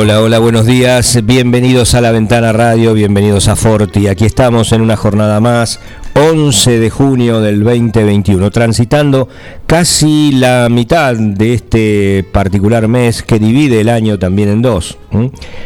Hola, 0.00 0.22
hola, 0.22 0.38
buenos 0.38 0.64
días. 0.64 1.18
Bienvenidos 1.24 1.96
a 1.96 2.00
La 2.00 2.12
Ventana 2.12 2.52
Radio, 2.52 2.94
bienvenidos 2.94 3.48
a 3.48 3.56
Forti. 3.56 4.06
Aquí 4.06 4.26
estamos 4.26 4.70
en 4.70 4.80
una 4.80 4.96
jornada 4.96 5.40
más, 5.40 5.80
11 6.14 6.78
de 6.78 6.88
junio 6.88 7.40
del 7.40 7.64
2021, 7.64 8.48
transitando 8.52 9.28
casi 9.66 10.30
la 10.30 10.68
mitad 10.70 11.16
de 11.16 11.52
este 11.52 12.24
particular 12.30 12.86
mes 12.86 13.24
que 13.24 13.40
divide 13.40 13.80
el 13.80 13.88
año 13.88 14.20
también 14.20 14.50
en 14.50 14.62
dos. 14.62 14.98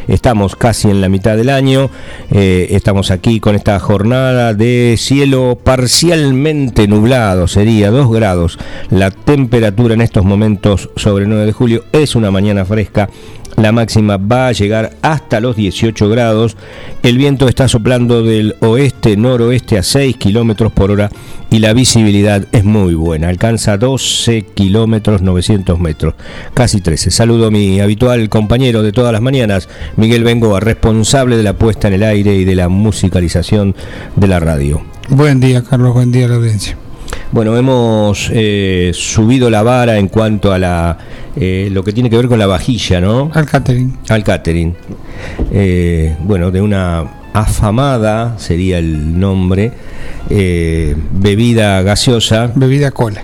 Estamos 0.09 0.57
casi 0.57 0.89
en 0.89 1.03
la 1.03 1.11
mitad 1.11 1.37
del 1.37 1.51
año, 1.51 1.91
eh, 2.31 2.69
estamos 2.71 3.11
aquí 3.11 3.39
con 3.39 3.55
esta 3.55 3.79
jornada 3.81 4.55
de 4.55 4.95
cielo 4.97 5.59
parcialmente 5.63 6.89
nublado, 6.89 7.49
sería 7.49 7.91
2 7.91 8.11
grados. 8.11 8.59
La 8.89 9.11
temperatura 9.11 9.93
en 9.93 10.01
estos 10.01 10.25
momentos 10.25 10.89
sobre 10.97 11.25
el 11.25 11.29
9 11.29 11.45
de 11.45 11.53
julio 11.53 11.85
es 11.93 12.15
una 12.15 12.31
mañana 12.31 12.65
fresca 12.65 13.11
la 13.57 13.73
máxima 13.73 14.17
va 14.17 14.49
a 14.49 14.53
llegar 14.53 14.97
hasta 15.03 15.41
los 15.41 15.57
18 15.57 16.09
grados. 16.09 16.57
El 17.03 17.19
viento 17.19 17.49
está 17.49 17.69
soplando 17.69 18.23
del 18.23 18.57
oeste-noroeste 18.61 19.79
a 19.79 19.83
6 19.83 20.17
kilómetros 20.17 20.73
por 20.73 20.91
hora 20.91 21.11
y 21.51 21.59
la 21.59 21.73
visibilidad 21.73 22.47
es 22.53 22.65
muy 22.65 22.95
buena. 22.95 23.29
Alcanza 23.29 23.77
12 23.77 24.47
kilómetros 24.55 25.23
900 25.23 25.79
metros, 25.79 26.15
casi 26.55 26.81
13. 26.81 27.11
Saludo 27.11 27.49
a 27.49 27.51
mi 27.51 27.81
habitual 27.81 28.29
compañero 28.29 28.83
de 28.83 28.93
todas 28.93 29.13
las 29.13 29.21
mañanas, 29.21 29.69
Miguel 29.97 30.25
Bengoa, 30.25 30.61
responsable 30.61 31.37
de 31.37 31.43
la 31.43 31.55
puesta 31.55 31.89
en 31.89 31.95
el 31.95 32.03
aire 32.03 32.35
y 32.35 32.45
de 32.45 32.55
la 32.55 32.69
musicalización 32.69 33.75
de 34.17 34.29
la 34.29 34.41
radio. 34.41 34.83
Buen 35.09 35.41
día, 35.41 35.63
Carlos. 35.63 35.93
Buen 35.93 36.11
día 36.11 36.29
la 36.29 36.37
audiencia. 36.37 36.77
Bueno, 37.33 37.57
hemos 37.57 38.31
eh, 38.31 38.91
subido 38.93 39.49
la 39.49 39.63
vara 39.63 39.97
en 39.97 40.09
cuanto 40.09 40.53
a 40.53 40.59
la 40.59 40.99
eh, 41.35 41.71
lo 41.73 41.83
que 41.83 41.95
tiene 41.95 42.11
que 42.11 42.19
ver 42.19 42.29
con 42.29 42.39
la 42.39 42.47
vajilla, 42.47 43.01
¿no? 43.01 43.31
Al 43.33 43.47
catering. 43.47 43.97
Al 44.11 44.23
catering. 44.23 44.75
Eh, 45.51 46.15
bueno, 46.21 46.51
de 46.51 46.61
una 46.61 47.23
afamada, 47.33 48.39
sería 48.39 48.79
el 48.79 49.19
nombre, 49.19 49.73
bebida 50.29 51.81
gaseosa. 51.81 52.53
Bebida 52.55 52.91
cola. 52.91 53.23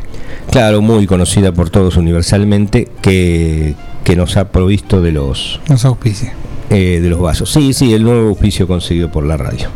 Claro, 0.50 0.80
muy 0.80 1.06
conocida 1.06 1.52
por 1.52 1.68
todos 1.68 1.98
universalmente, 1.98 2.88
que, 3.02 3.74
que 4.04 4.16
nos 4.16 4.38
ha 4.38 4.50
provisto 4.50 5.02
de 5.02 5.12
los... 5.12 5.60
Nos 5.68 5.84
auspicia. 5.84 6.32
de 6.70 7.06
los 7.10 7.20
vasos. 7.20 7.52
Sí, 7.52 7.74
sí, 7.74 7.92
el 7.92 8.04
nuevo 8.04 8.30
auspicio 8.30 8.66
conseguido 8.66 9.12
por 9.12 9.26
la 9.26 9.36
radio. 9.36 9.68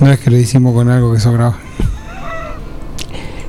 No 0.00 0.10
es 0.10 0.18
que 0.18 0.30
lo 0.30 0.38
hicimos 0.38 0.72
con 0.72 0.88
algo 0.88 1.12
que 1.12 1.20
sobraba. 1.20 1.65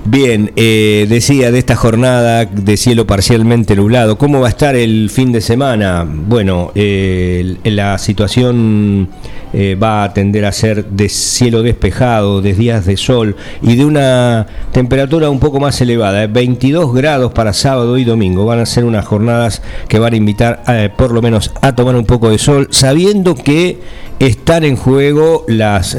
Bien, 0.09 0.53
eh, 0.55 1.05
decía 1.09 1.51
de 1.51 1.59
esta 1.59 1.75
jornada 1.75 2.45
de 2.45 2.77
cielo 2.77 3.05
parcialmente 3.05 3.75
nublado, 3.75 4.17
¿cómo 4.17 4.39
va 4.39 4.47
a 4.47 4.51
estar 4.51 4.73
el 4.73 5.09
fin 5.09 5.33
de 5.33 5.41
semana? 5.41 6.07
Bueno, 6.07 6.71
eh, 6.75 7.57
la 7.65 7.97
situación 7.97 9.09
eh, 9.53 9.75
va 9.81 10.03
a 10.03 10.13
tender 10.13 10.45
a 10.45 10.51
ser 10.51 10.85
de 10.85 11.09
cielo 11.09 11.63
despejado, 11.63 12.41
de 12.41 12.53
días 12.53 12.85
de 12.85 12.97
sol 12.97 13.35
y 13.61 13.75
de 13.75 13.85
una 13.85 14.47
temperatura 14.71 15.29
un 15.29 15.39
poco 15.39 15.59
más 15.59 15.79
elevada, 15.81 16.27
22 16.27 16.93
grados 16.93 17.31
para 17.33 17.53
sábado 17.53 17.97
y 17.97 18.03
domingo. 18.03 18.45
Van 18.45 18.59
a 18.59 18.65
ser 18.65 18.83
unas 18.85 19.05
jornadas 19.05 19.61
que 19.87 19.99
van 19.99 20.13
a 20.13 20.17
invitar 20.17 20.93
por 20.97 21.11
lo 21.11 21.21
menos 21.21 21.51
a 21.61 21.75
tomar 21.75 21.95
un 21.95 22.05
poco 22.05 22.29
de 22.29 22.37
sol, 22.37 22.67
sabiendo 22.71 23.35
que 23.35 23.79
están 24.19 24.63
en 24.63 24.75
juego 24.75 25.45
las 25.47 25.97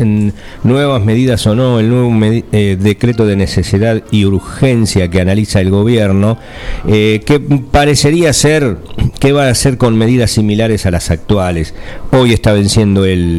nuevas 0.64 1.04
medidas 1.04 1.46
o 1.46 1.54
no, 1.54 1.78
el 1.78 1.88
nuevo 1.88 2.12
decreto 2.50 3.26
de 3.26 3.36
necesidad 3.36 4.02
y 4.10 4.24
urgencia 4.24 5.08
que 5.08 5.20
analiza 5.20 5.60
el 5.60 5.70
gobierno, 5.70 6.38
eh, 6.86 7.20
que 7.24 7.40
parecería 7.40 8.32
ser 8.32 8.78
que 9.20 9.32
va 9.32 9.48
a 9.48 9.54
ser 9.54 9.78
con 9.78 9.96
medidas 9.96 10.30
similares 10.32 10.86
a 10.86 10.90
las 10.90 11.10
actuales. 11.10 11.74
Hoy 12.12 12.32
está 12.32 12.52
venciendo 12.52 13.04
el, 13.04 13.37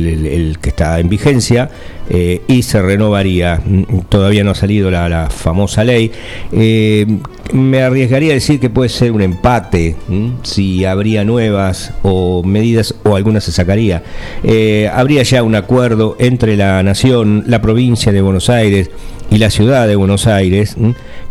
que 0.62 0.70
está 0.70 1.00
en 1.00 1.10
vigencia 1.10 1.70
eh, 2.10 2.42
y 2.48 2.64
se 2.64 2.82
renovaría. 2.82 3.62
Todavía 4.10 4.44
no 4.44 4.52
ha 4.52 4.56
salido 4.56 4.90
la, 4.92 5.30
famosa 5.30 5.84
ley. 5.84 6.12
Eh, 6.52 7.06
me 7.54 7.82
arriesgaría 7.82 8.32
a 8.32 8.36
decir 8.36 8.60
que 8.60 8.70
puede 8.70 8.90
ser 8.90 9.12
un 9.12 9.22
empate, 9.22 9.96
si 10.44 10.86
habría 10.86 11.26
nuevas 11.26 11.94
o 12.04 12.44
medidas 12.44 12.94
o 13.04 13.16
algunas 13.16 13.44
se 13.44 13.52
sacaría. 13.52 14.04
habría 14.94 15.24
ya 15.24 15.42
un 15.42 15.56
acuerdo 15.56 16.16
entre 16.20 16.56
la 16.56 16.84
nación, 16.84 17.44
la 17.48 17.62
provincia 17.62 18.12
de 18.12 18.22
Buenos 18.22 18.50
Aires, 18.50 18.92
y 19.31 19.38
la 19.38 19.50
ciudad 19.50 19.88
de 19.88 19.96
Buenos 19.96 20.28
Aires, 20.28 20.76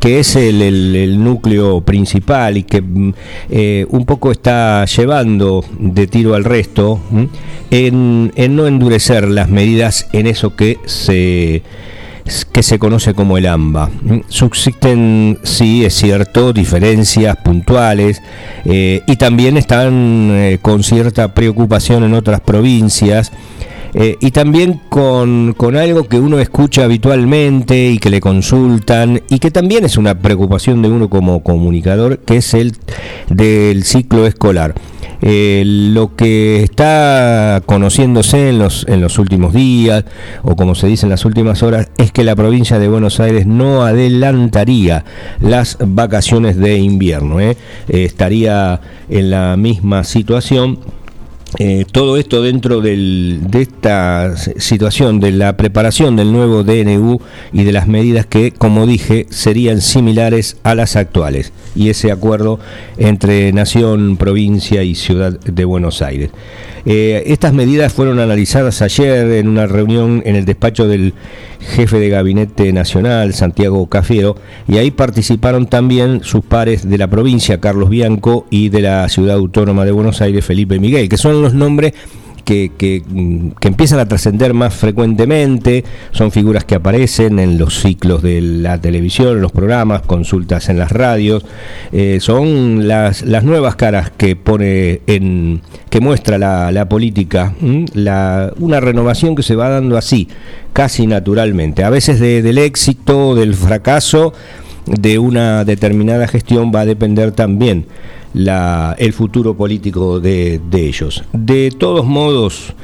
que 0.00 0.20
es 0.20 0.36
el, 0.36 1.22
núcleo 1.22 1.80
principal 1.80 2.56
y 2.56 2.62
que 2.62 2.80
mm, 2.80 3.14
eh, 3.50 3.86
un 3.90 4.04
poco 4.04 4.30
está 4.30 4.84
llevando 4.84 5.64
de 5.78 6.06
tiro 6.06 6.34
al 6.34 6.44
resto 6.44 7.00
en, 7.70 8.32
no 8.56 8.66
endurecer 8.66 9.28
las 9.28 9.48
medidas 9.48 10.08
en 10.12 10.26
eso 10.26 10.54
que 10.56 10.78
se 10.86 11.62
que 12.52 12.62
se 12.62 12.78
conoce 12.78 13.14
como 13.14 13.38
el 13.38 13.46
AMBA. 13.46 13.88
Subsisten, 14.28 15.38
sí, 15.44 15.86
es 15.86 15.94
cierto, 15.94 16.52
diferencias 16.52 17.34
puntuales 17.38 18.20
eh, 18.66 19.00
y 19.06 19.16
también 19.16 19.56
están 19.56 20.30
eh, 20.32 20.58
con 20.60 20.82
cierta 20.82 21.32
preocupación 21.32 22.04
en 22.04 22.12
otras 22.12 22.42
provincias 22.42 23.32
eh, 24.00 24.16
y 24.20 24.30
también 24.30 24.80
con, 24.88 25.56
algo 25.76 26.04
que 26.04 26.20
uno 26.20 26.38
escucha 26.38 26.84
habitualmente 26.84 27.90
y 27.90 27.98
que 27.98 28.10
le 28.10 28.20
consultan 28.20 29.22
y 29.28 29.40
que 29.40 29.50
también 29.50 29.84
es 29.84 29.98
una 29.98 30.16
preocupación 30.16 30.82
de 30.82 30.88
uno 30.88 31.10
como 31.10 31.42
comunicador, 31.42 32.20
que 32.20 32.36
es 32.36 32.54
el 32.54 32.76
del 33.28 33.82
ciclo 33.82 34.24
escolar. 34.24 34.76
Eh, 35.20 35.64
lo 35.66 36.14
que 36.14 36.62
está 36.62 37.60
conociéndose 37.66 38.50
en 38.50 38.60
los, 38.60 38.86
en 38.88 39.00
los 39.00 39.18
últimos 39.18 39.52
días, 39.52 40.04
o 40.44 40.54
como 40.54 40.76
se 40.76 40.86
dice 40.86 41.06
en 41.06 41.10
las 41.10 41.24
últimas 41.24 41.64
horas, 41.64 41.88
es 41.98 42.12
que 42.12 42.22
la 42.22 42.36
provincia 42.36 42.78
de 42.78 42.88
Buenos 42.88 43.18
Aires 43.18 43.48
no 43.48 43.82
adelantaría 43.82 45.04
las 45.40 45.76
vacaciones 45.84 46.56
de 46.56 46.78
invierno. 46.78 47.40
¿eh? 47.40 47.56
estaría 47.88 48.80
en 49.08 49.30
la 49.30 49.56
misma 49.56 50.04
situación 50.04 50.78
eh, 51.58 51.86
todo 51.90 52.18
esto 52.18 52.42
dentro 52.42 52.82
de 52.82 53.38
esta 53.54 54.36
situación 54.36 55.18
de 55.18 55.32
la 55.32 55.56
preparación 55.56 56.14
del 56.14 56.30
nuevo 56.30 56.62
DNU 56.62 57.20
y 57.52 57.64
de 57.64 57.72
las 57.72 57.88
medidas 57.88 58.26
que, 58.26 58.52
como 58.52 58.86
dije, 58.86 59.26
serían 59.30 59.80
similares 59.80 60.58
a 60.62 60.74
las 60.74 60.94
actuales 60.96 61.52
y 61.74 61.88
ese 61.88 62.12
acuerdo 62.12 62.60
entre 62.98 63.52
Nación, 63.52 64.16
provincia 64.18 64.82
y 64.82 64.94
Ciudad 64.94 65.38
de 65.40 65.64
Buenos 65.64 66.02
Aires. 66.02 66.30
Eh, 66.90 67.24
estas 67.26 67.52
medidas 67.52 67.92
fueron 67.92 68.18
analizadas 68.18 68.80
ayer 68.80 69.30
en 69.32 69.46
una 69.46 69.66
reunión 69.66 70.22
en 70.24 70.36
el 70.36 70.46
despacho 70.46 70.88
del 70.88 71.12
jefe 71.60 72.00
de 72.00 72.08
gabinete 72.08 72.72
nacional, 72.72 73.34
Santiago 73.34 73.86
Cafiero, 73.88 74.36
y 74.66 74.78
ahí 74.78 74.90
participaron 74.90 75.66
también 75.66 76.22
sus 76.24 76.42
pares 76.42 76.88
de 76.88 76.96
la 76.96 77.06
provincia, 77.06 77.60
Carlos 77.60 77.90
Bianco, 77.90 78.46
y 78.48 78.70
de 78.70 78.80
la 78.80 79.06
ciudad 79.10 79.36
autónoma 79.36 79.84
de 79.84 79.92
Buenos 79.92 80.22
Aires, 80.22 80.46
Felipe 80.46 80.78
Miguel, 80.78 81.10
que 81.10 81.18
son 81.18 81.42
los 81.42 81.52
nombres 81.52 81.92
que, 82.48 82.72
que, 82.78 83.02
empiezan 83.60 83.98
a 83.98 84.08
trascender 84.08 84.54
más 84.54 84.74
frecuentemente, 84.74 85.84
son 86.12 86.32
figuras 86.32 86.64
que 86.64 86.76
aparecen 86.76 87.38
en 87.38 87.58
los 87.58 87.78
ciclos 87.78 88.22
de 88.22 88.40
la 88.40 88.80
televisión, 88.80 89.36
en 89.36 89.42
los 89.42 89.52
programas, 89.52 90.00
consultas 90.00 90.70
en 90.70 90.78
las 90.78 90.90
radios, 90.90 91.44
eh, 91.92 92.20
son 92.22 92.88
las, 92.88 93.20
las 93.20 93.44
nuevas 93.44 93.76
caras 93.76 94.10
que 94.16 94.34
pone 94.34 95.02
en 95.06 95.60
que 95.90 96.00
muestra 96.00 96.38
la, 96.38 96.72
la 96.72 96.88
política, 96.88 97.52
la, 97.92 98.50
una 98.58 98.80
renovación 98.80 99.34
que 99.36 99.42
se 99.42 99.54
va 99.54 99.68
dando 99.68 99.98
así, 99.98 100.28
casi 100.72 101.06
naturalmente, 101.06 101.84
a 101.84 101.90
veces 101.90 102.18
del 102.18 102.56
éxito, 102.56 103.34
del 103.34 103.54
fracaso 103.56 104.32
de 104.86 105.18
una 105.18 105.66
determinada 105.66 106.26
gestión 106.26 106.72
va 106.74 106.80
a 106.80 106.86
depender 106.86 107.32
también 107.32 107.84
el 108.34 109.12
futuro 109.12 109.56
político 109.56 110.20
de, 110.20 110.60
ellos. 110.72 111.24
De 111.32 111.70
todos 111.70 112.06
modos, 112.06 112.74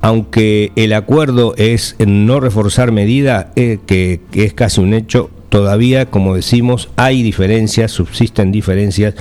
aunque 0.00 0.72
el 0.76 0.92
acuerdo 0.92 1.54
es 1.56 1.96
no 1.98 2.40
reforzar 2.40 2.92
medida, 2.92 3.52
eh, 3.56 3.78
que, 3.86 4.20
es 4.32 4.54
casi 4.54 4.80
un 4.80 4.94
hecho, 4.94 5.30
todavía, 5.48 6.06
como 6.06 6.34
decimos, 6.34 6.88
hay 6.96 7.22
diferencias, 7.22 7.92
subsisten 7.92 8.52
diferencias 8.52 9.14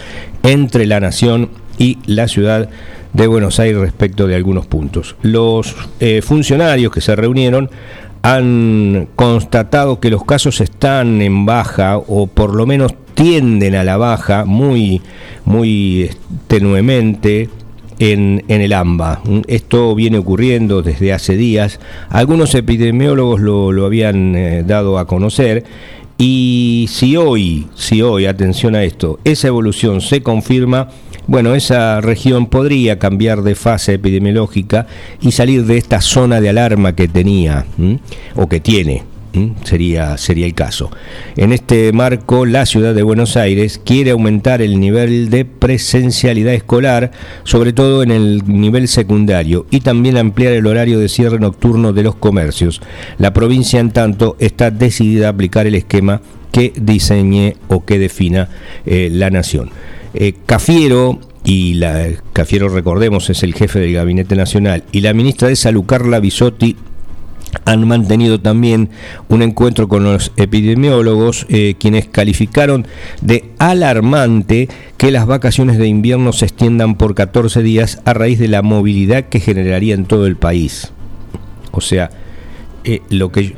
entre 0.43 0.85
la 0.85 0.99
nación 0.99 1.49
y 1.77 1.99
la 2.05 2.27
ciudad 2.27 2.69
de 3.13 3.27
Buenos 3.27 3.59
Aires 3.59 3.79
respecto 3.79 4.27
de 4.27 4.35
algunos 4.35 4.65
puntos. 4.65 5.15
Los 5.21 5.75
eh, 5.99 6.21
funcionarios 6.21 6.91
que 6.91 7.01
se 7.01 7.15
reunieron 7.15 7.69
han 8.23 9.09
constatado 9.15 9.99
que 9.99 10.09
los 10.09 10.23
casos 10.23 10.61
están 10.61 11.21
en 11.21 11.45
baja 11.45 11.97
o 11.97 12.27
por 12.27 12.55
lo 12.55 12.65
menos 12.65 12.93
tienden 13.13 13.75
a 13.75 13.83
la 13.83 13.97
baja 13.97 14.45
muy, 14.45 15.01
muy 15.45 16.09
tenuemente 16.47 17.49
en, 17.99 18.43
en, 18.47 18.61
el 18.61 18.73
AMBA. 18.73 19.21
Esto 19.47 19.93
viene 19.93 20.17
ocurriendo 20.17 20.81
desde 20.81 21.13
hace 21.13 21.35
días. 21.35 21.79
Algunos 22.09 22.55
epidemiólogos 22.55 23.41
lo, 23.41 23.71
lo 23.71 23.85
habían 23.85 24.35
eh, 24.35 24.63
dado 24.65 24.97
a 24.97 25.05
conocer. 25.05 25.65
Y 26.17 26.87
si 26.89 27.17
hoy, 27.17 27.67
si 27.75 28.01
hoy, 28.01 28.25
atención 28.25 28.75
a 28.75 28.83
esto, 28.83 29.19
esa 29.23 29.47
evolución 29.47 29.99
se 29.99 30.21
confirma, 30.21 30.89
bueno, 31.27 31.55
esa 31.55 32.01
región 32.01 32.47
podría 32.47 32.99
cambiar 32.99 33.43
de 33.43 33.55
fase 33.55 33.93
epidemiológica 33.93 34.87
y 35.21 35.31
salir 35.31 35.65
de 35.65 35.77
esta 35.77 36.01
zona 36.01 36.41
de 36.41 36.49
alarma 36.49 36.95
que 36.95 37.07
tenía 37.07 37.65
o 38.35 38.47
que 38.47 38.59
tiene. 38.59 39.03
Sería, 39.63 40.15
sería 40.17 40.45
el 40.45 40.53
caso. 40.53 40.91
En 41.35 41.53
este 41.53 41.91
marco, 41.91 42.45
la 42.45 42.67
ciudad 42.67 42.93
de 42.93 43.01
Buenos 43.01 43.35
Aires 43.35 43.81
quiere 43.83 44.11
aumentar 44.11 44.61
el 44.61 44.79
nivel 44.79 45.31
de 45.31 45.43
presencialidad 45.43 46.53
escolar, 46.53 47.09
sobre 47.43 47.73
todo 47.73 48.03
en 48.03 48.11
el 48.11 48.43
nivel 48.45 48.87
secundario, 48.87 49.65
y 49.71 49.79
también 49.79 50.17
ampliar 50.17 50.53
el 50.53 50.67
horario 50.67 50.99
de 50.99 51.09
cierre 51.09 51.39
nocturno 51.39 51.93
de 51.93 52.03
los 52.03 52.13
comercios. 52.13 52.79
La 53.17 53.33
provincia, 53.33 53.79
en 53.79 53.89
tanto, 53.89 54.35
está 54.37 54.69
decidida 54.69 55.27
a 55.27 55.31
aplicar 55.31 55.65
el 55.65 55.75
esquema 55.75 56.21
que 56.51 56.71
diseñe 56.79 57.55
o 57.69 57.83
que 57.83 57.97
defina 57.97 58.49
eh, 58.85 59.09
la 59.11 59.31
nación. 59.31 59.71
Eh, 60.13 60.33
Cafiero 60.45 61.19
y 61.43 61.75
la 61.75 62.07
Cafiero 62.33 62.69
recordemos 62.69 63.29
es 63.29 63.43
el 63.43 63.53
jefe 63.53 63.79
del 63.79 63.93
gabinete 63.93 64.35
nacional 64.35 64.83
y 64.91 65.01
la 65.01 65.13
ministra 65.13 65.47
de 65.47 65.55
Salud 65.55 65.85
Carla 65.85 66.19
Bisotti 66.19 66.77
han 67.65 67.87
mantenido 67.87 68.39
también 68.39 68.89
un 69.29 69.41
encuentro 69.41 69.87
con 69.87 70.03
los 70.03 70.31
epidemiólogos, 70.37 71.45
eh, 71.49 71.75
quienes 71.79 72.07
calificaron 72.07 72.87
de 73.21 73.51
alarmante 73.59 74.69
que 74.97 75.11
las 75.11 75.25
vacaciones 75.25 75.77
de 75.77 75.87
invierno 75.87 76.33
se 76.33 76.45
extiendan 76.45 76.95
por 76.95 77.15
14 77.15 77.61
días 77.61 78.01
a 78.05 78.13
raíz 78.13 78.39
de 78.39 78.47
la 78.47 78.61
movilidad 78.61 79.25
que 79.25 79.39
generaría 79.39 79.93
en 79.95 80.05
todo 80.05 80.25
el 80.25 80.35
país. 80.35 80.91
O 81.71 81.81
sea, 81.81 82.09
eh, 82.83 83.01
lo 83.09 83.31
que... 83.31 83.55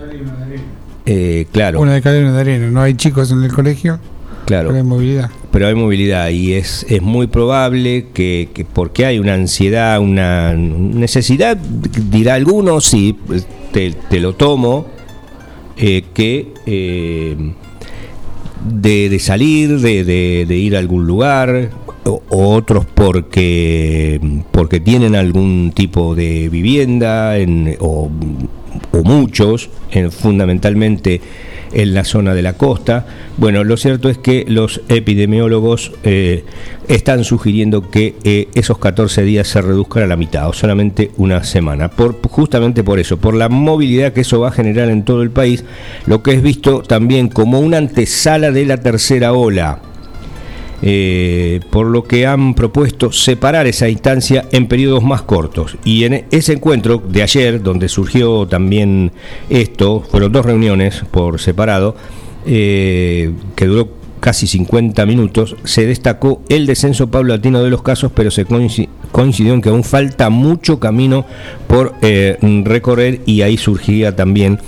Eh, 1.07 1.45
claro. 1.51 1.81
Una 1.81 1.93
de 1.93 2.01
cal 2.01 2.15
y 2.15 2.19
una 2.19 2.33
de 2.33 2.41
arena. 2.41 2.71
No 2.71 2.81
hay 2.81 2.95
chicos 2.95 3.31
en 3.31 3.43
el 3.43 3.53
colegio. 3.53 3.99
Claro. 4.45 4.69
Pero 4.69 4.77
hay 4.77 4.83
movilidad. 4.83 5.31
Pero 5.51 5.67
hay 5.67 5.75
movilidad 5.75 6.29
y 6.29 6.53
es, 6.53 6.85
es 6.89 7.01
muy 7.01 7.27
probable 7.27 8.07
que, 8.13 8.49
que 8.53 8.63
porque 8.65 9.05
hay 9.05 9.19
una 9.19 9.33
ansiedad, 9.33 9.99
una 9.99 10.53
necesidad, 10.53 11.57
dirá 11.57 12.35
alguno, 12.35 12.79
sí, 12.79 13.17
te, 13.71 13.91
te 13.91 14.19
lo 14.19 14.33
tomo, 14.33 14.85
eh, 15.77 16.03
que 16.13 16.53
eh, 16.65 17.35
de, 18.69 19.09
de, 19.09 19.19
salir, 19.19 19.79
de, 19.79 20.03
de, 20.03 20.45
de, 20.47 20.55
ir 20.57 20.75
a 20.75 20.79
algún 20.79 21.07
lugar, 21.07 21.71
o, 22.05 22.21
otros 22.29 22.85
porque, 22.93 24.19
porque 24.51 24.79
tienen 24.79 25.15
algún 25.15 25.71
tipo 25.73 26.15
de 26.15 26.49
vivienda, 26.49 27.37
en, 27.37 27.75
o, 27.79 28.11
o 28.91 29.03
muchos, 29.03 29.69
en, 29.91 30.11
fundamentalmente 30.11 31.21
en 31.73 31.93
la 31.93 32.03
zona 32.03 32.33
de 32.33 32.41
la 32.41 32.53
costa. 32.53 33.05
Bueno, 33.37 33.63
lo 33.63 33.77
cierto 33.77 34.09
es 34.09 34.17
que 34.17 34.45
los 34.47 34.81
epidemiólogos 34.89 35.91
eh, 36.03 36.43
están 36.87 37.23
sugiriendo 37.23 37.89
que 37.89 38.15
eh, 38.23 38.47
esos 38.55 38.77
14 38.77 39.23
días 39.23 39.47
se 39.47 39.61
reduzcan 39.61 40.03
a 40.03 40.07
la 40.07 40.15
mitad 40.15 40.47
o 40.47 40.53
solamente 40.53 41.11
una 41.17 41.43
semana. 41.43 41.89
Por, 41.89 42.21
justamente 42.29 42.83
por 42.83 42.99
eso, 42.99 43.17
por 43.17 43.33
la 43.33 43.49
movilidad 43.49 44.13
que 44.13 44.21
eso 44.21 44.39
va 44.39 44.49
a 44.49 44.51
generar 44.51 44.89
en 44.89 45.03
todo 45.03 45.21
el 45.21 45.31
país, 45.31 45.63
lo 46.05 46.23
que 46.23 46.31
es 46.31 46.41
visto 46.41 46.81
también 46.81 47.29
como 47.29 47.59
una 47.59 47.77
antesala 47.77 48.51
de 48.51 48.65
la 48.65 48.77
tercera 48.77 49.33
ola. 49.33 49.79
Eh, 50.81 51.61
por 51.69 51.87
lo 51.87 52.03
que 52.03 52.27
han 52.27 52.53
propuesto 52.53 53.11
separar 53.11 53.65
esa 53.65 53.87
instancia 53.89 54.45
en 54.51 54.67
periodos 54.67 55.03
más 55.03 55.21
cortos. 55.21 55.77
Y 55.83 56.03
en 56.03 56.25
ese 56.31 56.53
encuentro 56.53 56.97
de 56.97 57.23
ayer, 57.23 57.63
donde 57.63 57.87
surgió 57.87 58.45
también 58.45 59.11
esto, 59.49 60.01
fueron 60.01 60.31
dos 60.31 60.45
reuniones 60.45 61.03
por 61.11 61.39
separado, 61.39 61.95
eh, 62.45 63.31
que 63.55 63.65
duró 63.65 63.89
casi 64.19 64.47
50 64.47 65.05
minutos, 65.05 65.55
se 65.63 65.85
destacó 65.85 66.41
el 66.49 66.65
descenso 66.65 67.07
paulatino 67.07 67.63
de 67.63 67.69
los 67.69 67.81
casos, 67.81 68.11
pero 68.13 68.31
se 68.31 68.45
coincidió 69.11 69.53
en 69.53 69.61
que 69.61 69.69
aún 69.69 69.83
falta 69.83 70.29
mucho 70.29 70.79
camino 70.79 71.25
por 71.67 71.95
eh, 72.01 72.37
recorrer 72.63 73.21
y 73.25 73.41
ahí 73.41 73.57
surgía 73.57 74.15
también 74.15 74.59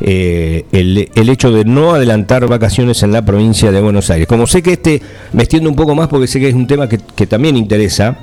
eh, 0.00 0.64
el, 0.72 1.10
el, 1.14 1.28
hecho 1.28 1.52
de 1.52 1.64
no 1.64 1.94
adelantar 1.94 2.46
vacaciones 2.46 3.02
en 3.02 3.12
la 3.12 3.24
provincia 3.24 3.70
de 3.72 3.80
Buenos 3.80 4.10
Aires. 4.10 4.26
Como 4.26 4.46
sé 4.46 4.62
que 4.62 4.72
este 4.72 5.02
me 5.32 5.42
extiendo 5.42 5.70
un 5.70 5.76
poco 5.76 5.94
más 5.94 6.08
porque 6.08 6.26
sé 6.26 6.40
que 6.40 6.48
es 6.48 6.54
un 6.54 6.66
tema 6.66 6.88
que, 6.88 6.98
que 6.98 7.26
también 7.26 7.56
interesa, 7.56 8.18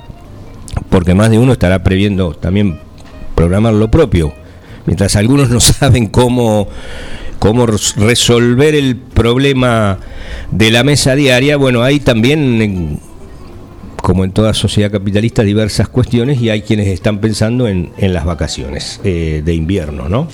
porque 0.88 1.14
más 1.14 1.30
de 1.30 1.38
uno 1.38 1.52
estará 1.52 1.82
previendo 1.82 2.34
también 2.34 2.78
programar 3.34 3.74
lo 3.74 3.90
propio, 3.90 4.32
mientras 4.86 5.16
algunos 5.16 5.50
no 5.50 5.60
saben 5.60 6.06
cómo 6.06 6.68
cómo 7.40 7.66
resolver 7.66 8.74
el 8.74 8.96
problema 8.96 9.98
de 10.52 10.70
la 10.70 10.84
mesa 10.84 11.16
diaria, 11.16 11.56
bueno, 11.56 11.82
hay 11.82 11.98
también, 11.98 13.00
como 14.02 14.24
en 14.24 14.32
toda 14.32 14.54
sociedad 14.54 14.90
capitalista, 14.90 15.42
diversas 15.42 15.88
cuestiones 15.88 16.40
y 16.40 16.50
hay 16.50 16.62
quienes 16.62 16.88
están 16.88 17.18
pensando 17.18 17.68
en, 17.68 17.90
en 17.98 18.12
las 18.12 18.24
vacaciones 18.24 19.00
eh, 19.04 19.42
de 19.44 19.54
invierno, 19.54 20.08
¿no? 20.08 20.28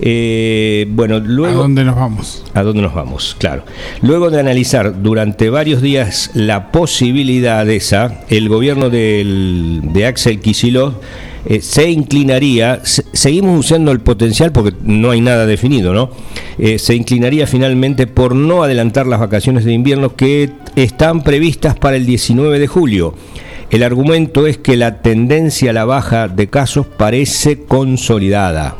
Eh, 0.00 0.86
bueno, 0.90 1.18
luego, 1.18 1.58
¿A 1.58 1.62
dónde 1.62 1.84
nos 1.84 1.96
vamos? 1.96 2.44
¿A 2.54 2.62
dónde 2.62 2.82
nos 2.82 2.94
vamos? 2.94 3.36
Claro. 3.38 3.64
Luego 4.00 4.30
de 4.30 4.38
analizar 4.38 5.02
durante 5.02 5.50
varios 5.50 5.82
días 5.82 6.30
la 6.34 6.70
posibilidad 6.70 7.66
de 7.66 7.76
esa, 7.76 8.20
el 8.28 8.48
gobierno 8.48 8.90
del, 8.90 9.80
de 9.92 10.06
Axel 10.06 10.40
Kicillof 10.40 10.94
eh, 11.50 11.62
se 11.62 11.90
inclinaría, 11.90 12.80
se, 12.84 13.04
seguimos 13.14 13.58
usando 13.58 13.90
el 13.90 14.00
potencial 14.00 14.52
porque 14.52 14.76
no 14.82 15.12
hay 15.12 15.22
nada 15.22 15.46
definido, 15.46 15.94
¿no? 15.94 16.10
Eh, 16.58 16.78
se 16.78 16.94
inclinaría 16.94 17.46
finalmente 17.46 18.06
por 18.06 18.34
no 18.34 18.62
adelantar 18.62 19.06
las 19.06 19.18
vacaciones 19.18 19.64
de 19.64 19.72
invierno 19.72 20.14
que 20.14 20.50
están 20.76 21.22
previstas 21.22 21.74
para 21.78 21.96
el 21.96 22.04
19 22.04 22.58
de 22.58 22.66
julio. 22.66 23.14
El 23.70 23.82
argumento 23.82 24.46
es 24.46 24.58
que 24.58 24.76
la 24.76 25.00
tendencia 25.00 25.70
a 25.70 25.74
la 25.74 25.86
baja 25.86 26.28
de 26.28 26.48
casos 26.48 26.86
parece 26.86 27.62
consolidada, 27.64 28.76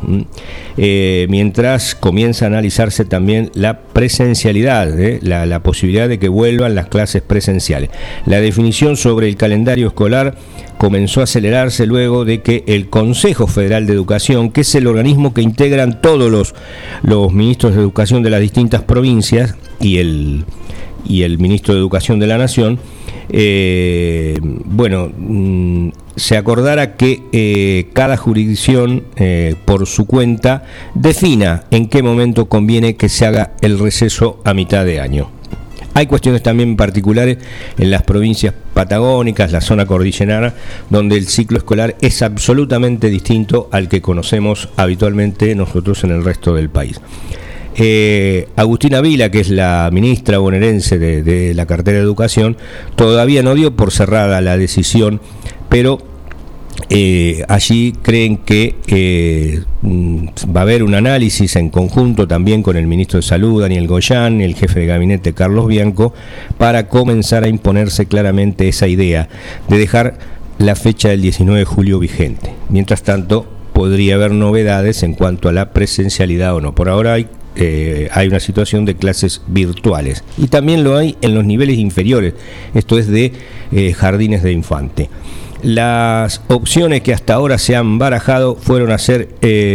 eh, 0.77 1.27
mientras 1.31 1.95
comienza 1.95 2.47
a 2.47 2.49
analizarse 2.49 3.05
también 3.07 3.51
la 3.55 3.81
presencialidad, 3.81 4.89
la 5.23 5.63
posibilidad 5.63 6.09
de 6.09 6.19
que 6.19 6.29
vuelvan 6.29 6.75
las 6.75 6.89
clases 6.89 7.21
presenciales. 7.21 7.91
La 8.25 8.41
definición 8.41 8.97
sobre 8.97 9.29
el 9.29 9.37
calendario 9.37 9.89
escolar 9.89 10.37
comenzó 10.79 11.21
a 11.21 11.25
acelerarse 11.25 11.87
luego 11.87 12.25
de 12.25 12.41
que 12.41 12.65
el 12.67 12.89
Consejo 12.89 13.47
Federal 13.47 13.87
de 13.87 13.93
Educación, 13.93 14.51
que 14.51 14.63
es 14.63 14.75
el 14.75 14.87
organismo 14.87 15.35
que 15.35 15.43
integran 15.43 16.01
todos 16.01 16.31
los, 16.31 16.55
los 17.03 17.33
ministros 17.33 17.75
de 17.75 17.81
educación 17.81 18.23
de 18.23 18.31
las 18.31 18.41
distintas 18.41 18.83
provincias 18.83 19.57
y 19.81 19.99
el, 19.99 20.45
y 21.07 21.23
el 21.23 21.39
ministro 21.39 21.75
de 21.75 21.81
Educación 21.81 22.19
de 22.19 22.27
la 22.27 22.39
Nación, 22.39 22.79
eh, 23.31 24.39
bueno, 24.41 25.11
mm, 25.15 25.91
se 26.17 26.37
acordara 26.37 26.97
que 26.97 27.23
eh, 27.33 27.89
cada 27.93 28.17
jurisdicción 28.17 29.05
eh, 29.17 29.55
por 29.65 29.87
su 29.87 30.07
cuenta 30.07 30.65
defina 30.95 31.65
en 31.71 31.89
qué 31.89 32.03
momento 32.03 32.49
conviene 32.49 32.97
que 32.97 33.09
se 33.09 33.27
haga 33.27 33.53
el 33.61 33.79
receso 33.79 34.41
a 34.45 34.55
mitad 34.55 34.85
de 34.85 35.01
año. 35.01 35.38
Hay 35.99 36.07
cuestiones 36.07 36.45
también 36.45 36.77
particulares 36.77 37.39
en 37.77 37.91
las 37.91 38.05
provincias 38.05 38.55
patagónicas, 38.73 39.51
la 39.51 39.61
zona 39.61 39.85
cordillerana, 39.85 40.55
donde 40.91 41.17
el 41.17 41.27
ciclo 41.27 41.59
escolar 41.59 41.97
es 42.01 42.23
absolutamente 42.23 43.11
distinto 43.11 43.69
al 43.73 43.89
que 43.89 44.01
conocemos 44.01 44.69
habitualmente 44.77 45.57
nosotros 45.57 46.05
en 46.05 46.13
el 46.13 46.23
resto 46.23 46.55
del 46.55 46.71
país. 46.71 47.01
Eh, 47.75 48.47
Agustina 48.55 49.01
Vila, 49.01 49.33
que 49.33 49.41
es 49.41 49.49
la 49.49 49.91
ministra 49.93 50.39
bonaerense 50.39 51.01
de, 51.01 51.25
de, 51.25 51.53
la 51.53 51.67
cartera 51.67 51.99
de 51.99 52.05
educación, 52.05 52.57
todavía 52.95 53.43
no 53.43 53.57
dio 53.57 53.75
por 53.75 53.91
cerrada 53.91 54.41
la 54.41 54.57
decisión, 54.57 55.21
pero 55.69 55.99
eh, 56.91 57.45
allí 57.49 57.93
creen 58.03 58.39
que 58.39 58.75
eh, 58.87 59.63
mm, 59.83 60.29
va 60.57 60.61
a 60.61 60.63
haber 60.63 60.83
un 60.83 60.95
análisis 60.95 61.57
en 61.57 61.71
conjunto 61.71 62.27
también 62.27 62.63
con 62.63 62.77
el 62.77 62.87
ministro 62.87 63.19
de 63.19 63.23
Salud, 63.23 63.61
Daniel 63.61 63.87
Goyán, 63.87 64.41
el 64.41 64.55
jefe 64.55 64.81
de 64.81 64.87
gabinete, 64.87 65.35
Carlos 65.35 65.67
Bianco, 65.67 66.15
para 66.57 66.89
comenzar 66.89 67.45
a 67.45 67.49
imponerse 67.49 68.07
claramente 68.07 68.69
esa 68.69 68.87
idea 68.87 69.29
de 69.69 69.79
dejar 69.79 70.19
la 70.59 70.77
fecha 70.77 71.11
del 71.11 71.21
19 71.21 71.61
de 71.61 71.65
julio 71.65 71.99
vigente. 71.99 72.53
Mientras 72.69 73.03
tanto, 73.03 73.47
podría 73.73 74.15
haber 74.15 74.33
novedades 74.33 75.03
en 75.03 75.15
cuanto 75.15 75.49
a 75.49 75.53
la 75.53 75.73
presencialidad 75.73 76.55
o 76.55 76.61
no. 76.61 76.75
Por 76.75 76.89
ahora 76.89 77.15
hay 77.15 77.29
eh, 77.55 78.09
una 78.27 78.41
situación 78.41 78.87
de 78.87 78.97
clases 78.97 79.43
virtuales. 79.47 80.25
Y 80.39 80.47
también 80.47 80.85
lo 80.85 80.97
hay 80.97 81.17
en 81.21 81.35
los 81.35 81.45
niveles 81.45 81.77
inferiores, 81.77 82.35
esto 82.75 82.99
es 82.99 83.09
de 83.09 83.33
jardines 83.95 84.43
de 84.43 84.53
infante. 84.53 85.11
Las 85.63 86.41
opciones 86.49 87.03
que 87.03 87.13
hasta 87.13 87.35
ahora 87.35 87.59
se 87.59 87.75
han 87.75 87.99
barajado 87.99 88.55
fueron 88.55 88.93
hacer, 88.93 89.29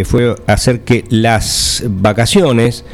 fue 0.06 0.36
hacer 0.48 0.82
que 0.82 1.04
las 1.10 1.84
vacaciones 1.88 2.86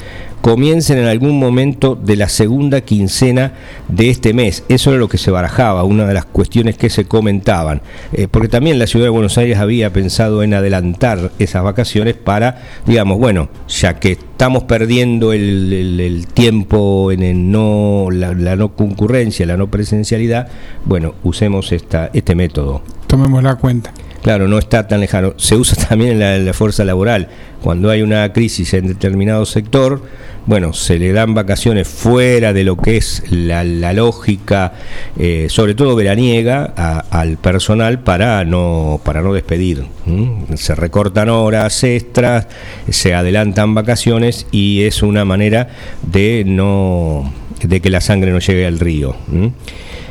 comiencen 0.42 0.98
en 0.98 1.06
algún 1.06 1.40
momento 1.40 1.96
de 1.96 2.16
la 2.16 2.30
segunda 2.30 2.82
quincena 2.82 3.54
de 3.88 4.10
este 4.10 4.34
mes. 4.34 4.64
Eso 4.70 4.92
era 4.92 5.00
lo 5.00 5.10
que 5.10 5.18
se 5.18 5.32
barajaba, 5.32 5.84
una 5.84 6.06
de 6.06 6.14
las 6.14 6.26
cuestiones 6.26 6.78
que 6.78 6.90
se 6.90 7.06
comentaban. 7.06 7.82
Eh, 8.14 8.28
porque 8.30 8.48
también 8.48 8.80
la 8.80 8.88
ciudad 8.88 9.06
de 9.06 9.10
Buenos 9.10 9.38
Aires 9.38 9.58
había 9.58 9.92
pensado 9.92 10.44
en 10.44 10.54
adelantar 10.54 11.32
esas 11.40 11.64
vacaciones 11.64 12.16
para, 12.16 12.64
digamos, 12.86 13.18
bueno, 13.18 13.50
ya 13.68 14.00
que 14.00 14.14
estamos 14.14 14.64
perdiendo 14.64 15.34
el, 15.34 16.26
tiempo 16.34 17.12
en 17.12 17.24
el 17.24 17.52
no, 17.52 18.08
la, 18.12 18.56
no 18.56 18.76
concurrencia, 18.76 19.46
la 19.46 19.58
no 19.58 19.68
presencialidad, 19.68 20.48
bueno, 20.86 21.16
usemos 21.24 21.72
esta, 21.72 22.10
este 22.14 22.36
método. 22.36 22.82
Tomemos 23.08 23.44
la 23.44 23.56
cuenta. 23.56 23.92
Claro, 24.22 24.48
no 24.48 24.58
está 24.58 24.88
tan 24.88 25.00
lejano. 25.00 25.34
Se 25.38 25.56
usa 25.56 25.76
también 25.90 26.22
en 26.22 26.46
la 26.46 26.54
fuerza 26.54 26.84
laboral. 26.84 27.30
Cuando 27.62 27.90
hay 27.90 28.02
una 28.02 28.32
crisis 28.32 28.74
en 28.74 28.88
determinado 28.88 29.46
sector, 29.46 30.02
bueno, 30.46 30.74
se 30.74 30.98
le 30.98 31.12
dan 31.12 31.34
vacaciones 31.34 31.88
fuera 31.88 32.54
de 32.54 32.64
lo 32.64 32.78
que 32.78 32.98
es 32.98 33.24
la, 33.30 33.64
lógica, 33.94 34.74
eh, 35.18 35.48
sobre 35.50 35.76
todo 35.76 35.96
veraniega, 35.96 36.64
al 37.10 37.38
personal 37.38 38.00
para 38.00 38.44
no, 38.46 39.02
para 39.04 39.22
no 39.22 39.34
despedir. 39.34 39.86
Se 40.56 40.74
recortan 40.74 41.30
horas 41.30 41.84
extras, 41.84 42.48
se 42.90 43.14
adelantan 43.14 43.76
vacaciones 43.76 44.48
y 44.52 44.84
es 44.84 45.04
una 45.04 45.26
manera 45.26 45.68
de 46.02 46.44
no 46.46 47.32
de 47.62 47.82
que 47.82 47.90
la 47.90 48.00
sangre 48.00 48.32
no 48.32 48.40
llegue 48.40 48.66
al 48.66 48.80
río. 48.80 49.16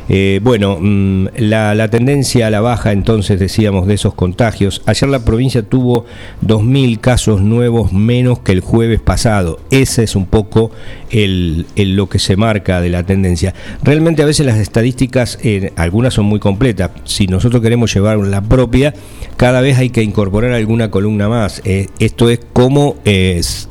Eh, 0.09 0.39
bueno, 0.41 0.77
mm, 0.81 1.27
la, 1.37 1.87
tendencia 1.89 2.47
a 2.47 2.49
la 2.49 2.61
baja 2.61 2.91
entonces 2.91 3.39
decíamos 3.39 3.87
de 3.87 3.93
esos 3.93 4.15
contagios. 4.15 4.81
Ayer 4.85 5.09
la 5.09 5.23
provincia 5.23 5.61
tuvo 5.61 6.05
2.000 6.45 6.99
casos 6.99 7.41
nuevos 7.41 7.93
menos 7.93 8.39
que 8.39 8.51
el 8.51 8.61
jueves 8.61 8.99
pasado. 8.99 9.59
Ese 9.69 10.03
es 10.03 10.15
un 10.15 10.25
poco 10.25 10.71
lo 11.11 12.09
que 12.09 12.19
se 12.19 12.35
marca 12.35 12.81
de 12.81 12.89
la 12.89 13.03
tendencia. 13.03 13.53
Realmente 13.83 14.23
a 14.23 14.25
veces 14.25 14.45
las 14.45 14.57
estadísticas, 14.57 15.37
eh, 15.43 15.71
algunas 15.75 16.15
son 16.15 16.25
muy 16.25 16.39
completas. 16.39 16.91
Si 17.03 17.27
nosotros 17.27 17.61
queremos 17.61 17.93
llevar 17.93 18.17
la 18.17 18.41
propia, 18.41 18.93
cada 19.37 19.61
vez 19.61 19.77
hay 19.77 19.91
que 19.91 20.01
incorporar 20.01 20.53
alguna 20.53 20.89
columna 20.89 21.29
más. 21.29 21.61
Eh, 21.65 21.87
esto 21.99 22.29
es 22.29 22.39
cómo 22.53 22.95
es 23.05 23.69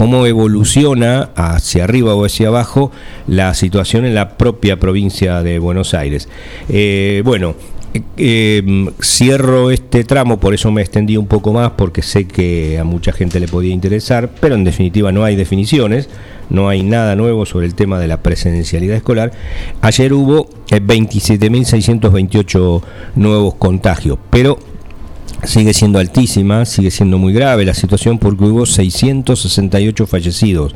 cómo 0.00 0.24
evoluciona 0.24 1.28
hacia 1.36 1.84
arriba 1.84 2.14
o 2.14 2.24
hacia 2.24 2.48
abajo 2.48 2.90
la 3.26 3.52
situación 3.52 4.06
en 4.06 4.14
la 4.14 4.38
propia 4.38 4.80
provincia 4.80 5.42
de 5.42 5.58
Buenos 5.58 5.92
Aires. 5.92 6.26
Eh, 6.70 7.20
bueno, 7.22 7.54
eh, 8.16 8.88
cierro 9.02 9.70
este 9.70 10.04
tramo, 10.04 10.40
por 10.40 10.54
eso 10.54 10.70
me 10.70 10.80
extendí 10.80 11.18
un 11.18 11.26
poco 11.26 11.52
más, 11.52 11.72
porque 11.72 12.00
sé 12.00 12.26
que 12.26 12.78
a 12.78 12.84
mucha 12.84 13.12
gente 13.12 13.40
le 13.40 13.46
podía 13.46 13.74
interesar, 13.74 14.30
pero 14.40 14.54
en 14.54 14.64
definitiva 14.64 15.12
no 15.12 15.22
hay 15.22 15.36
definiciones, 15.36 16.08
no 16.48 16.70
hay 16.70 16.82
nada 16.82 17.14
nuevo 17.14 17.44
sobre 17.44 17.66
el 17.66 17.74
tema 17.74 17.98
de 17.98 18.08
la 18.08 18.22
presencialidad 18.22 18.96
escolar. 18.96 19.32
Ayer 19.82 20.14
hubo 20.14 20.48
27.628 20.70 22.80
eh, 22.80 22.84
nuevos 23.16 23.56
contagios, 23.56 24.16
pero 24.30 24.58
sigue 25.44 25.74
siendo 25.74 25.98
altísima, 25.98 26.64
sigue 26.64 26.90
siendo 26.90 27.18
muy 27.18 27.32
grave 27.32 27.64
la 27.64 27.74
situación 27.74 28.18
porque 28.18 28.44
hubo 28.44 28.66
668 28.66 30.06
fallecidos. 30.06 30.74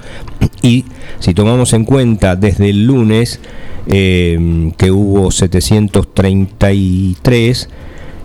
Y 0.62 0.84
si 1.20 1.34
tomamos 1.34 1.72
en 1.72 1.84
cuenta 1.84 2.34
desde 2.36 2.70
el 2.70 2.84
lunes 2.84 3.40
eh, 3.86 4.72
que 4.76 4.90
hubo 4.90 5.30
733, 5.30 7.68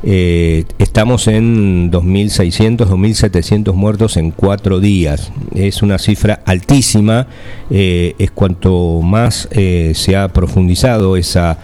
eh, 0.02 0.64
estamos 0.78 1.28
en 1.28 1.92
2.600, 1.92 2.88
2.700 2.88 3.74
muertos 3.74 4.16
en 4.16 4.32
cuatro 4.32 4.80
días. 4.80 5.34
Es 5.54 5.82
una 5.82 5.98
cifra 5.98 6.42
altísima, 6.46 7.28
eh, 7.70 8.16
es 8.18 8.32
cuanto 8.32 9.02
más 9.02 9.50
se 9.52 10.16
ha 10.16 10.30
profundizado 10.30 11.18
esa 11.18 11.60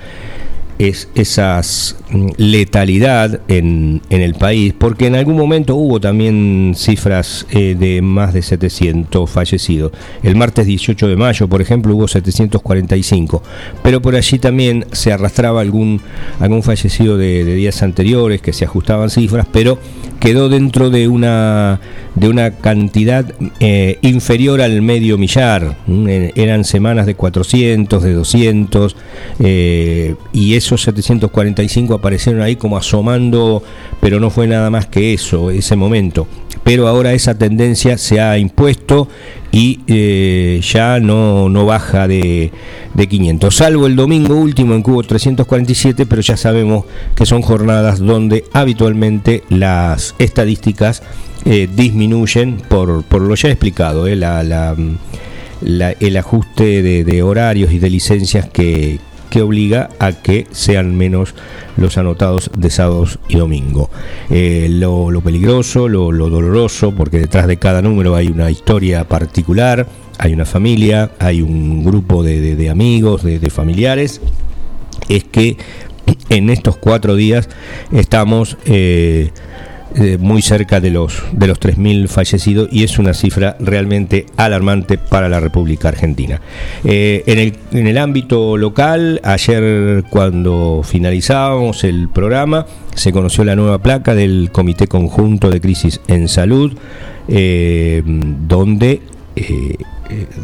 es 0.78 1.08
esa 1.16 1.62
mm, 2.05 2.05
letalidad 2.38 3.42
en, 3.48 4.02
en, 4.10 4.22
el 4.22 4.36
país, 4.36 4.74
porque 4.78 5.08
en 5.08 5.16
algún 5.16 5.38
momento 5.38 5.76
hubo 5.76 6.00
también 6.00 6.74
cifras 6.76 7.48
eh, 7.50 7.76
de 7.78 8.02
más 8.02 8.34
de 8.34 8.42
700 8.42 9.30
fallecidos. 9.30 9.92
El 10.22 10.36
martes 10.36 10.68
18 10.68 11.08
de 11.08 11.16
mayo, 11.16 11.48
por 11.48 11.62
ejemplo, 11.62 11.96
hubo 11.96 12.08
745, 12.08 13.42
pero 13.82 14.02
por 14.02 14.16
allí 14.16 14.40
también 14.40 14.86
se 14.92 15.12
arrastraba 15.12 15.62
algún, 15.62 16.02
algún 16.40 16.64
fallecido 16.64 17.18
de, 17.18 17.44
días 17.44 17.82
anteriores, 17.82 18.42
que 18.42 18.54
se 18.54 18.66
ajustaban 18.66 19.10
cifras, 19.10 19.48
pero 19.52 19.80
quedó 20.20 20.50
dentro 20.50 20.90
de 20.90 21.08
una, 21.08 21.80
de 22.16 22.30
una 22.30 22.52
cantidad 22.52 23.26
eh, 23.60 23.98
inferior 24.02 24.62
al 24.62 24.82
medio 24.82 25.18
millar. 25.18 25.78
Mm, 25.88 26.08
eran 26.36 26.64
semanas 26.64 27.06
de 27.06 27.16
400, 27.16 28.04
de 28.04 28.14
200, 28.14 28.96
eh, 29.40 30.16
y 30.34 30.56
esos 30.56 30.84
745 30.84 31.96
aparecieron 32.06 32.44
ahí 32.44 32.56
como 32.56 32.78
asomando, 32.78 33.64
pero 34.00 34.20
no 34.20 34.30
fue 34.30 34.46
nada 34.46 34.70
más 34.70 34.86
que 34.86 35.16
eso, 35.16 35.50
ese 35.50 35.76
momento. 35.76 36.28
Pero 36.64 36.88
ahora 36.88 37.14
esa 37.14 37.36
tendencia 37.36 37.98
se 37.98 38.22
ha 38.22 38.38
impuesto 38.38 39.08
y 39.52 39.80
eh, 39.88 40.62
ya 40.62 41.00
no, 41.00 41.50
no 41.50 41.66
baja 41.66 42.08
de, 42.08 42.52
de 42.94 43.08
500, 43.08 43.56
salvo 43.56 43.88
el 43.88 43.96
domingo 43.96 44.36
último 44.36 44.76
en 44.76 44.84
hubo 44.86 45.02
347, 45.02 46.06
pero 46.06 46.22
ya 46.22 46.38
sabemos 46.38 46.86
que 47.16 47.26
son 47.26 47.42
jornadas 47.42 47.98
donde 47.98 48.44
habitualmente 48.54 49.44
las 49.50 50.14
estadísticas 50.20 51.02
eh, 51.46 51.68
disminuyen 51.76 52.58
por, 52.68 53.04
por 53.04 53.22
lo 53.22 53.34
ya 53.34 53.50
explicado, 53.50 54.06
eh, 54.06 54.16
la, 54.16 54.76
el 55.62 56.18
ajuste 56.18 56.84
de 57.04 57.24
horarios 57.24 57.72
y 57.72 57.80
de 57.80 57.90
licencias 57.90 58.48
que, 58.48 59.00
que 59.30 59.42
obliga 59.42 59.90
a 60.00 60.14
que 60.14 60.48
sean 60.52 60.96
menos 60.96 61.36
los 61.78 61.98
anotados 61.98 62.52
de 62.56 62.70
sábados 62.70 63.20
y 63.28 63.38
domingo. 63.38 63.90
Eh, 64.30 64.68
lo, 64.70 65.22
peligroso, 65.22 65.88
lo, 65.88 66.12
doloroso, 66.12 66.94
porque 66.96 67.20
detrás 67.20 67.48
de 67.48 67.58
cada 67.58 67.82
número 67.82 68.16
hay 68.16 68.28
una 68.28 68.50
historia 68.52 69.08
particular, 69.08 69.88
hay 70.18 70.34
una 70.34 70.46
familia, 70.46 71.12
hay 71.20 71.42
un 71.42 71.84
grupo 71.84 72.24
de, 72.24 72.70
amigos, 72.70 73.24
de, 73.24 73.50
familiares, 73.50 74.22
es 75.10 75.24
que 75.24 75.58
en 76.30 76.50
estos 76.50 76.78
cuatro 76.78 77.16
días 77.16 77.50
estamos... 77.92 78.58
Eh, 78.66 79.32
eh, 79.98 80.18
muy 80.20 80.42
cerca 80.42 80.82
de 80.82 80.90
los, 80.90 81.24
de 81.32 81.48
los 81.48 81.58
3.000 81.58 82.10
fallecidos 82.10 82.68
y 82.70 82.84
es 82.84 83.00
una 83.00 83.14
cifra 83.14 83.56
realmente 83.62 84.26
alarmante 84.36 84.98
para 84.98 85.30
la 85.30 85.40
República 85.40 85.88
Argentina. 85.88 86.42
Eh, 86.84 87.24
en, 87.26 87.40
el, 87.40 87.54
en 87.72 87.88
el 87.88 87.98
ámbito 87.98 88.58
local, 88.58 89.22
ayer 89.24 90.04
cuando 90.10 90.82
finalizábamos 90.84 91.86
el 91.86 92.10
programa, 92.10 92.66
se 92.94 93.14
conoció 93.14 93.46
la 93.46 93.56
nueva 93.56 93.78
placa 93.80 94.16
del 94.16 94.50
Comité 94.52 94.88
Conjunto 94.88 95.50
de 95.50 95.62
Crisis 95.62 96.02
en 96.08 96.28
Salud, 96.28 96.78
eh, 97.30 98.04
donde 98.06 99.02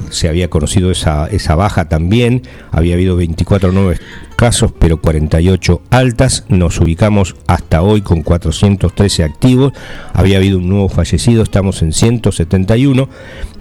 se 0.09 0.27
había 0.27 0.49
conocido 0.49 0.91
esa, 0.91 1.27
esa 1.27 1.55
baja 1.55 1.87
también, 1.87 2.43
había 2.71 2.95
habido 2.95 3.15
24 3.15 3.71
nuevos 3.71 3.97
casos, 4.41 4.71
pero 4.79 4.99
48 4.99 5.83
altas. 5.91 6.45
Nos 6.49 6.79
ubicamos 6.79 7.35
hasta 7.45 7.83
hoy 7.83 8.01
con 8.01 8.23
413 8.23 9.23
activos. 9.23 9.71
Había 10.13 10.37
habido 10.37 10.57
un 10.57 10.67
nuevo 10.67 10.89
fallecido, 10.89 11.43
estamos 11.43 11.83
en 11.83 11.93
171. 11.93 13.07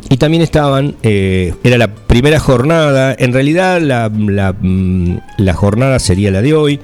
Y 0.08 0.16
también 0.16 0.42
estaban, 0.42 0.96
eh, 1.02 1.54
era 1.62 1.78
la 1.78 1.94
primera 1.94 2.40
jornada, 2.40 3.14
en 3.18 3.32
realidad 3.32 3.80
la, 3.80 4.08
mm, 4.08 5.18
jornada 5.54 5.98
sería 5.98 6.30
la 6.30 6.42
de 6.42 6.54
hoy. 6.54 6.80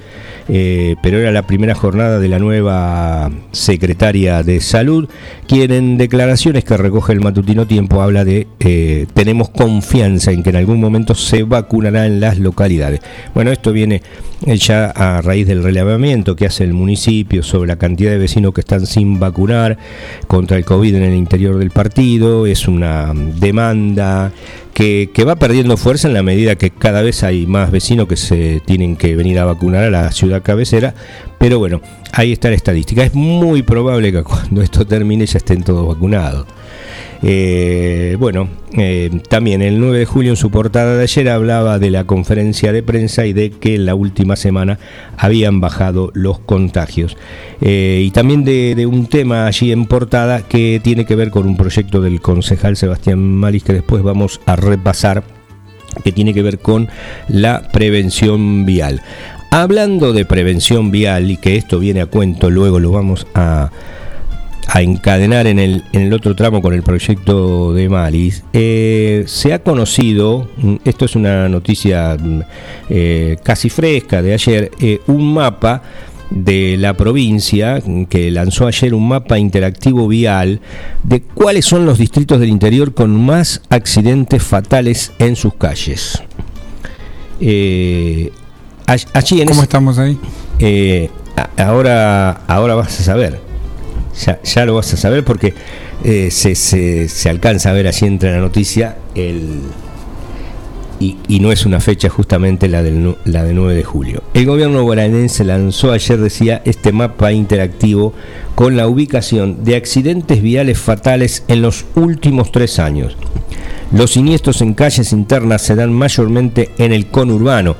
Eh, 0.49 0.95
pero 1.03 1.19
era 1.19 1.31
la 1.31 1.45
primera 1.45 1.75
jornada 1.75 2.19
de 2.19 2.29
la 2.29 2.39
nueva 2.39 3.29
secretaria 3.51 4.43
de 4.43 4.61
salud, 4.61 5.09
quien 5.45 5.71
en 5.71 5.97
declaraciones 5.97 6.63
que 6.63 6.77
recoge 6.77 7.11
el 7.11 7.19
matutino 7.19 7.67
tiempo 7.67 8.01
habla 8.01 8.23
de 8.23 8.47
eh, 8.59 9.07
tenemos 9.13 9.49
confianza 9.49 10.31
en 10.31 10.43
que 10.43 10.51
en 10.51 10.55
algún 10.55 10.79
momento 10.79 11.15
se 11.15 11.43
vacunará 11.43 12.05
en 12.05 12.21
las 12.21 12.39
localidades. 12.39 13.01
Bueno, 13.33 13.51
esto 13.51 13.73
viene 13.73 14.01
ya 14.45 14.85
a 14.91 15.21
raíz 15.21 15.47
del 15.47 15.63
relevamiento 15.63 16.35
que 16.35 16.45
hace 16.45 16.63
el 16.63 16.73
municipio 16.73 17.43
sobre 17.43 17.67
la 17.67 17.77
cantidad 17.77 18.11
de 18.11 18.17
vecinos 18.17 18.53
que 18.53 18.61
están 18.61 18.85
sin 18.85 19.19
vacunar 19.19 19.77
contra 20.27 20.57
el 20.57 20.65
COVID 20.65 20.95
en 20.95 21.03
el 21.03 21.15
interior 21.15 21.57
del 21.57 21.71
partido, 21.71 22.45
es 22.45 22.67
una 22.67 23.13
demanda 23.13 24.31
que, 24.73 25.09
va 25.27 25.35
perdiendo 25.35 25.75
fuerza 25.75 26.07
en 26.07 26.13
la 26.13 26.21
medida 26.21 26.55
que 26.55 26.69
cada 26.69 27.01
vez 27.01 27.23
hay 27.23 27.47
más 27.47 27.71
vecinos 27.71 28.07
que 28.07 28.15
se 28.15 28.61
tienen 28.63 28.95
que 28.95 29.15
venir 29.15 29.39
a 29.39 29.45
vacunar 29.45 29.85
a 29.85 29.89
la 29.89 30.11
ciudad 30.11 30.43
cabecera, 30.43 30.93
pero 31.39 31.57
bueno, 31.57 31.81
ahí 32.13 32.31
está 32.31 32.49
la 32.49 32.55
estadística. 32.55 33.03
Es 33.03 33.15
muy 33.15 33.63
probable 33.63 34.11
que 34.11 34.23
cuando 34.23 34.61
esto 34.61 34.85
termine 34.85 35.25
ya 35.25 35.39
estén 35.39 35.63
todos 35.63 35.87
vacunados. 35.87 36.45
Eh, 37.23 38.15
bueno, 38.19 38.47
eh, 38.77 39.09
también 39.29 39.61
el 39.61 39.79
9 39.79 39.99
de 39.99 40.05
julio 40.05 40.31
en 40.31 40.37
su 40.37 40.51
portada 40.51 40.95
de 40.95 41.03
ayer 41.03 41.29
hablaba 41.29 41.79
de 41.79 41.89
la 41.89 42.03
conferencia 42.03 42.71
de 42.71 42.83
prensa 42.83 43.25
y 43.25 43.33
de 43.33 43.49
que 43.49 43.77
la 43.77 43.95
última 43.95 44.35
semana 44.35 44.77
habían 45.17 45.59
bajado 45.59 46.11
los 46.13 46.39
contagios. 46.39 47.17
Eh, 47.61 48.03
y 48.05 48.11
también 48.11 48.43
de, 48.43 48.85
un 48.85 49.07
tema 49.07 49.47
allí 49.47 49.71
en 49.71 49.85
portada 49.85 50.41
que 50.41 50.79
tiene 50.83 51.05
que 51.05 51.15
ver 51.15 51.31
con 51.31 51.47
un 51.47 51.57
proyecto 51.57 52.01
del 52.01 52.21
concejal 52.21 52.77
Sebastián 52.77 53.19
Maris 53.19 53.63
que 53.63 53.73
después 53.73 54.03
vamos 54.03 54.39
a 54.45 54.55
repasar 54.55 55.23
que 56.03 56.11
tiene 56.11 56.33
que 56.33 56.43
ver 56.43 56.59
con 56.59 56.89
la 57.27 57.69
prevención 57.71 58.65
vial. 58.65 59.01
Hablando 59.49 60.13
de 60.13 60.25
prevención 60.25 60.91
vial 60.91 61.31
y 61.31 61.37
que 61.37 61.55
esto 61.55 61.79
viene 61.79 62.01
a 62.01 62.05
cuento, 62.05 62.51
luego 62.51 62.79
lo 62.79 62.91
vamos 62.91 63.25
a 63.33 63.71
a 64.67 64.81
encadenar 64.81 65.47
en 65.47 65.59
el, 65.59 65.83
en 65.93 66.01
el 66.01 66.13
otro 66.13 66.35
tramo 66.35 66.61
con 66.61 66.73
el 66.73 66.83
proyecto 66.83 67.73
de 67.73 67.87
Malis, 67.87 68.43
eh, 68.51 69.23
se 69.25 69.53
ha 69.53 69.63
conocido, 69.63 70.49
mm, 70.57 70.75
esto 70.83 71.05
es 71.05 71.15
una 71.15 71.47
noticia 71.47 72.17
mm, 72.19 72.41
eh, 72.89 73.37
casi 73.43 73.69
fresca 73.69 74.21
de 74.21 74.33
ayer, 74.33 74.71
eh, 74.79 74.99
un 75.07 75.33
mapa 75.33 75.81
de 76.29 76.75
la 76.77 76.95
provincia 76.95 77.81
mm, 77.83 78.03
que 78.05 78.29
lanzó 78.29 78.67
ayer 78.67 78.93
un 78.93 79.07
mapa 79.07 79.39
interactivo 79.39 80.07
vial 80.09 80.59
de 81.03 81.21
cuáles 81.21 81.65
son 81.65 81.85
los 81.85 81.97
distritos 81.97 82.39
del 82.39 82.49
interior 82.49 82.93
con 82.93 83.25
más 83.25 83.61
accidentes 83.69 84.43
fatales 84.43 85.13
en 85.19 85.37
sus 85.37 85.53
calles. 85.53 86.21
allí 87.39 89.41
en 89.41 89.47
¿Cómo 89.47 89.63
estamos 89.63 89.97
ahí? 89.97 90.19
ahora, 91.55 92.31
ahora 92.47 92.75
vas 92.75 92.99
a 92.99 93.03
saber 93.03 93.46
ya, 94.43 94.65
lo 94.65 94.75
vas 94.75 94.93
a 94.93 94.97
saber 94.97 95.23
porque 95.23 95.53
eh, 96.03 96.29
se, 96.31 97.29
alcanza 97.29 97.69
a 97.69 97.73
ver, 97.73 97.87
así 97.87 98.05
entra 98.05 98.31
la 98.31 98.39
noticia, 98.39 98.97
el, 99.15 99.61
y, 100.99 101.39
no 101.39 101.51
es 101.51 101.65
una 101.65 101.79
fecha 101.79 102.09
justamente 102.09 102.67
la 102.67 102.81
del, 102.81 103.15
la 103.25 103.43
de 103.43 103.53
9 103.53 103.75
de 103.75 103.83
julio. 103.83 104.23
El 104.33 104.45
gobierno 104.45 104.81
guaranense 104.81 105.43
lanzó 105.43 105.91
ayer, 105.91 106.19
decía, 106.19 106.61
este 106.65 106.91
mapa 106.91 107.31
interactivo 107.31 108.13
con 108.55 108.75
la 108.75 108.87
ubicación 108.87 109.63
de 109.63 109.75
accidentes 109.75 110.41
viales 110.41 110.79
fatales 110.79 111.43
en 111.47 111.61
los 111.61 111.85
últimos 111.95 112.51
tres 112.51 112.79
años. 112.79 113.15
Los 113.91 114.11
siniestros 114.11 114.61
en 114.61 114.73
calles 114.73 115.13
internas 115.13 115.61
se 115.61 115.75
dan 115.75 115.93
mayormente 115.93 116.71
en 116.77 116.91
el 116.91 117.07
conurbano. 117.07 117.75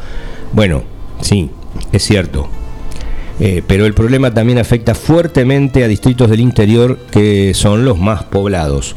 Bueno, 0.53 0.84
sí, 1.22 1.50
es 1.91 2.03
cierto, 2.03 2.50
eh, 3.39 3.62
pero 3.65 3.86
el 3.86 3.94
problema 3.94 4.34
también 4.34 4.58
afecta 4.58 4.96
fuertemente 4.96 5.84
a 5.84 5.88
distritos 5.88 6.29
del 6.29 6.39
interior 6.39 6.98
que 7.12 7.53
son 7.53 7.86
los 7.86 8.00
más 8.00 8.24
poblados. 8.24 8.96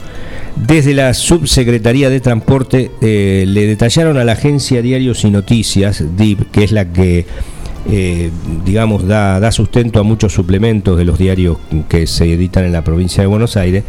Desde 0.57 0.95
la 0.95 1.15
Subsecretaría 1.15 2.11
de 2.11 2.21
Transporte 2.21 2.91
eh, 3.01 3.45
le 3.47 3.67
detallaron 3.67 4.17
a 4.19 4.25
la 4.25 4.33
agencia 4.33 4.83
Diarios 4.83 5.25
y 5.25 5.31
Noticias, 5.31 6.05
DIP, 6.17 6.51
que 6.51 6.65
es 6.65 6.73
la 6.73 6.91
que 6.91 7.27
eh, 7.89 8.31
digamos, 8.65 9.07
da, 9.07 9.41
da, 9.41 9.53
sustento 9.53 10.01
a 10.01 10.03
muchos 10.03 10.33
suplementos 10.33 10.99
de 10.99 11.05
los 11.05 11.19
diarios 11.19 11.57
que 11.89 12.07
se 12.07 12.33
editan 12.33 12.65
en 12.65 12.73
la 12.73 12.85
provincia 12.85 13.23
de 13.23 13.27
Buenos 13.27 13.57
Aires, 13.57 13.85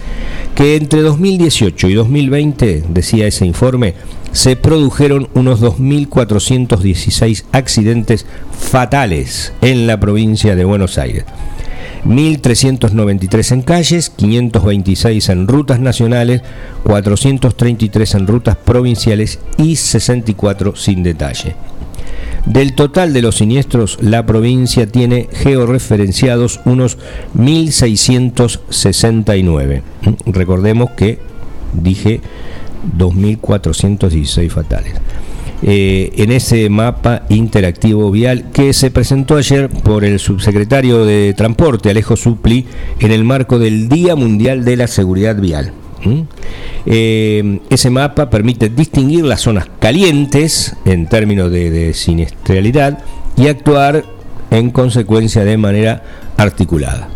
que 0.55 0.75
entre 0.75 1.01
2018 1.01 1.89
y 1.89 1.93
2020, 1.93 2.83
decía 2.89 3.27
ese 3.27 3.45
informe, 3.45 3.95
se 4.31 4.55
produjeron 4.55 5.27
unos 5.33 5.61
2.416 5.61 7.43
accidentes 7.51 8.25
fatales 8.51 9.53
en 9.61 9.87
la 9.87 9.99
provincia 9.99 10.55
de 10.55 10.65
Buenos 10.65 10.97
Aires. 10.97 11.25
1.393 12.05 13.51
en 13.51 13.61
calles, 13.61 14.09
526 14.09 15.29
en 15.29 15.47
rutas 15.47 15.79
nacionales, 15.79 16.41
433 16.83 18.15
en 18.15 18.27
rutas 18.27 18.57
provinciales 18.57 19.39
y 19.57 19.75
64 19.75 20.75
sin 20.75 21.03
detalle. 21.03 21.55
Del 22.45 22.73
total 22.73 23.13
de 23.13 23.21
los 23.21 23.37
siniestros, 23.37 23.97
la 24.01 24.25
provincia 24.25 24.87
tiene 24.87 25.29
georreferenciados 25.31 26.59
unos 26.65 26.97
1.669. 27.37 29.81
Recordemos 30.25 30.89
que 30.91 31.19
dije 31.73 32.19
2.416 32.97 34.49
fatales. 34.49 34.95
Eh, 35.63 36.13
en 36.17 36.31
ese 36.31 36.67
mapa 36.71 37.21
interactivo 37.29 38.09
vial 38.09 38.49
que 38.51 38.73
se 38.73 38.89
presentó 38.89 39.35
ayer 39.35 39.69
por 39.69 40.03
el 40.03 40.17
subsecretario 40.17 41.05
de 41.05 41.35
Transporte, 41.37 41.91
Alejo 41.91 42.17
Supli, 42.17 42.65
en 42.99 43.11
el 43.11 43.23
marco 43.23 43.59
del 43.59 43.87
Día 43.87 44.15
Mundial 44.15 44.65
de 44.65 44.77
la 44.77 44.87
Seguridad 44.87 45.35
Vial. 45.35 45.73
Eh, 46.85 47.59
ese 47.69 47.89
mapa 47.89 48.29
permite 48.29 48.69
distinguir 48.69 49.25
las 49.25 49.41
zonas 49.41 49.67
calientes 49.79 50.75
en 50.85 51.07
términos 51.07 51.51
de, 51.51 51.69
de 51.69 51.93
siniestralidad 51.93 52.99
y 53.37 53.47
actuar 53.47 54.03
en 54.49 54.71
consecuencia 54.71 55.43
de 55.43 55.57
manera 55.57 56.03
articulada. 56.37 57.09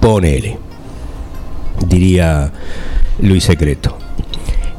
Ponele, 0.00 0.58
diría 1.86 2.52
Luis 3.20 3.44
Secreto. 3.44 3.96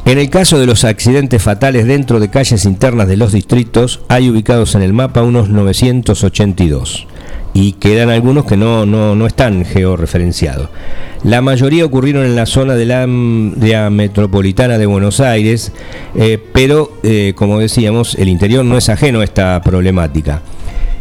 En 0.06 0.18
el 0.18 0.30
caso 0.30 0.60
de 0.60 0.66
los 0.66 0.84
accidentes 0.84 1.42
fatales 1.42 1.86
dentro 1.86 2.20
de 2.20 2.30
calles 2.30 2.66
internas 2.66 3.08
de 3.08 3.18
los 3.18 3.32
distritos, 3.32 4.02
hay 4.08 4.30
ubicados 4.30 4.76
en 4.76 4.82
el 4.82 4.94
mapa 4.94 5.22
unos 5.22 5.50
982 5.50 7.08
y 7.54 7.74
quedan 7.74 8.10
algunos 8.10 8.46
que 8.46 8.58
no, 8.58 8.86
no, 8.86 9.28
están 9.28 9.66
georreferenciados. 9.66 10.70
La 11.24 11.42
mayoría 11.42 11.86
ocurrieron 11.86 12.26
en 12.26 12.36
la 12.36 12.46
zona 12.46 12.76
de 12.76 12.86
la, 12.86 13.90
metropolitana 13.90 14.78
de 14.78 14.86
Buenos 14.86 15.20
Aires, 15.20 15.72
eh, 16.16 16.40
pero 16.54 16.98
eh, 17.04 17.34
como 17.36 17.60
decíamos, 17.60 18.16
el 18.16 18.30
interior 18.30 18.64
no 18.66 18.78
es 18.78 18.90
ajeno 18.90 19.20
a 19.20 19.24
esta 19.24 19.62
problemática. 19.62 20.42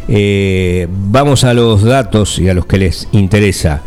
Eh, 0.07 0.87
vamos 0.89 1.43
a 1.43 1.53
los 1.53 1.83
datos 1.83 2.37
y 2.39 2.49
a 2.49 2.53
los 2.53 2.65
que 2.65 2.77
les 2.77 3.07
interesa. 3.11 3.81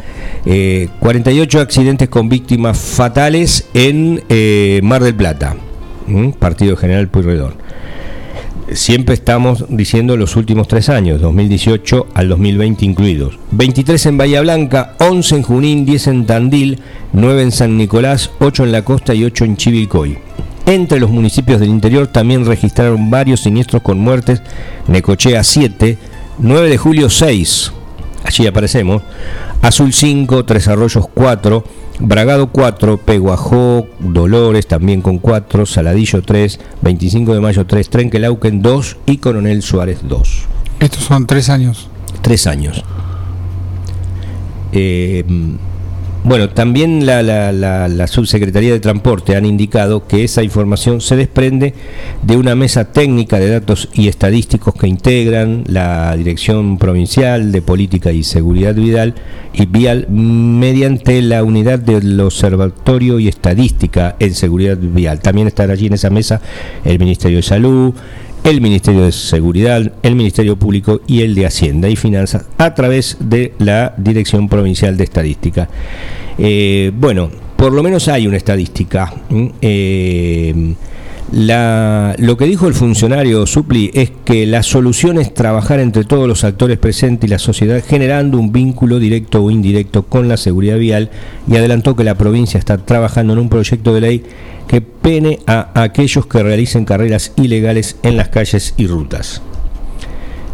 48 0.44 1.61
accidentes 1.61 2.09
con 2.11 2.29
víctimas 2.29 2.79
fatales 2.79 3.66
en 3.72 4.22
Mar 4.83 5.03
del 5.03 5.14
Plata, 5.14 5.57
Partido 6.38 6.77
General 6.77 7.09
Puyredón 7.09 7.55
siempre 8.72 9.14
estamos 9.14 9.66
diciendo 9.68 10.16
los 10.16 10.37
últimos 10.37 10.68
tres 10.68 10.88
años, 10.88 11.20
2018 11.20 12.09
al 12.14 12.29
2020 12.29 12.85
incluidos. 12.85 13.38
23 13.50 14.07
en 14.07 14.18
Bahía 14.18 14.40
Blanca, 14.40 14.94
11 15.00 15.37
en 15.37 15.42
Junín, 15.42 15.85
10 15.87 16.07
en 16.09 16.27
Tandil, 16.27 16.81
9 17.12 17.42
en 17.42 17.53
San 17.53 17.77
Nicolás, 17.77 18.31
8 18.40 18.64
en 18.64 18.72
la 18.72 18.83
costa 18.83 19.14
y 19.14 19.24
8 19.24 19.44
en 19.44 19.57
Chivilcoy. 19.57 20.18
Entre 20.66 20.98
los 20.98 21.11
municipios 21.11 21.61
del 21.61 21.68
interior 21.68 22.07
también 22.07 22.46
registraron 22.46 23.11
varios 23.11 23.40
siniestros 23.40 23.83
con 23.83 23.98
muertes, 23.98 24.40
Necochea 24.88 25.44
7, 25.44 25.98
9 26.38 26.68
de 26.70 26.79
julio 26.79 27.11
6, 27.11 27.72
allí 28.24 28.46
aparecemos, 28.46 29.03
Azul 29.61 29.92
5, 29.92 30.44
Tres 30.46 30.68
Arroyos 30.68 31.07
4, 31.12 31.64
Bragado 32.06 32.48
4, 32.48 32.98
Peguajó, 32.98 33.86
Dolores 33.98 34.66
también 34.66 35.00
con 35.00 35.18
4, 35.18 35.64
Saladillo 35.64 36.20
3, 36.20 36.60
25 36.82 37.32
de 37.32 37.40
mayo 37.40 37.64
3, 37.64 37.88
Trenquelauquen 37.88 38.60
2 38.60 38.96
y 39.06 39.16
Coronel 39.16 39.62
Suárez 39.62 40.00
2. 40.02 40.44
Estos 40.80 41.04
son 41.04 41.26
tres 41.26 41.48
años. 41.48 41.88
Tres 42.20 42.46
años. 42.46 42.84
Eh, 44.72 45.24
bueno, 46.24 46.48
también 46.48 47.04
la, 47.04 48.06
Subsecretaría 48.06 48.72
de 48.72 48.80
Transporte 48.80 49.37
han 49.37 49.44
indicado 49.44 50.06
que 50.06 50.24
esa 50.24 50.42
información 50.42 51.00
se 51.00 51.16
desprende 51.16 51.74
de 52.22 52.37
una 52.37 52.54
mesa 52.54 52.92
técnica 52.92 53.38
de 53.38 53.50
datos 53.50 53.90
y 53.92 54.08
estadísticos 54.08 54.74
que 54.74 54.87
integran 54.87 55.64
la 55.66 56.16
Dirección 56.16 56.78
Provincial 56.78 57.52
de 57.52 57.60
Política 57.62 58.10
y 58.10 58.22
Seguridad 58.22 58.74
Vial 58.74 59.14
y 59.52 59.66
Vial 59.66 60.06
mediante 60.08 61.20
la 61.20 61.44
unidad 61.44 61.78
del 61.78 62.18
Observatorio 62.20 63.20
y 63.20 63.28
Estadística 63.28 64.16
en 64.18 64.34
Seguridad 64.34 64.78
Vial. 64.80 65.20
También 65.20 65.46
estará 65.46 65.74
allí 65.74 65.87
en 65.87 65.94
esa 65.94 66.10
mesa 66.10 66.40
el 66.84 66.98
Ministerio 66.98 67.37
de 67.37 67.42
Salud, 67.42 67.94
el 68.44 68.61
Ministerio 68.61 69.02
de 69.02 69.12
Seguridad, 69.12 69.92
el 70.02 70.14
Ministerio 70.14 70.57
Público 70.57 71.00
y 71.07 71.22
el 71.22 71.35
de 71.35 71.46
Hacienda 71.46 71.88
y 71.88 71.96
Finanzas 71.96 72.44
a 72.59 72.74
través 72.74 73.16
de 73.18 73.54
la 73.59 73.94
Dirección 73.96 74.48
Provincial 74.48 74.96
de 74.96 75.04
Estadística. 75.04 75.68
Eh, 76.37 76.92
bueno, 76.94 77.30
por 77.57 77.72
lo 77.72 77.83
menos 77.83 78.07
hay 78.09 78.26
una 78.26 78.37
estadística. 78.37 79.12
Lo 81.32 82.37
que 82.37 82.44
dijo 82.44 82.68
el 82.68 82.74
funcionario 82.74 83.46
Supli 83.46 83.90
es 83.94 84.12
que 84.24 84.46
la 84.46 84.62
solución 84.62 85.18
es 85.18 85.32
trabajar 85.32 85.80
entre 85.80 86.04
todos 86.04 86.28
los 86.28 86.44
actores 86.44 86.78
presentes 86.78 87.28
y 87.28 87.30
la 87.30 87.38
sociedad 87.38 87.82
generando 87.84 88.38
un 88.38 88.52
vínculo 88.52 88.98
directo 88.98 89.42
o 89.42 89.50
indirecto 89.50 90.04
con 90.04 90.28
la 90.28 90.37
seguridad 90.37 90.78
vial 90.78 91.10
y 91.48 91.56
adelantó 91.56 91.96
que 91.96 92.04
la 92.04 92.16
provincia 92.16 92.58
está 92.58 92.78
trabajando 92.78 93.32
en 93.32 93.38
un 93.38 93.48
proyecto 93.48 93.94
de 93.94 94.00
ley 94.00 94.24
que 94.68 94.80
pene 94.80 95.40
a 95.46 95.82
aquellos 95.82 96.26
que 96.26 96.42
realicen 96.42 96.84
carreras 96.84 97.32
ilegales 97.37 97.96
en 98.02 98.16
las 98.16 98.28
calles 98.28 98.74
y 98.76 98.87
rutas. 98.87 99.42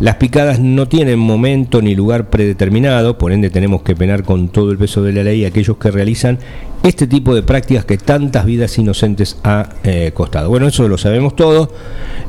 Las 0.00 0.16
picadas 0.16 0.60
no 0.60 0.88
tienen 0.88 1.18
momento 1.18 1.82
ni 1.82 1.94
lugar 1.94 2.30
predeterminado, 2.30 3.18
por 3.18 3.32
ende 3.32 3.50
tenemos 3.50 3.82
que 3.82 3.94
penar 3.94 4.24
con 4.24 4.48
todo 4.48 4.70
el 4.70 4.78
peso 4.78 5.02
de 5.02 5.12
la 5.12 5.22
ley 5.22 5.44
a 5.44 5.48
aquellos 5.48 5.76
que 5.76 5.90
realizan 5.90 6.38
este 6.82 7.06
tipo 7.06 7.34
de 7.34 7.42
prácticas 7.42 7.84
que 7.84 7.98
tantas 7.98 8.46
vidas 8.46 8.78
inocentes 8.78 9.36
ha 9.44 9.68
eh, 9.84 10.12
costado. 10.14 10.48
Bueno, 10.48 10.68
eso 10.68 10.88
lo 10.88 10.96
sabemos 10.96 11.36
todos, 11.36 11.68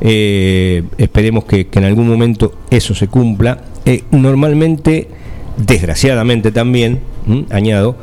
eh, 0.02 0.82
esperemos 0.98 1.44
que, 1.44 1.66
en 1.72 1.84
algún 1.84 2.08
momento 2.08 2.52
eso 2.70 2.94
se 2.94 3.08
cumpla. 3.08 3.62
Eh, 3.86 4.04
normalmente, 4.10 5.08
desgraciadamente 5.56 6.52
también, 6.52 7.00
añado, 7.48 7.96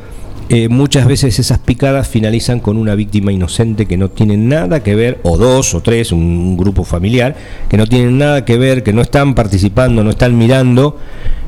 eh, 0.52 0.68
muchas 0.68 1.06
veces 1.06 1.38
esas 1.38 1.60
picadas 1.60 2.08
finalizan 2.08 2.58
con 2.58 2.76
una 2.76 2.96
víctima 2.96 3.30
inocente 3.30 3.86
que 3.86 3.96
no 3.96 4.10
tiene 4.10 4.36
nada 4.36 4.82
que 4.82 4.96
ver, 4.96 5.20
o 5.22 5.38
dos 5.38 5.74
o 5.74 5.80
tres, 5.80 6.10
un, 6.10 6.56
grupo 6.56 6.82
familiar, 6.82 7.36
que 7.68 7.76
no 7.76 7.86
tienen 7.86 8.18
nada 8.18 8.44
que 8.44 8.58
ver, 8.58 8.82
que 8.82 8.92
no 8.92 9.00
están 9.00 9.36
participando, 9.36 10.02
no 10.02 10.10
están 10.10 10.36
mirando 10.36 10.98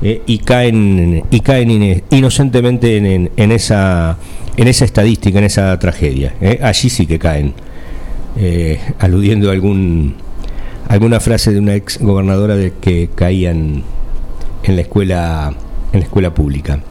eh, 0.02 0.22
y 0.24 0.38
caen, 0.38 1.24
y 1.32 1.40
caen 1.40 2.04
inocentemente 2.10 2.96
en, 2.96 3.50
esa, 3.50 4.18
en 4.56 4.68
esa 4.68 4.84
estadística, 4.84 5.36
en 5.36 5.46
esa 5.46 5.76
tragedia. 5.80 6.36
Eh. 6.40 6.60
Allí 6.62 6.88
sí 6.88 7.04
que 7.04 7.18
caen, 7.18 7.54
aludiendo 9.00 9.50
a 9.50 9.52
alguna 9.52 11.18
frase 11.18 11.50
de 11.50 11.58
una 11.58 11.74
ex 11.74 11.98
gobernadora 11.98 12.54
de 12.54 12.72
que 12.80 13.10
caían 13.12 13.82
en 14.62 14.76
la 14.76 14.82
escuela, 14.82 15.52
en 15.92 15.98
la 15.98 16.04
escuela 16.04 16.32
pública. 16.32 16.84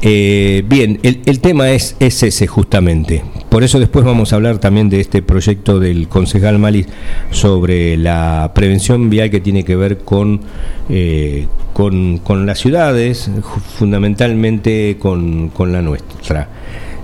Eh, 0.00 0.62
bien, 0.66 1.00
el, 1.02 1.40
tema 1.40 1.70
es, 1.70 1.96
ese 1.98 2.46
justamente. 2.46 3.24
Por 3.48 3.64
eso 3.64 3.80
después 3.80 4.04
vamos 4.04 4.32
a 4.32 4.36
hablar 4.36 4.58
también 4.58 4.88
de 4.88 5.00
este 5.00 5.22
proyecto 5.22 5.80
del 5.80 6.08
concejal 6.08 6.58
Malis 6.58 6.86
sobre 7.30 7.96
la 7.96 8.52
prevención 8.54 9.10
vial 9.10 9.30
que 9.30 9.40
tiene 9.40 9.64
que 9.64 9.74
ver 9.74 9.98
con, 9.98 10.40
eh, 10.88 11.46
con, 11.72 12.46
las 12.46 12.60
ciudades, 12.60 13.30
fundamentalmente 13.76 14.96
con, 15.00 15.50
la 15.58 15.82
nuestra. 15.82 16.48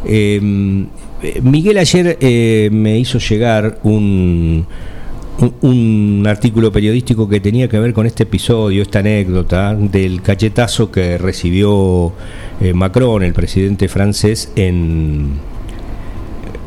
Em, 0.07 0.87
Miguel 1.43 1.79
ayer 1.79 2.19
eh, 2.21 2.69
me 2.71 2.99
hizo 2.99 3.19
llegar 3.19 3.79
un 3.83 4.67
un, 5.41 6.25
artículo 6.27 6.73
periodístico 6.73 7.29
que 7.29 7.41
tenía 7.41 7.69
que 7.69 7.79
ver 7.79 7.93
con 7.93 8.07
este 8.07 8.23
episodio, 8.23 8.83
esta 8.83 9.01
anécdota 9.01 9.75
del 9.75 10.23
cachetazo 10.23 10.91
que 10.91 11.19
recibió 11.19 12.13
eh, 12.61 12.73
Macron, 12.73 13.23
el 13.23 13.33
presidente 13.33 13.89
francés, 13.89 14.53
en, 14.57 15.33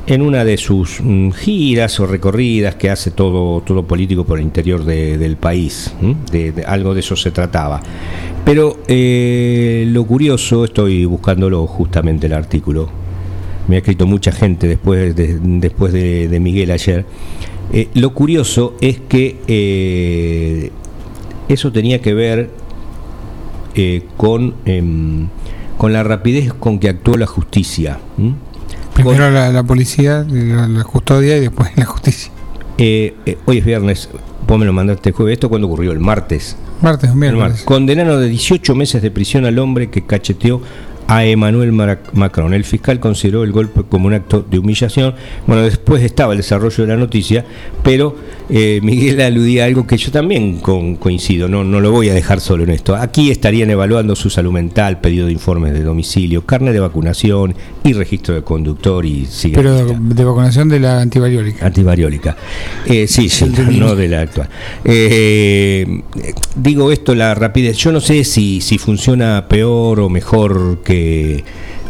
en 0.05 0.21
una 0.21 0.43
de 0.43 0.57
sus 0.57 0.99
mm, 1.01 1.31
giras 1.31 1.99
o 1.99 2.07
recorridas 2.07 2.75
que 2.75 2.89
hace 2.89 3.11
todo, 3.11 3.61
todo 3.61 3.83
político 3.83 4.25
por 4.25 4.39
el 4.39 4.45
interior 4.45 4.83
del 4.83 5.37
país. 5.37 5.93
De, 6.31 6.63
algo 6.67 6.93
de 6.93 6.99
eso 6.99 7.15
se 7.15 7.31
trataba. 7.31 7.81
Pero 8.45 8.79
eh, 8.87 9.85
lo 9.89 10.05
curioso, 10.05 10.65
estoy 10.65 11.05
buscándolo 11.05 11.65
justamente 11.67 12.27
el 12.27 12.33
artículo, 12.33 12.89
me 13.67 13.75
ha 13.75 13.79
escrito 13.79 14.07
mucha 14.07 14.31
gente 14.31 14.67
después 14.67 15.13
de, 15.13 15.39
después 15.41 15.91
de 15.91 16.39
Miguel 16.39 16.71
ayer. 16.71 17.05
Eh, 17.73 17.89
lo 17.93 18.13
curioso 18.13 18.75
es 18.81 18.99
que 18.99 19.37
eh, 19.47 20.71
eso 21.49 21.71
tenía 21.71 22.01
que 22.01 22.13
ver 22.13 22.49
eh, 23.75 24.03
con, 24.15 24.55
em, 24.65 25.27
con 25.77 25.91
la 25.91 26.03
rapidez 26.03 26.53
con 26.53 26.79
que 26.79 26.89
actuó 26.89 27.17
la 27.17 27.27
justicia. 27.27 27.99
Primero 28.93 29.29
la, 29.29 29.63
policía, 29.63 30.25
la, 30.27 30.83
custodia 30.83 31.37
y 31.37 31.41
después 31.41 31.69
la 31.75 31.85
justicia. 31.85 32.31
hoy 32.77 33.57
es 33.57 33.65
viernes, 33.65 34.09
vos 34.47 34.57
me 34.57 34.65
lo 34.65 34.73
mandaste 34.73 35.09
el 35.09 35.15
jueves. 35.15 35.33
¿Esto 35.33 35.49
cuando 35.49 35.67
ocurrió? 35.67 35.91
El 35.91 35.99
martes. 35.99 36.57
Martes, 36.81 37.13
viernes. 37.13 37.63
Condenaron 37.63 38.19
de 38.19 38.29
18 38.29 38.73
meses 38.75 39.01
de 39.01 39.11
prisión 39.11 39.45
al 39.45 39.59
hombre 39.59 39.89
que 39.89 40.05
cacheteó 40.05 40.61
a 41.07 41.25
Emmanuel 41.25 41.71
Macron. 41.71 42.53
El 42.53 42.65
fiscal 42.65 42.99
consideró 42.99 43.43
el 43.43 43.51
golpe 43.51 43.83
como 43.89 44.07
un 44.07 44.13
acto 44.13 44.45
de 44.47 44.59
humillación. 44.59 45.15
Bueno, 45.45 45.63
después 45.63 46.03
estaba 46.03 46.33
el 46.33 46.37
desarrollo 46.37 46.85
de 46.85 46.87
la 46.87 46.97
noticia, 46.97 47.45
pero 47.81 48.15
eh, 48.49 48.79
Miguel 48.83 49.21
aludía 49.21 49.63
a 49.63 49.67
algo 49.67 49.87
que 49.87 49.97
yo 49.97 50.11
también 50.11 50.59
coincido, 50.59 51.47
no, 51.47 51.63
no 51.63 51.79
lo 51.79 51.91
voy 51.91 52.09
a 52.09 52.13
dejar 52.13 52.41
solo 52.41 52.63
en 52.63 52.71
esto. 52.71 52.95
Aquí 52.95 53.31
estarían 53.31 53.69
evaluando 53.69 54.15
su 54.15 54.29
salud 54.29 54.51
mental, 54.51 54.99
pedido 54.99 55.27
de 55.27 55.31
informes 55.31 55.73
de 55.73 55.81
domicilio, 55.81 56.45
carne 56.45 56.73
de 56.73 56.79
vacunación 56.79 57.55
y 57.83 57.93
registro 57.93 58.35
de 58.35 58.43
conductor 58.43 59.05
y 59.05 59.25
sigue. 59.25 59.55
Pero 59.55 59.75
de, 59.85 60.23
vacunación 60.25 60.67
de 60.67 60.79
la 60.81 61.01
antivariólica. 61.01 61.65
Antivariólica. 61.65 62.35
Eh, 62.85 63.07
sí, 63.07 63.29
sí, 63.29 63.45
no 63.71 63.95
de 63.95 64.07
la 64.09 64.21
actual. 64.21 64.49
Eh, 64.83 66.01
digo 66.55 66.91
esto, 66.91 67.15
la 67.15 67.33
rapidez. 67.33 67.77
Yo 67.77 67.93
no 67.93 68.01
sé 68.01 68.23
si, 68.25 68.59
si 68.59 68.77
funciona 68.77 69.45
peor 69.47 70.01
o 70.01 70.09
mejor 70.09 70.79
que 70.83 70.96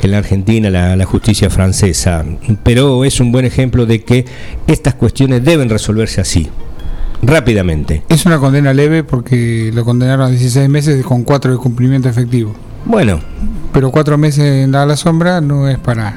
en 0.01 0.11
la 0.11 0.17
Argentina, 0.19 0.69
la, 0.69 1.05
justicia 1.05 1.49
francesa, 1.49 2.23
pero 2.63 3.05
es 3.05 3.19
un 3.19 3.31
buen 3.31 3.45
ejemplo 3.45 3.85
de 3.85 4.03
que 4.03 4.25
estas 4.67 4.95
cuestiones 4.95 5.43
deben 5.43 5.69
resolverse 5.69 6.21
así, 6.21 6.49
rápidamente. 7.21 8.03
Es 8.09 8.25
una 8.25 8.39
condena 8.39 8.73
leve 8.73 9.03
porque 9.03 9.71
lo 9.73 9.85
condenaron 9.85 10.27
a 10.27 10.29
16 10.29 10.69
meses 10.69 11.05
con 11.05 11.23
4 11.23 11.51
de 11.51 11.57
cumplimiento 11.57 12.09
efectivo. 12.09 12.55
Bueno. 12.87 13.19
Pero 13.73 13.91
cuatro 13.91 14.17
meses 14.17 14.63
en 14.63 14.71
la 14.71 14.95
sombra 14.95 15.39
no 15.39 15.67
es 15.67 15.77
para, 15.77 16.15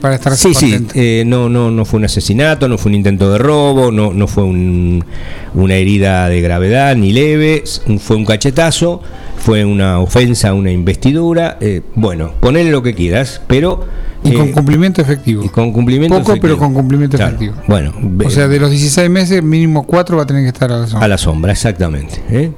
para, 0.00 0.16
estar 0.16 0.36
Sí, 0.36 0.52
sí, 0.52 0.86
eh, 0.94 1.22
no, 1.24 1.48
no, 1.48 1.70
no 1.70 1.84
fue 1.86 1.98
un 1.98 2.04
asesinato, 2.04 2.68
no 2.68 2.76
fue 2.76 2.90
un 2.90 2.96
intento 2.96 3.30
de 3.30 3.38
robo, 3.38 3.90
no, 3.90 4.12
no 4.12 4.26
fue 4.26 4.44
una 4.44 5.74
herida 5.74 6.28
de 6.28 6.40
gravedad 6.42 6.94
ni 6.96 7.12
leve, 7.12 7.64
fue 7.98 8.16
un 8.16 8.26
cachetazo 8.26 9.00
fue 9.46 9.64
una 9.64 10.00
ofensa, 10.00 10.52
una 10.54 10.72
investidura. 10.72 11.56
Eh, 11.60 11.80
bueno, 11.94 12.32
ponele 12.40 12.72
lo 12.72 12.82
que 12.82 12.94
quieras, 12.94 13.40
pero. 13.46 13.86
Y 14.24 14.32
con 14.32 14.48
eh, 14.48 14.50
cumplimiento 14.50 15.00
efectivo. 15.00 15.44
Y 15.44 15.48
con 15.50 15.72
cumplimiento 15.72 16.18
Poco, 16.18 16.36
pero 16.40 16.58
con 16.58 16.74
cumplimiento 16.74 17.16
efectivo. 17.16 17.54
Bueno. 17.68 17.92
O 18.24 18.28
sea, 18.28 18.48
de 18.48 18.58
los 18.58 18.70
16 18.70 19.08
meses, 19.08 19.44
mínimo 19.44 19.86
4 19.86 20.16
va 20.16 20.24
a 20.24 20.26
tener 20.26 20.42
que 20.42 20.48
estar 20.48 20.72
a 20.72 20.78
la 20.78 20.86
sombra. 20.88 21.04
A 21.04 21.08
la 21.08 21.16
sombra, 21.16 21.52
exactamente. 21.52 22.20
¿eh? 22.28 22.50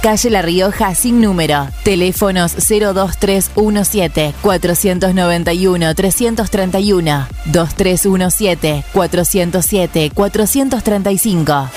calle 0.00 0.30
La 0.30 0.42
Rioja 0.42 0.94
sin 0.94 1.20
número. 1.20 1.68
Teléfonos 1.82 2.54
02317 2.56 4.34
491 4.40 5.94
331 5.94 7.26
2317 7.46 8.84
407 8.92 10.10
435. 10.14 11.70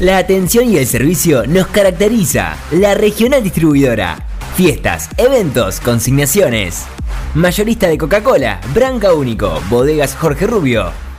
La 0.00 0.18
atención 0.18 0.70
y 0.70 0.76
el 0.76 0.86
servicio 0.86 1.46
nos 1.46 1.68
caracteriza. 1.68 2.56
La 2.72 2.94
regional 2.94 3.42
distribuidora 3.42 4.26
Fiestas, 4.54 5.10
eventos, 5.16 5.80
consignaciones. 5.80 6.84
Mayorista 7.34 7.88
de 7.88 7.98
Coca-Cola, 7.98 8.60
Branca 8.72 9.12
Único, 9.12 9.60
Bodegas 9.68 10.14
Jorge 10.14 10.46
Rubio, 10.46 10.92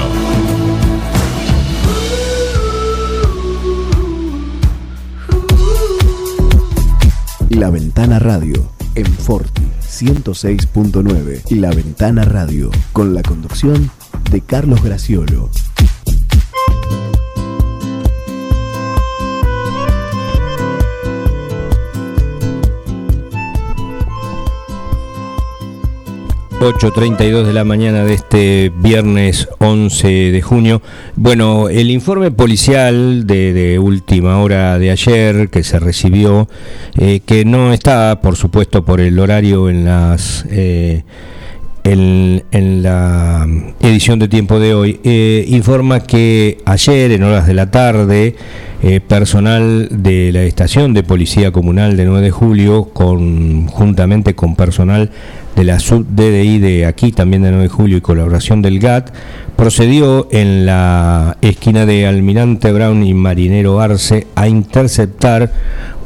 La 7.50 7.70
Ventana 7.70 8.18
Radio 8.18 8.70
en 8.94 9.06
Forti 9.06 9.62
106.9 9.80 11.42
y 11.50 11.56
La 11.56 11.70
Ventana 11.70 12.24
Radio 12.24 12.70
con 12.92 13.14
la 13.14 13.22
conducción 13.22 13.90
de 14.30 14.40
Carlos 14.40 14.82
Graciolo. 14.82 15.50
8.32 26.60 27.44
de 27.44 27.52
la 27.52 27.62
mañana 27.62 28.04
de 28.04 28.14
este 28.14 28.72
viernes 28.74 29.48
11 29.58 30.08
de 30.32 30.42
junio. 30.42 30.82
Bueno, 31.14 31.68
el 31.68 31.88
informe 31.88 32.32
policial 32.32 33.28
de, 33.28 33.78
última 33.78 34.38
hora 34.38 34.76
de 34.80 34.90
ayer 34.90 35.50
que 35.50 35.62
se 35.62 35.78
recibió, 35.78 36.48
eh, 36.96 37.20
que 37.24 37.44
no 37.44 37.72
está, 37.72 38.20
por 38.20 38.34
supuesto, 38.34 38.84
por 38.84 39.00
el 39.00 39.18
horario 39.20 39.70
en 39.70 39.84
las... 39.84 40.46
Eh, 40.50 41.04
en, 41.84 42.82
la 42.82 43.46
edición 43.80 44.18
de 44.18 44.28
tiempo 44.28 44.58
de 44.58 44.74
hoy, 44.74 45.00
eh, 45.04 45.46
informa 45.48 46.00
que 46.00 46.58
ayer, 46.66 47.12
en 47.12 47.22
horas 47.22 47.46
de 47.46 47.54
la 47.54 47.70
tarde, 47.70 48.36
personal 49.08 49.88
de 49.90 50.30
la 50.32 50.42
estación 50.42 50.92
de 50.92 51.02
policía 51.02 51.50
comunal 51.50 51.96
de 51.96 52.04
9 52.04 52.20
de 52.20 52.30
julio, 52.30 52.90
conjuntamente 52.92 54.34
con 54.34 54.54
personal 54.54 55.10
de 55.58 55.64
la 55.64 55.80
sub-DDI 55.80 56.60
de 56.60 56.86
aquí, 56.86 57.10
también 57.10 57.42
de 57.42 57.50
9 57.50 57.64
de 57.64 57.68
julio, 57.68 57.96
y 57.96 58.00
colaboración 58.00 58.62
del 58.62 58.78
GAT, 58.78 59.10
procedió 59.56 60.28
en 60.30 60.66
la 60.66 61.36
esquina 61.40 61.84
de 61.84 62.06
Almirante 62.06 62.70
Brown 62.70 63.04
y 63.04 63.12
Marinero 63.12 63.80
Arce 63.80 64.28
a 64.36 64.46
interceptar 64.46 65.50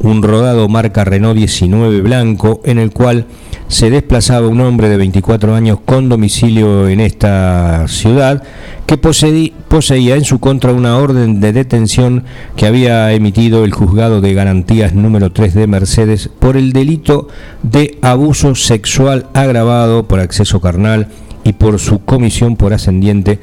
un 0.03 0.21
rodado 0.21 0.67
marca 0.67 1.03
Renault 1.03 1.37
19 1.37 2.01
blanco 2.01 2.61
en 2.65 2.77
el 2.77 2.91
cual 2.91 3.25
se 3.69 3.89
desplazaba 3.89 4.47
un 4.47 4.61
hombre 4.61 4.89
de 4.89 4.97
24 4.97 5.55
años 5.55 5.79
con 5.83 6.09
domicilio 6.09 6.87
en 6.89 6.99
esta 6.99 7.87
ciudad 7.87 8.43
que 8.85 8.97
poseía 8.97 10.15
en 10.15 10.25
su 10.25 10.39
contra 10.39 10.73
una 10.73 10.97
orden 10.97 11.39
de 11.39 11.53
detención 11.53 12.25
que 12.55 12.67
había 12.67 13.11
emitido 13.13 13.63
el 13.63 13.73
juzgado 13.73 14.21
de 14.21 14.33
garantías 14.33 14.93
número 14.93 15.31
3 15.31 15.53
de 15.53 15.67
Mercedes 15.67 16.29
por 16.39 16.57
el 16.57 16.73
delito 16.73 17.29
de 17.63 17.97
abuso 18.01 18.55
sexual 18.55 19.27
agravado 19.33 20.07
por 20.07 20.19
acceso 20.19 20.59
carnal 20.59 21.07
y 21.45 21.53
por 21.53 21.79
su 21.79 22.03
comisión 22.03 22.55
por 22.55 22.73
ascendiente 22.73 23.39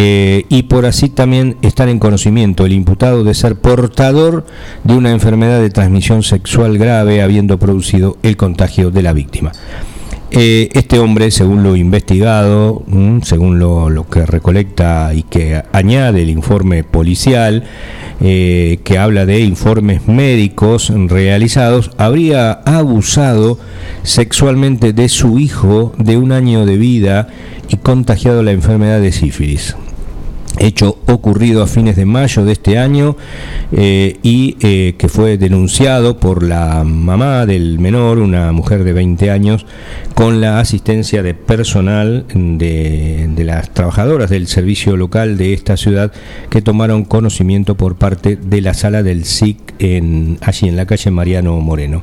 eh, 0.00 0.44
y 0.48 0.62
por 0.62 0.86
así 0.86 1.08
también 1.08 1.56
estar 1.60 1.88
en 1.88 1.98
conocimiento 1.98 2.64
el 2.64 2.72
imputado 2.72 3.24
de 3.24 3.34
ser 3.34 3.56
portador 3.56 4.46
de 4.84 4.94
una 4.94 5.10
enfermedad 5.10 5.60
de 5.60 5.70
transmisión 5.70 6.22
sexual 6.22 6.78
grave 6.78 7.20
habiendo 7.20 7.58
producido 7.58 8.16
el 8.22 8.36
contagio 8.36 8.92
de 8.92 9.02
la 9.02 9.12
víctima. 9.12 9.50
Eh, 10.30 10.68
este 10.74 11.00
hombre, 11.00 11.32
según 11.32 11.64
lo 11.64 11.74
investigado, 11.74 12.84
mm, 12.86 13.22
según 13.22 13.58
lo, 13.58 14.06
que 14.08 14.24
recolecta 14.24 15.12
y 15.14 15.24
que 15.24 15.64
añade 15.72 16.22
el 16.22 16.30
informe 16.30 16.84
policial, 16.84 17.64
eh, 18.20 18.78
que 18.84 18.98
habla 18.98 19.26
de 19.26 19.40
informes 19.40 20.06
médicos 20.06 20.92
realizados, 21.08 21.90
habría 21.98 22.52
abusado 22.52 23.58
sexualmente 24.04 24.92
de 24.92 25.08
su 25.08 25.40
hijo 25.40 25.92
de 25.98 26.18
un 26.18 26.30
año 26.30 26.66
de 26.66 26.76
vida 26.76 27.26
y 27.68 27.78
contagiado 27.78 28.44
la 28.44 28.52
enfermedad 28.52 29.00
de 29.00 29.10
sífilis 29.10 29.74
hecho 30.58 30.98
ocurrido 31.06 31.62
a 31.62 31.66
fines 31.66 31.96
de 31.96 32.04
mayo 32.04 32.44
de 32.44 32.52
este 32.52 32.78
año 32.78 33.16
eh, 33.72 34.18
y 34.22 34.56
eh, 34.60 34.94
que 34.98 35.08
fue 35.08 35.38
denunciado 35.38 36.18
por 36.18 36.42
la 36.42 36.84
mamá 36.84 37.46
del 37.46 37.78
menor, 37.78 38.18
una 38.18 38.52
mujer 38.52 38.84
de 38.84 38.92
20 38.92 39.30
años, 39.30 39.66
con 40.14 40.40
la 40.40 40.60
asistencia 40.60 41.22
de 41.22 41.34
personal 41.34 42.26
de, 42.34 43.44
las 43.44 43.70
trabajadoras 43.72 44.30
del 44.30 44.46
servicio 44.46 44.96
local 44.96 45.38
de 45.38 45.54
esta 45.54 45.76
ciudad 45.76 46.12
que 46.50 46.60
tomaron 46.60 47.04
conocimiento 47.04 47.76
por 47.76 47.96
parte 47.96 48.36
de 48.36 48.60
la 48.60 48.74
sala 48.74 49.02
del 49.02 49.24
SIC 49.24 49.67
en, 49.78 50.38
allí 50.42 50.68
en 50.68 50.76
la 50.76 50.86
calle 50.86 51.10
Mariano 51.10 51.58
Moreno. 51.60 52.02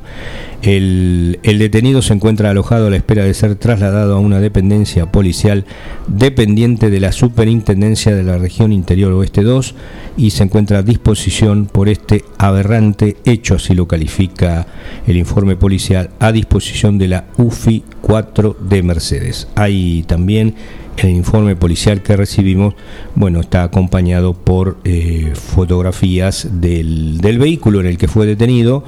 El, 0.62 1.38
detenido 1.42 2.02
se 2.02 2.14
encuentra 2.14 2.50
alojado 2.50 2.86
a 2.86 2.90
la 2.90 2.96
espera 2.96 3.24
de 3.24 3.34
ser 3.34 3.54
trasladado 3.56 4.16
a 4.16 4.18
una 4.18 4.40
dependencia 4.40 5.12
policial 5.12 5.64
dependiente 6.08 6.90
de 6.90 7.00
la 7.00 7.12
Superintendencia 7.12 8.14
de 8.14 8.24
la 8.24 8.38
Región 8.38 8.72
Interior 8.72 9.12
Oeste 9.12 9.42
2 9.42 9.74
y 10.16 10.30
se 10.30 10.42
encuentra 10.42 10.78
a 10.78 10.82
disposición 10.82 11.66
por 11.66 11.88
este 11.88 12.24
aberrante 12.38 13.16
hecho, 13.24 13.56
así 13.56 13.74
lo 13.74 13.86
califica 13.86 14.66
el 15.06 15.16
informe 15.16 15.56
policial, 15.56 16.10
a 16.18 16.32
disposición 16.32 16.98
de 16.98 17.08
la 17.08 17.24
UFI 17.36 17.84
4 18.00 18.56
de 18.60 18.82
Mercedes. 18.82 19.48
Hay 19.54 20.04
también 20.08 20.54
el 20.98 21.10
informe 21.10 21.56
policial 21.56 22.02
que 22.02 22.16
recibimos, 22.16 22.74
bueno, 23.14 23.40
está 23.40 23.62
acompañado 23.62 24.34
por 24.34 24.78
eh, 24.84 25.32
fotografías 25.34 26.48
del, 26.52 27.18
del 27.18 27.38
vehículo 27.38 27.80
en 27.80 27.86
el 27.86 27.98
que 27.98 28.08
fue 28.08 28.26
detenido 28.26 28.84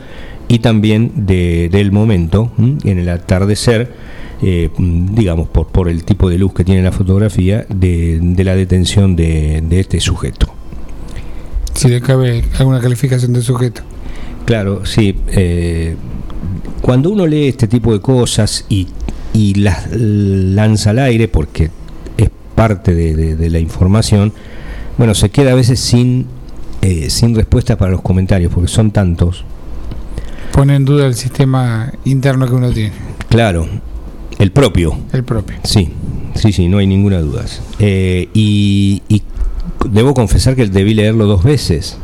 y 0.48 0.60
también 0.60 1.12
de, 1.14 1.68
del 1.70 1.92
momento, 1.92 2.50
en 2.58 2.98
el 2.98 3.08
atardecer, 3.10 3.92
eh, 4.40 4.70
digamos, 4.78 5.48
por, 5.48 5.66
por 5.66 5.88
el 5.88 6.04
tipo 6.04 6.30
de 6.30 6.38
luz 6.38 6.54
que 6.54 6.64
tiene 6.64 6.82
la 6.82 6.92
fotografía, 6.92 7.66
de, 7.68 8.18
de 8.20 8.44
la 8.44 8.56
detención 8.56 9.14
de, 9.14 9.62
de, 9.68 9.80
este 9.80 10.00
sujeto. 10.00 10.48
Si 11.74 11.88
le 11.88 12.00
cabe 12.00 12.44
alguna 12.58 12.80
calificación 12.80 13.34
de 13.34 13.42
sujeto. 13.42 13.82
Claro, 14.46 14.86
sí. 14.86 15.14
Eh, 15.28 15.96
cuando 16.80 17.10
uno 17.10 17.26
lee 17.26 17.48
este 17.48 17.68
tipo 17.68 17.92
de 17.92 18.00
cosas 18.00 18.64
y, 18.70 18.88
y 19.34 19.54
las 19.54 19.88
lanza 19.92 20.90
al 20.90 21.00
aire, 21.00 21.28
porque 21.28 21.70
parte 22.58 22.92
de, 22.92 23.36
de 23.36 23.50
la 23.50 23.60
información, 23.60 24.32
bueno, 24.96 25.14
se 25.14 25.30
queda 25.30 25.52
a 25.52 25.54
veces 25.54 25.78
sin, 25.78 26.26
eh, 26.82 27.08
sin 27.08 27.36
respuestas 27.36 27.76
para 27.76 27.92
los 27.92 28.02
comentarios, 28.02 28.52
porque 28.52 28.68
son 28.68 28.90
tantos 28.90 29.44
pone 30.58 30.74
en 30.74 30.84
duda 30.84 31.06
el 31.06 31.14
sistema 31.14 31.92
interno 32.04 32.44
que 32.48 32.52
uno 32.52 32.72
tiene. 32.72 32.90
Claro, 33.28 33.68
el 34.40 34.50
propio. 34.50 34.98
El 35.12 35.22
propio. 35.22 35.56
Sí, 35.62 35.92
sí, 36.34 36.52
sí, 36.52 36.66
no 36.66 36.78
hay 36.78 36.86
ninguna 36.88 37.20
duda. 37.20 37.44
Eh, 37.78 38.28
y, 38.34 39.02
debo 39.88 40.14
confesar 40.14 40.56
que 40.56 40.66
debí 40.66 40.94
leerlo 40.94 41.26
dos 41.26 41.44
veces, 41.44 41.96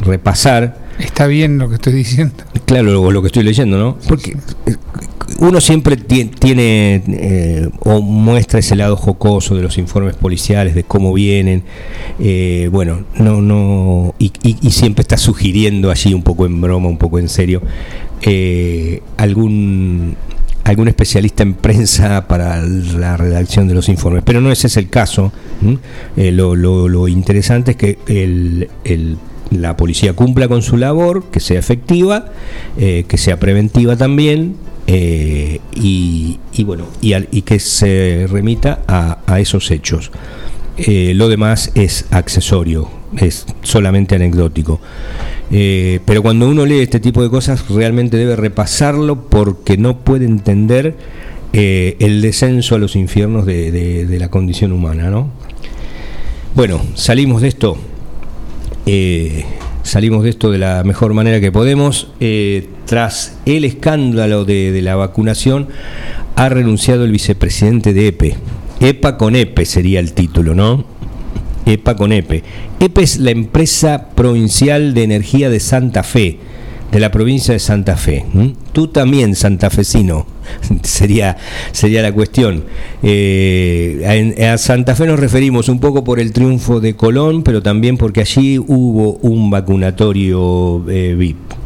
repasar. 0.00 0.85
Está 0.98 1.26
bien 1.26 1.58
lo 1.58 1.68
que 1.68 1.76
estoy 1.76 1.92
diciendo. 1.92 2.34
Claro, 2.64 3.10
lo, 3.10 3.20
que 3.22 3.26
estoy 3.26 3.42
leyendo, 3.42 3.78
¿no? 3.78 3.98
Porque 4.08 4.36
eh, 4.66 4.76
uno 5.38 5.60
siempre 5.60 5.96
tiene 5.96 7.02
eh, 7.06 7.68
o 7.80 8.00
muestra 8.00 8.60
ese 8.60 8.76
lado 8.76 8.96
jocoso 8.96 9.54
de 9.56 9.62
los 9.62 9.78
informes 9.78 10.16
policiales, 10.16 10.74
de 10.74 10.84
cómo 10.84 11.12
vienen, 11.12 11.64
bueno, 12.70 13.04
no, 13.16 13.42
no, 13.42 14.14
y, 14.18 14.32
y, 14.42 14.70
siempre 14.70 15.02
está 15.02 15.16
sugiriendo 15.16 15.90
allí 15.90 16.14
un 16.14 16.22
poco 16.22 16.46
en 16.46 16.60
broma, 16.60 16.88
un 16.88 16.98
poco 16.98 17.18
en 17.18 17.28
serio, 17.28 17.60
algún 19.16 20.16
algún 20.66 20.88
especialista 20.88 21.44
en 21.44 21.54
prensa 21.54 22.26
para 22.26 22.60
la 22.60 23.16
redacción 23.16 23.68
de 23.68 23.74
los 23.74 23.88
informes, 23.88 24.24
pero 24.26 24.40
no 24.40 24.50
ese 24.50 24.66
es 24.66 24.76
el 24.76 24.88
caso. 24.88 25.32
Eh, 26.16 26.32
lo, 26.32 27.08
interesante 27.08 27.72
es 27.72 27.76
que 27.76 27.98
el, 28.08 29.16
la 29.50 29.76
policía 29.76 30.12
cumpla 30.12 30.48
con 30.48 30.62
su 30.62 30.76
labor, 30.76 31.24
que 31.30 31.40
sea 31.40 31.58
efectiva, 31.58 32.26
eh, 32.78 33.04
que 33.08 33.18
sea 33.18 33.38
preventiva 33.38 33.96
también, 33.96 34.56
eh, 34.86 35.60
y, 35.74 36.38
bueno, 36.64 36.86
y, 37.00 37.14
y, 37.14 37.42
que 37.42 37.58
se 37.58 38.26
remita 38.30 38.80
a, 38.86 39.40
esos 39.40 39.70
hechos. 39.70 40.10
lo 40.78 41.28
demás 41.28 41.72
es 41.74 42.06
accesorio, 42.10 42.88
es 43.18 43.46
solamente 43.62 44.14
anecdótico. 44.14 44.80
Eh, 45.50 46.00
pero 46.04 46.22
cuando 46.22 46.48
uno 46.48 46.66
lee 46.66 46.80
este 46.80 46.98
tipo 46.98 47.22
de 47.22 47.30
cosas 47.30 47.68
realmente 47.68 48.16
debe 48.16 48.34
repasarlo 48.34 49.28
porque 49.28 49.76
no 49.76 49.98
puede 49.98 50.24
entender 50.24 50.96
eh, 51.52 51.96
el 52.00 52.20
descenso 52.20 52.74
a 52.74 52.78
los 52.78 52.96
infiernos 52.96 53.46
de, 53.46 54.16
la 54.18 54.28
condición 54.28 54.72
humana. 54.72 55.10
¿no? 55.10 55.28
Bueno, 56.54 56.80
salimos 56.94 57.42
de 57.42 57.48
esto. 57.48 57.78
Eh, 58.86 59.44
salimos 59.82 60.22
de 60.22 60.30
esto 60.30 60.50
de 60.50 60.58
la 60.58 60.82
mejor 60.84 61.12
manera 61.12 61.40
que 61.40 61.52
podemos. 61.52 62.12
tras 62.86 63.36
el 63.46 63.64
escándalo 63.64 64.44
de, 64.44 64.72
de 64.72 64.82
la 64.82 64.96
vacunación, 64.96 65.68
ha 66.36 66.48
renunciado 66.48 67.04
el 67.04 67.12
vicepresidente 67.12 67.92
de 67.92 68.08
EPE. 68.08 68.36
EPA 68.80 69.16
con 69.16 69.34
EPE 69.34 69.64
sería 69.64 70.00
el 70.00 70.12
título, 70.12 70.54
¿no? 70.54 70.84
EPA 71.64 71.96
con 71.96 72.12
EPE. 72.12 72.44
EPE 72.78 73.02
es 73.02 73.18
la 73.18 73.30
empresa 73.30 74.10
provincial 74.14 74.94
de 74.94 75.02
energía 75.02 75.50
de 75.50 75.60
Santa 75.60 76.02
Fe, 76.02 76.38
de 76.90 77.00
la 77.00 77.10
provincia 77.10 77.52
de 77.52 77.60
Santa 77.60 77.96
Fe. 77.96 78.24
Tú 78.72 78.88
también, 78.88 79.34
santafesino, 79.34 80.26
sería, 80.82 81.36
sería 81.72 82.02
la 82.02 82.12
cuestión. 82.12 82.64
Eh, 83.02 84.36
a, 84.40 84.58
Santa 84.58 84.94
Fe 84.94 85.06
nos 85.06 85.18
referimos 85.18 85.68
un 85.68 85.80
poco 85.80 86.04
por 86.04 86.20
el 86.20 86.32
triunfo 86.32 86.80
de 86.80 86.94
Colón, 86.94 87.42
pero 87.42 87.62
también 87.62 87.96
porque 87.96 88.20
allí 88.20 88.58
hubo 88.58 89.14
un 89.22 89.50
vacunatorio 89.50 90.84
eh, 90.88 91.14
VIP 91.16 91.65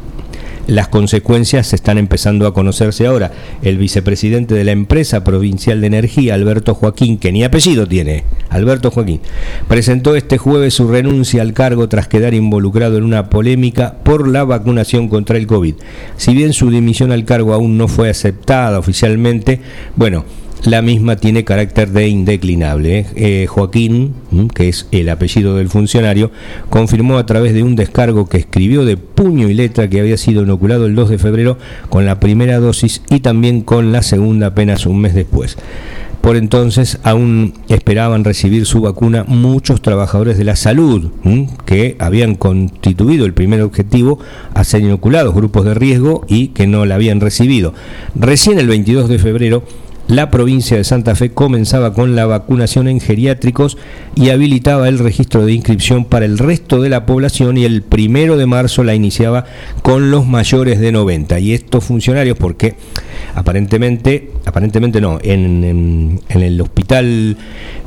las 0.70 0.88
consecuencias 0.88 1.66
se 1.66 1.76
están 1.76 1.98
empezando 1.98 2.46
a 2.46 2.54
conocerse 2.54 3.06
ahora. 3.06 3.32
El 3.62 3.76
vicepresidente 3.76 4.54
de 4.54 4.64
la 4.64 4.70
empresa 4.72 5.24
provincial 5.24 5.80
de 5.80 5.88
energía, 5.88 6.34
Alberto 6.34 6.74
Joaquín, 6.74 7.18
que 7.18 7.32
ni 7.32 7.42
apellido 7.42 7.86
tiene, 7.86 8.24
Alberto 8.48 8.90
Joaquín, 8.90 9.20
presentó 9.68 10.14
este 10.14 10.38
jueves 10.38 10.74
su 10.74 10.86
renuncia 10.86 11.42
al 11.42 11.52
cargo 11.52 11.88
tras 11.88 12.06
quedar 12.06 12.34
involucrado 12.34 12.96
en 12.98 13.04
una 13.04 13.28
polémica 13.30 13.96
por 14.04 14.28
la 14.28 14.44
vacunación 14.44 15.08
contra 15.08 15.36
el 15.36 15.48
COVID. 15.48 15.74
Si 16.16 16.34
bien 16.34 16.52
su 16.52 16.70
dimisión 16.70 17.10
al 17.10 17.24
cargo 17.24 17.52
aún 17.52 17.76
no 17.76 17.88
fue 17.88 18.08
aceptada 18.08 18.78
oficialmente, 18.78 19.60
bueno, 19.96 20.24
la 20.64 20.82
misma 20.82 21.16
tiene 21.16 21.44
carácter 21.44 21.90
de 21.90 22.08
indeclinable. 22.08 22.98
¿eh? 22.98 23.06
Eh, 23.16 23.46
Joaquín, 23.46 24.14
que 24.54 24.68
es 24.68 24.86
el 24.90 25.08
apellido 25.08 25.56
del 25.56 25.68
funcionario, 25.68 26.30
confirmó 26.68 27.18
a 27.18 27.26
través 27.26 27.54
de 27.54 27.62
un 27.62 27.76
descargo 27.76 28.28
que 28.28 28.38
escribió 28.38 28.84
de 28.84 28.96
puño 28.96 29.48
y 29.48 29.54
letra 29.54 29.88
que 29.88 30.00
había 30.00 30.16
sido 30.16 30.42
inoculado 30.42 30.86
el 30.86 30.94
2 30.94 31.10
de 31.10 31.18
febrero 31.18 31.58
con 31.88 32.04
la 32.04 32.20
primera 32.20 32.58
dosis 32.58 33.02
y 33.08 33.20
también 33.20 33.62
con 33.62 33.92
la 33.92 34.02
segunda 34.02 34.48
apenas 34.48 34.86
un 34.86 35.00
mes 35.00 35.14
después. 35.14 35.56
Por 36.20 36.36
entonces 36.36 36.98
aún 37.02 37.54
esperaban 37.68 38.24
recibir 38.24 38.66
su 38.66 38.82
vacuna 38.82 39.24
muchos 39.26 39.80
trabajadores 39.80 40.36
de 40.36 40.44
la 40.44 40.54
salud 40.54 41.10
que 41.64 41.96
habían 41.98 42.34
constituido 42.34 43.24
el 43.24 43.32
primer 43.32 43.62
objetivo 43.62 44.18
a 44.52 44.64
ser 44.64 44.82
inoculados, 44.82 45.34
grupos 45.34 45.64
de 45.64 45.72
riesgo 45.72 46.26
y 46.28 46.48
que 46.48 46.66
no 46.66 46.84
la 46.84 46.96
habían 46.96 47.20
recibido. 47.20 47.72
Recién 48.14 48.58
el 48.58 48.68
22 48.68 49.08
de 49.08 49.18
febrero 49.18 49.62
la 50.10 50.28
provincia 50.30 50.76
de 50.76 50.82
Santa 50.82 51.14
Fe 51.14 51.30
comenzaba 51.30 51.94
con 51.94 52.16
la 52.16 52.26
vacunación 52.26 52.88
en 52.88 53.00
geriátricos 53.00 53.78
y 54.16 54.30
habilitaba 54.30 54.88
el 54.88 54.98
registro 54.98 55.46
de 55.46 55.52
inscripción 55.52 56.04
para 56.04 56.24
el 56.24 56.36
resto 56.36 56.82
de 56.82 56.88
la 56.88 57.06
población 57.06 57.56
y 57.56 57.64
el 57.64 57.82
primero 57.82 58.36
de 58.36 58.46
marzo 58.46 58.82
la 58.82 58.96
iniciaba 58.96 59.44
con 59.82 60.10
los 60.10 60.26
mayores 60.26 60.80
de 60.80 60.90
90. 60.90 61.38
Y 61.38 61.52
estos 61.52 61.84
funcionarios, 61.84 62.36
porque 62.36 62.74
aparentemente, 63.36 64.32
aparentemente 64.46 65.00
no, 65.00 65.20
en, 65.22 66.20
el 66.28 66.60
hospital 66.60 67.36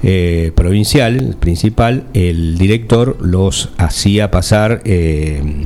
eh, 0.01 0.53
provincial, 0.55 1.36
principal, 1.41 2.05
el 2.13 2.57
director 2.57 3.17
los 3.21 3.69
hacía 3.77 4.31
pasar... 4.31 4.81
Eh, 4.86 5.65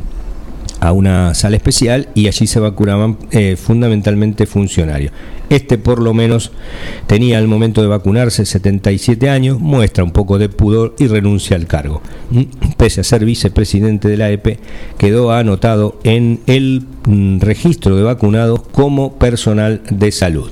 a 0.79 0.91
una 0.91 1.33
sala 1.33 1.55
especial 1.55 2.09
y 2.13 2.27
allí 2.27 2.47
se 2.47 2.59
vacunaban 2.59 3.17
eh, 3.31 3.55
fundamentalmente 3.55 4.45
funcionarios. 4.45 5.11
Este 5.49 5.77
por 5.77 6.01
lo 6.01 6.13
menos 6.13 6.51
tenía 7.07 7.37
al 7.37 7.47
momento 7.47 7.81
de 7.81 7.87
vacunarse 7.87 8.45
77 8.45 9.29
años, 9.29 9.59
muestra 9.59 10.03
un 10.03 10.11
poco 10.11 10.37
de 10.37 10.49
pudor 10.49 10.95
y 10.99 11.07
renuncia 11.07 11.55
al 11.55 11.67
cargo. 11.67 12.01
Mm, 12.31 12.41
pese 12.75 13.01
a 13.01 13.03
ser 13.03 13.23
vicepresidente 13.23 14.09
de 14.09 14.17
la 14.17 14.29
EPE, 14.29 14.59
quedó 14.97 15.31
anotado 15.31 15.99
en 16.03 16.41
el 16.47 16.83
mm, 17.05 17.39
registro 17.39 17.95
de 17.95 18.03
vacunados 18.03 18.61
como 18.71 19.13
personal 19.17 19.81
de 19.89 20.11
salud. 20.11 20.51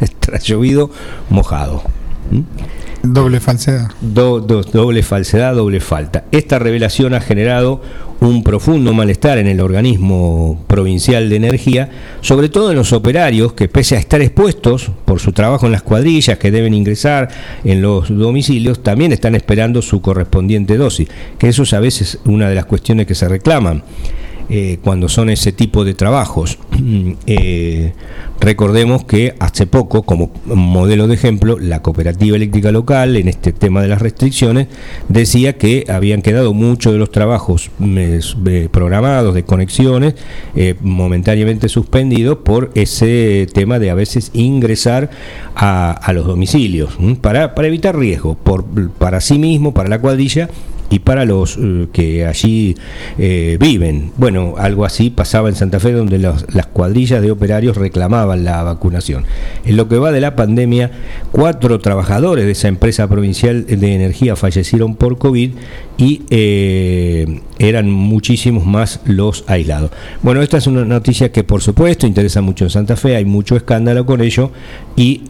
Tras 0.20 0.44
llovido, 0.44 0.90
mojado. 1.30 1.82
Mm. 2.30 2.83
Doble 3.06 3.38
falsedad. 3.38 3.90
doble 4.00 5.02
falsedad, 5.02 5.54
doble 5.54 5.80
falta. 5.80 6.24
Esta 6.30 6.58
revelación 6.58 7.12
ha 7.12 7.20
generado 7.20 7.82
un 8.20 8.42
profundo 8.42 8.94
malestar 8.94 9.36
en 9.36 9.46
el 9.46 9.60
organismo 9.60 10.64
provincial 10.66 11.28
de 11.28 11.36
energía, 11.36 11.90
sobre 12.22 12.48
todo 12.48 12.70
en 12.70 12.78
los 12.78 12.94
operarios 12.94 13.52
que 13.52 13.68
pese 13.68 13.96
a 13.96 13.98
estar 13.98 14.22
expuestos 14.22 14.90
por 15.04 15.20
su 15.20 15.32
trabajo 15.32 15.66
en 15.66 15.72
las 15.72 15.82
cuadrillas 15.82 16.38
que 16.38 16.50
deben 16.50 16.72
ingresar 16.72 17.28
en 17.62 17.82
los 17.82 18.08
domicilios, 18.08 18.82
también 18.82 19.12
están 19.12 19.34
esperando 19.34 19.82
su 19.82 20.00
correspondiente 20.00 20.78
dosis, 20.78 21.06
que 21.38 21.48
eso 21.48 21.64
es 21.64 21.74
a 21.74 21.80
veces 21.80 22.20
una 22.24 22.48
de 22.48 22.54
las 22.54 22.64
cuestiones 22.64 23.06
que 23.06 23.14
se 23.14 23.28
reclaman. 23.28 23.82
Eh, 24.50 24.78
cuando 24.82 25.08
son 25.08 25.30
ese 25.30 25.52
tipo 25.52 25.84
de 25.84 25.94
trabajos. 25.94 26.58
Eh, 27.26 27.92
recordemos 28.40 29.04
que 29.04 29.34
hace 29.38 29.66
poco, 29.66 30.02
como 30.02 30.30
modelo 30.44 31.06
de 31.06 31.14
ejemplo, 31.14 31.58
la 31.58 31.80
cooperativa 31.80 32.36
eléctrica 32.36 32.70
local, 32.70 33.16
en 33.16 33.28
este 33.28 33.52
tema 33.52 33.80
de 33.80 33.88
las 33.88 34.02
restricciones, 34.02 34.68
decía 35.08 35.56
que 35.56 35.84
habían 35.88 36.20
quedado 36.22 36.52
muchos 36.52 36.92
de 36.92 36.98
los 36.98 37.10
trabajos 37.10 37.70
eh, 37.80 38.68
programados 38.70 39.34
de 39.34 39.44
conexiones 39.44 40.14
momentáneamente 40.80 41.68
suspendidos 41.68 42.38
por 42.38 42.70
ese 42.74 43.46
tema 43.52 43.78
de 43.78 43.90
a 43.90 43.94
veces 43.94 44.30
ingresar 44.34 45.10
a, 45.54 46.12
los 46.12 46.26
domicilios, 46.26 46.96
para, 47.20 47.54
para 47.54 47.68
evitar 47.68 47.96
riesgo, 47.96 48.34
por, 48.34 48.64
para 48.90 49.20
sí 49.20 49.38
mismo, 49.38 49.72
para 49.72 49.88
la 49.88 50.00
cuadrilla 50.00 50.50
y 50.90 51.00
para 51.00 51.24
los 51.24 51.56
eh, 51.56 51.86
que 51.92 52.26
allí 52.26 52.76
eh, 53.18 53.56
viven. 53.60 54.12
Bueno, 54.16 54.54
algo 54.58 54.84
así 54.84 55.10
pasaba 55.10 55.48
en 55.48 55.54
Santa 55.54 55.80
Fe 55.80 55.92
donde 55.92 56.18
las 56.18 56.66
cuadrillas 56.72 57.22
de 57.22 57.30
operarios 57.30 57.76
reclamaban 57.76 58.44
la 58.44 58.62
vacunación. 58.62 59.24
En 59.64 59.76
lo 59.76 59.88
que 59.88 59.96
va 59.96 60.12
de 60.12 60.20
la 60.20 60.36
pandemia, 60.36 60.90
cuatro 61.32 61.80
trabajadores 61.80 62.44
de 62.44 62.52
esa 62.52 62.68
empresa 62.68 63.08
provincial 63.08 63.66
de 63.66 63.94
energía 63.94 64.36
fallecieron 64.36 64.94
por 64.96 65.18
COVID 65.18 65.50
y 65.96 66.22
eh, 66.30 67.40
eran 67.58 67.90
muchísimos 67.90 68.66
más 68.66 69.00
los 69.04 69.44
aislados. 69.46 69.90
Bueno, 70.22 70.42
esta 70.42 70.58
es 70.58 70.66
una 70.66 70.84
noticia 70.84 71.32
que 71.32 71.44
por 71.44 71.62
supuesto 71.62 72.06
interesa 72.06 72.40
mucho 72.40 72.64
en 72.64 72.70
Santa 72.70 72.96
Fe, 72.96 73.16
hay 73.16 73.24
mucho 73.24 73.56
escándalo 73.56 74.04
con 74.06 74.20
ello 74.20 74.50
y 74.96 75.22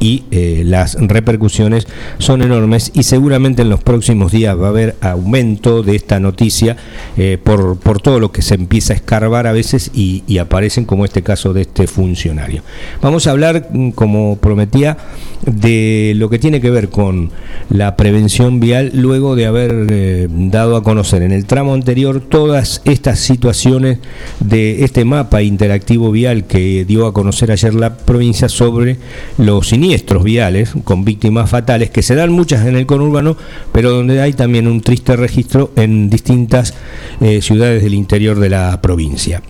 y 0.00 0.24
eh, 0.30 0.62
las 0.64 0.94
repercusiones 0.94 1.86
son 2.18 2.42
enormes 2.42 2.90
y 2.94 3.02
seguramente 3.02 3.62
en 3.62 3.70
los 3.70 3.82
próximos 3.82 4.32
días 4.32 4.58
va 4.58 4.66
a 4.66 4.70
haber 4.70 4.96
aumento 5.00 5.82
de 5.82 5.96
esta 5.96 6.20
noticia 6.20 6.76
eh, 7.16 7.38
por, 7.42 7.78
por, 7.78 8.00
todo 8.00 8.20
lo 8.20 8.30
que 8.30 8.42
se 8.42 8.54
empieza 8.54 8.92
a 8.92 8.96
escarbar 8.96 9.46
a 9.46 9.52
veces 9.52 9.90
y, 9.94 10.22
aparecen 10.38 10.84
como 10.84 11.04
este 11.04 11.22
caso 11.22 11.52
de 11.52 11.62
este 11.62 11.88
funcionario. 11.88 12.62
Vamos 13.02 13.26
a 13.26 13.32
hablar, 13.32 13.70
mm, 13.72 13.90
como 13.90 14.36
prometía, 14.36 14.96
de 15.44 16.12
lo 16.16 16.30
que 16.30 16.38
tiene 16.38 16.60
que 16.60 16.70
ver 16.70 16.90
con 16.90 17.30
la 17.70 17.96
prevención 17.96 18.60
vial 18.60 18.92
luego 18.94 19.34
de 19.34 19.46
haber 19.46 19.86
eh, 19.90 20.28
dado 20.30 20.76
a 20.76 20.82
conocer 20.82 21.22
en 21.22 21.32
el 21.32 21.44
tramo 21.44 21.74
anterior 21.74 22.20
todas 22.20 22.82
estas 22.84 23.18
situaciones 23.18 23.98
de 24.40 24.84
este 24.84 25.04
mapa 25.04 25.42
interactivo 25.42 26.10
vial 26.12 26.44
que 26.44 26.84
dio 26.84 27.06
a 27.06 27.12
conocer 27.12 27.50
ayer 27.50 27.74
la 27.74 27.96
provincia 27.96 28.48
sobre 28.48 28.96
los 29.38 29.72
siniestros 29.88 30.22
viales 30.22 30.74
con 30.84 31.02
víctimas 31.02 31.48
fatales 31.48 31.88
que 31.88 32.02
se 32.02 32.14
dan 32.14 32.30
muchas 32.30 32.66
en 32.66 32.76
el 32.76 32.84
conurbano, 32.84 33.38
pero 33.72 33.90
donde 33.90 34.20
hay 34.20 34.34
también 34.34 34.66
un 34.66 34.82
triste 34.82 35.16
registro 35.16 35.72
en 35.76 36.10
distintas 36.10 36.74
eh, 37.22 37.40
ciudades 37.40 37.82
del 37.82 37.94
interior 37.94 38.38
de 38.38 38.50
la 38.50 38.82
provincia. 38.82 39.40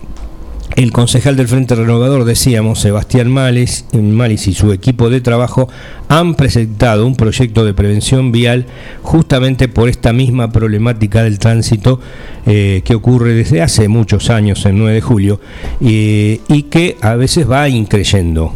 El 0.75 0.91
concejal 0.93 1.35
del 1.35 1.47
Frente 1.47 1.75
Renovador, 1.75 2.25
decíamos, 2.25 2.79
Sebastián 2.79 3.29
Males, 3.29 3.85
Malis 3.91 4.47
y 4.47 4.53
su 4.53 4.71
equipo 4.71 5.09
de 5.09 5.19
trabajo 5.19 5.67
han 6.07 6.35
presentado 6.35 7.05
un 7.05 7.15
proyecto 7.15 7.65
de 7.65 7.73
prevención 7.73 8.31
vial 8.31 8.65
justamente 9.01 9.67
por 9.67 9.89
esta 9.89 10.13
misma 10.13 10.51
problemática 10.51 11.23
del 11.23 11.37
tránsito 11.37 11.99
eh, 12.45 12.81
que 12.85 12.95
ocurre 12.95 13.33
desde 13.33 13.61
hace 13.61 13.87
muchos 13.87 14.29
años, 14.29 14.65
en 14.65 14.77
9 14.77 14.93
de 14.93 15.01
julio, 15.01 15.41
y 15.81 16.63
que 16.69 16.97
a 17.01 17.15
veces 17.15 17.49
va 17.49 17.67
increyendo. 17.67 18.53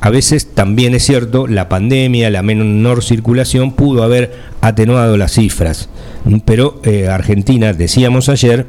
A 0.00 0.10
veces 0.10 0.54
también 0.54 0.94
es 0.94 1.04
cierto, 1.04 1.46
la 1.46 1.68
pandemia, 1.68 2.30
la 2.30 2.42
menor 2.42 3.02
circulación 3.02 3.72
pudo 3.72 4.02
haber 4.02 4.32
atenuado 4.60 5.16
las 5.16 5.32
cifras, 5.32 5.88
pero 6.44 6.80
eh, 6.82 7.08
Argentina, 7.08 7.72
decíamos 7.72 8.28
ayer, 8.28 8.66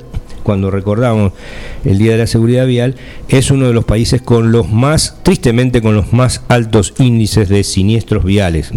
cuando 0.47 0.71
recordamos 0.71 1.33
el 1.83 1.97
Día 1.97 2.13
de 2.13 2.19
la 2.19 2.25
Seguridad 2.25 2.65
Vial, 2.65 2.95
es 3.27 3.51
uno 3.51 3.67
de 3.67 3.73
los 3.73 3.83
países 3.83 4.21
con 4.21 4.53
los 4.53 4.71
más, 4.71 5.17
tristemente, 5.21 5.81
con 5.81 5.93
los 5.93 6.13
más 6.13 6.41
altos 6.47 6.93
índices 6.99 7.49
de 7.49 7.65
siniestros 7.65 8.23
viales, 8.23 8.71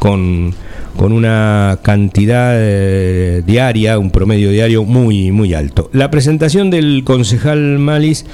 con, 0.00 0.56
con 0.96 1.12
una 1.12 1.78
cantidad 1.82 2.50
eh, 2.56 3.44
diaria, 3.46 3.96
un 4.00 4.10
promedio 4.10 4.50
diario 4.50 4.82
muy, 4.82 5.30
muy 5.30 5.54
alto. 5.54 5.88
La 5.92 6.10
presentación 6.10 6.68
del 6.68 7.04
concejal 7.04 7.78
Malis 7.78 8.26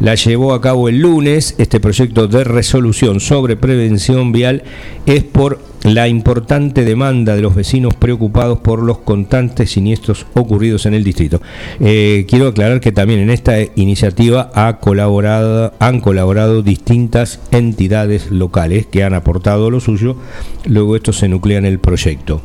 la 0.00 0.14
llevó 0.14 0.54
a 0.54 0.62
cabo 0.62 0.88
el 0.88 1.00
lunes. 1.00 1.54
Este 1.58 1.80
proyecto 1.80 2.28
de 2.28 2.44
resolución 2.44 3.20
sobre 3.20 3.56
prevención 3.56 4.32
vial 4.32 4.62
es 5.04 5.22
por 5.22 5.60
la 5.86 6.08
importante 6.08 6.84
demanda 6.84 7.36
de 7.36 7.42
los 7.42 7.54
vecinos 7.54 7.94
preocupados 7.94 8.58
por 8.58 8.82
los 8.82 8.98
constantes 8.98 9.70
siniestros 9.70 10.26
ocurridos 10.34 10.84
en 10.86 10.94
el 10.94 11.04
distrito. 11.04 11.40
Eh, 11.80 12.26
quiero 12.28 12.48
aclarar 12.48 12.80
que 12.80 12.92
también 12.92 13.20
en 13.20 13.30
esta 13.30 13.54
iniciativa 13.76 14.50
han 14.54 16.00
colaborado 16.00 16.62
distintas 16.62 17.40
entidades 17.52 18.30
locales 18.30 18.86
que 18.86 19.04
han 19.04 19.14
aportado 19.14 19.70
lo 19.70 19.80
suyo, 19.80 20.16
luego 20.64 20.96
esto 20.96 21.12
se 21.12 21.28
nuclea 21.28 21.58
en 21.58 21.66
el 21.66 21.78
proyecto. 21.78 22.42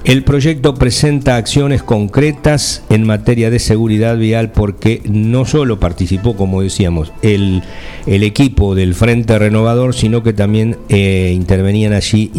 El 0.04 0.24
proyecto 0.24 0.76
presenta 0.76 1.36
acciones 1.36 1.84
concretas 1.84 2.84
en 2.90 3.06
materia 3.06 3.50
de 3.50 3.60
seguridad 3.60 4.18
vial 4.18 4.52
porque 4.52 5.02
no 5.06 5.46
solo 5.46 5.80
participó, 5.80 6.36
como 6.36 6.62
decíamos, 6.62 7.12
el, 7.22 7.64
el 8.08 8.24
equipo 8.24 8.76
del 8.76 8.96
Frente 8.96 9.38
Renovador, 9.38 9.94
sino 9.94 10.24
que 10.24 10.34
también 10.34 10.78
eh, 10.90 11.32
intervenían 11.36 11.94
allí 11.94 12.32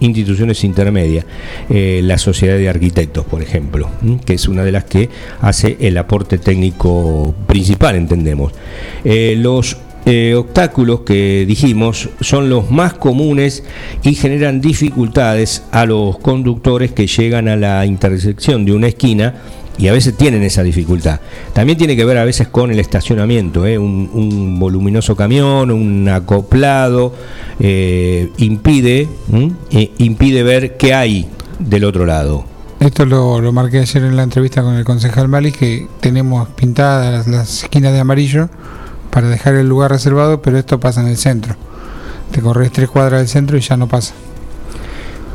instituciones 0.00 0.64
intermedias, 0.64 1.24
eh, 1.70 2.00
la 2.02 2.18
Sociedad 2.18 2.56
de 2.56 2.68
Arquitectos, 2.68 3.24
por 3.24 3.42
ejemplo, 3.42 3.88
que 4.24 4.34
es 4.34 4.48
una 4.48 4.64
de 4.64 4.72
las 4.72 4.84
que 4.84 5.08
hace 5.40 5.76
el 5.80 5.96
aporte 5.98 6.38
técnico 6.38 7.34
principal, 7.46 7.96
entendemos. 7.96 8.52
Eh, 9.04 9.34
los 9.38 9.76
eh, 10.06 10.34
obstáculos 10.34 11.00
que 11.00 11.46
dijimos 11.46 12.10
son 12.20 12.50
los 12.50 12.70
más 12.70 12.92
comunes 12.92 13.64
y 14.02 14.14
generan 14.14 14.60
dificultades 14.60 15.62
a 15.70 15.86
los 15.86 16.18
conductores 16.18 16.92
que 16.92 17.06
llegan 17.06 17.48
a 17.48 17.56
la 17.56 17.86
intersección 17.86 18.66
de 18.66 18.72
una 18.72 18.88
esquina 18.88 19.34
y 19.78 19.88
a 19.88 19.92
veces 19.92 20.14
tienen 20.14 20.42
esa 20.42 20.62
dificultad. 20.62 21.20
También 21.54 21.78
tiene 21.78 21.96
que 21.96 22.04
ver 22.04 22.18
a 22.18 22.24
veces 22.24 22.48
con 22.48 22.70
el 22.70 22.80
estacionamiento, 22.80 23.66
¿eh? 23.66 23.78
un, 23.78 24.58
voluminoso 24.58 25.16
camión, 25.16 25.70
un 25.70 26.06
acoplado, 26.08 27.14
eh, 27.58 28.30
impide, 28.36 29.08
impide 29.72 30.42
ver 30.42 30.76
qué 30.76 30.92
hay 30.92 31.26
del 31.58 31.84
otro 31.84 32.04
lado. 32.04 32.44
Esto 32.78 33.06
lo, 33.06 33.40
lo, 33.40 33.52
marqué 33.52 33.78
ayer 33.78 34.04
en 34.04 34.16
la 34.16 34.22
entrevista 34.22 34.62
con 34.62 34.74
el 34.74 34.84
concejal 34.84 35.28
Malis, 35.28 35.56
que 35.56 35.88
tenemos 36.00 36.48
pintadas 36.50 37.26
las 37.26 37.62
esquinas 37.62 37.94
de 37.94 38.00
amarillo 38.00 38.50
para 39.14 39.28
dejar 39.28 39.54
el 39.54 39.68
lugar 39.68 39.92
reservado, 39.92 40.42
pero 40.42 40.58
esto 40.58 40.80
pasa 40.80 41.00
en 41.00 41.06
el 41.06 41.16
centro. 41.16 41.54
Te 42.32 42.40
corres 42.40 42.72
tres 42.72 42.88
cuadras 42.88 43.20
del 43.20 43.28
centro 43.28 43.56
y 43.56 43.60
ya 43.60 43.76
no 43.76 43.86
pasa. 43.86 44.12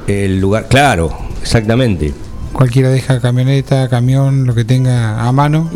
El 0.05 0.41
lugar, 0.41 0.67
claro, 0.67 1.17
exactamente. 1.41 2.13
Cualquiera 2.51 2.89
deja 2.89 3.21
camioneta, 3.21 3.87
camión, 3.87 4.45
lo 4.45 4.53
que 4.53 4.65
tenga 4.65 5.25
a 5.25 5.31
mano. 5.31 5.69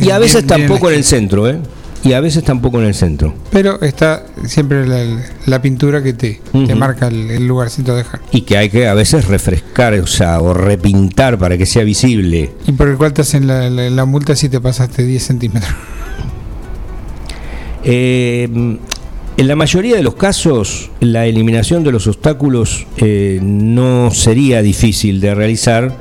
Y 0.00 0.10
a 0.10 0.18
veces 0.18 0.46
tampoco 0.46 0.88
en 0.88 0.98
el 0.98 1.04
centro, 1.04 1.48
¿eh? 1.48 1.58
Y 2.04 2.12
a 2.12 2.20
veces 2.20 2.44
tampoco 2.44 2.78
en 2.80 2.86
el 2.86 2.94
centro. 2.94 3.34
Pero 3.50 3.80
está 3.80 4.24
siempre 4.46 4.86
la, 5.46 5.60
pintura 5.60 6.04
que 6.04 6.12
te, 6.12 6.40
marca 6.76 7.08
el, 7.08 7.44
lugarcito 7.44 7.90
de 7.90 8.04
dejar. 8.04 8.20
Y 8.30 8.42
que 8.42 8.56
hay 8.56 8.70
que 8.70 8.86
a 8.86 8.94
veces 8.94 9.26
refrescar, 9.26 9.94
o 9.94 10.06
sea, 10.06 10.40
o 10.40 10.54
repintar 10.54 11.38
para 11.38 11.58
que 11.58 11.66
sea 11.66 11.82
visible. 11.82 12.52
Y 12.68 12.72
por 12.72 12.86
el 12.86 12.96
cual 12.96 13.12
te 13.12 13.22
hacen 13.22 13.48
la, 13.48 13.68
la 13.68 14.04
multa 14.04 14.36
si 14.36 14.48
te 14.48 14.60
pasaste 14.60 15.02
10 15.02 15.20
centímetros. 15.24 15.74
Eh, 17.88 18.48
en 19.36 19.46
la 19.46 19.54
mayoría 19.54 19.94
de 19.94 20.02
los 20.02 20.16
casos, 20.16 20.90
la 20.98 21.26
eliminación 21.26 21.84
de 21.84 21.92
los 21.92 22.08
obstáculos 22.08 22.84
eh, 22.96 23.38
no 23.40 24.10
sería 24.10 24.60
difícil 24.60 25.20
de 25.20 25.34
realizar 25.36 25.96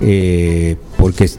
eh, 0.00 0.74
porque 0.96 1.30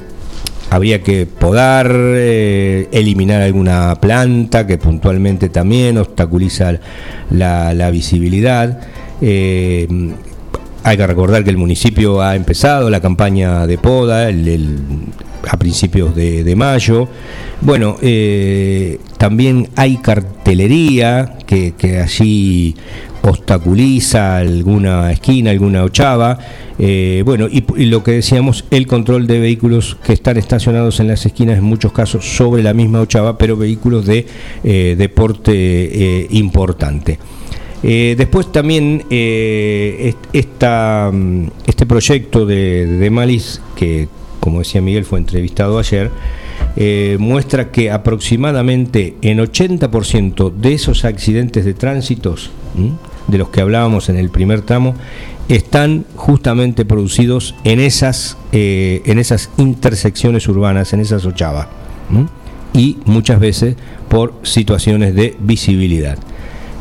habría 0.70 1.04
que 1.04 1.26
podar, 1.26 1.92
eliminar 1.92 3.42
alguna 3.42 3.96
planta 4.00 4.66
que 4.66 4.78
puntualmente 4.78 5.50
también 5.50 5.98
obstaculiza 5.98 6.80
la, 7.30 7.92
visibilidad. 7.92 8.80
hay 9.20 10.98
que 10.98 11.08
recordar 11.08 11.44
que 11.44 11.50
el 11.50 11.58
municipio 11.58 12.22
ha 12.22 12.38
empezado 12.38 12.90
la 12.90 13.02
campaña 13.02 13.68
de 13.68 13.78
poda 13.78 14.30
a 15.50 15.58
principios 15.58 16.16
de 16.16 16.56
mayo. 16.56 17.08
Bueno, 17.62 17.98
eh, 18.02 18.98
también 19.20 19.70
hay 19.76 19.98
cartelería 19.98 21.38
que, 21.46 22.00
allí 22.04 22.76
obstaculiza 23.22 24.38
alguna 24.38 25.12
esquina, 25.12 25.52
alguna 25.52 25.84
ochava. 25.84 26.40
Eh, 26.80 27.22
bueno, 27.24 27.48
y, 27.48 27.62
lo 27.86 28.04
que 28.04 28.14
decíamos, 28.14 28.66
el 28.72 28.88
control 28.88 29.28
de 29.28 29.40
vehículos 29.40 29.96
que 30.04 30.14
están 30.14 30.38
estacionados 30.38 31.00
en 31.00 31.08
las 31.08 31.24
esquinas, 31.24 31.60
en 31.60 31.64
muchos 31.64 31.92
casos 31.92 32.26
sobre 32.36 32.64
la 32.64 32.74
misma 32.74 33.00
ochava, 33.02 33.38
pero 33.38 33.56
vehículos 33.56 34.08
de 34.08 34.26
eh, 34.64 34.96
deporte 34.98 36.28
importante. 36.32 37.20
después 37.84 38.52
también 38.52 39.06
esta, 40.34 41.12
este 41.68 41.86
proyecto 41.86 42.48
de, 42.48 42.88
de 42.88 43.10
Malis, 43.12 43.62
que 43.76 44.08
como 44.42 44.60
decía 44.60 44.82
Miguel, 44.82 45.06
fue 45.06 45.20
entrevistado 45.20 45.80
ayer, 45.80 46.12
eh, 46.76 47.16
muestra 47.20 47.72
que 47.72 47.92
aproximadamente 47.92 49.16
en 49.22 49.40
80% 49.40 50.52
de 50.54 50.74
esos 50.74 51.06
accidentes 51.06 51.64
de 51.64 51.74
tránsitos 51.74 52.52
de 53.28 53.38
los 53.38 53.50
que 53.50 53.62
hablábamos 53.62 54.10
en 54.10 54.18
el 54.18 54.30
primer 54.30 54.62
tramo, 54.62 54.96
están 55.48 56.06
justamente 56.16 56.86
producidos 56.86 57.56
en 57.64 57.80
esas, 57.80 58.38
eh, 58.52 59.02
en 59.06 59.20
esas 59.20 59.50
intersecciones 59.58 60.48
urbanas, 60.48 60.94
en 60.94 61.02
esas 61.02 61.26
ochavas, 61.26 61.68
y 62.74 62.98
muchas 63.06 63.40
veces 63.40 63.76
por 64.10 64.34
situaciones 64.44 65.16
de 65.16 65.36
visibilidad. 65.40 66.18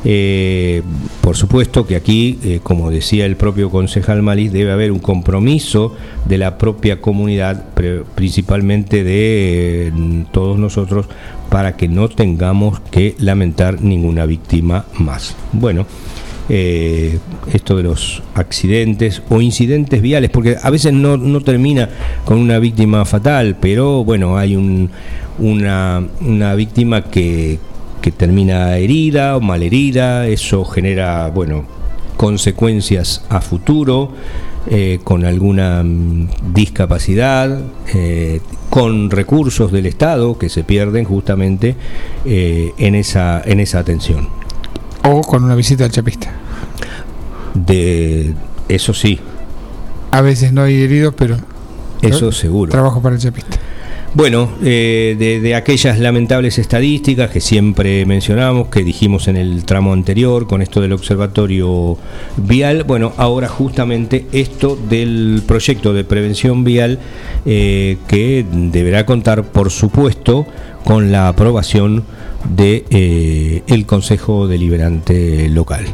Eh, 0.05 0.83
por 1.21 1.37
supuesto 1.37 1.87
que 1.87 1.95
aquí, 1.95 2.39
eh, 2.43 2.61
como 2.63 2.91
decía 2.91 3.27
el 3.27 3.37
propio 3.37 3.71
concejal 3.71 4.23
Malis, 4.23 4.53
debe 4.53 4.73
haber 4.73 4.93
un 4.93 4.99
compromiso 4.99 5.95
de 6.27 6.39
la 6.39 6.57
propia 6.57 7.01
comunidad, 7.01 7.67
principalmente 8.15 9.05
de 9.05 9.89
eh, 9.89 9.93
todos 10.33 10.59
nosotros, 10.59 11.07
para 11.51 11.77
que 11.77 11.89
no 11.89 12.09
tengamos 12.09 12.81
que 12.91 13.15
lamentar 13.19 13.83
ninguna 13.83 14.25
víctima 14.25 14.87
más. 14.99 15.37
Bueno, 15.53 15.87
esto 16.49 17.77
de 17.77 17.85
los 17.85 18.25
accidentes 18.35 19.23
o 19.29 19.41
incidentes 19.41 20.03
viales, 20.03 20.31
porque 20.31 20.57
a 20.61 20.71
veces 20.71 20.93
no, 20.93 21.41
termina 21.43 21.89
con 22.25 22.39
una 22.39 22.59
víctima 22.59 23.05
fatal, 23.05 23.57
pero 23.61 24.05
bueno, 24.05 24.37
hay 24.37 24.57
un, 24.57 24.91
una 25.39 26.55
víctima 26.57 27.03
que, 27.03 27.61
que 28.01 28.11
termina 28.11 28.77
herida 28.77 29.37
o 29.37 29.41
malherida, 29.41 30.27
eso 30.27 30.65
genera, 30.65 31.29
bueno, 31.29 31.65
consecuencias 32.17 33.25
a 33.29 33.41
futuro, 33.41 34.13
eh, 34.69 35.01
con 35.03 35.25
alguna 35.25 35.83
mm, 35.83 36.29
discapacidad, 36.53 37.61
eh, 37.95 38.41
con 38.69 39.11
recursos 39.11 39.73
del 39.73 39.87
Estado 39.87 40.37
que 40.39 40.51
se 40.51 40.65
pierden 40.65 41.05
justamente 41.05 41.77
eh, 42.27 42.73
en, 42.77 42.95
esa, 42.95 43.41
en 43.45 43.59
esa 43.59 43.79
atención. 43.79 44.29
O 45.03 45.23
con 45.23 45.45
una 45.45 45.55
visita 45.55 45.85
al 45.85 45.91
chapista. 45.91 46.31
De 47.55 48.35
eso 48.69 48.93
sí. 48.93 49.19
A 50.11 50.21
veces 50.21 50.53
no 50.53 50.63
hay 50.63 50.83
heridos, 50.83 51.15
pero 51.17 51.37
eso 52.03 52.31
seguro. 52.31 52.71
Trabajo 52.71 53.01
para 53.01 53.15
el 53.15 53.21
chapista. 53.21 53.57
Bueno, 54.13 54.51
eh, 54.61 55.15
de, 55.41 55.55
aquellas 55.55 56.01
lamentables 56.01 56.59
estadísticas 56.59 57.31
que 57.31 57.41
siempre 57.41 58.05
mencionamos, 58.07 58.67
que 58.67 58.83
dijimos 58.83 59.29
en 59.29 59.37
el 59.37 59.65
tramo 59.65 59.93
anterior 59.93 60.49
con 60.49 60.63
esto 60.63 60.81
del 60.81 60.93
observatorio 60.93 61.97
vial, 62.37 62.83
bueno, 62.83 63.13
ahora 63.19 63.47
justamente 63.47 64.27
esto 64.33 64.77
del 64.89 65.43
proyecto 65.47 65.95
de 65.95 66.03
prevención 66.03 66.65
vial 66.65 66.99
eh, 67.47 67.99
que 68.09 68.45
deberá 68.51 69.07
contar, 69.07 69.45
por 69.45 69.71
supuesto, 69.71 70.45
con 70.85 71.13
la 71.13 71.29
aprobación 71.29 72.03
del 72.49 72.85
de, 72.87 73.63
eh, 73.69 73.85
Consejo 73.87 74.49
Deliberante 74.49 75.49
Local. 75.51 75.85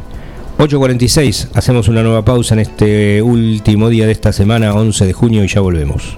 8.46, 0.57 1.49
hacemos 1.53 1.87
una 1.87 2.01
nueva 2.01 2.25
pausa 2.25 2.55
en 2.55 2.61
este 2.61 3.21
último 3.21 3.89
día 3.89 4.07
de 4.07 4.11
esta 4.11 4.33
semana, 4.33 4.73
11 4.73 5.05
de 5.05 5.13
junio, 5.13 5.43
y 5.43 5.47
ya 5.47 5.61
volvemos. 5.61 6.17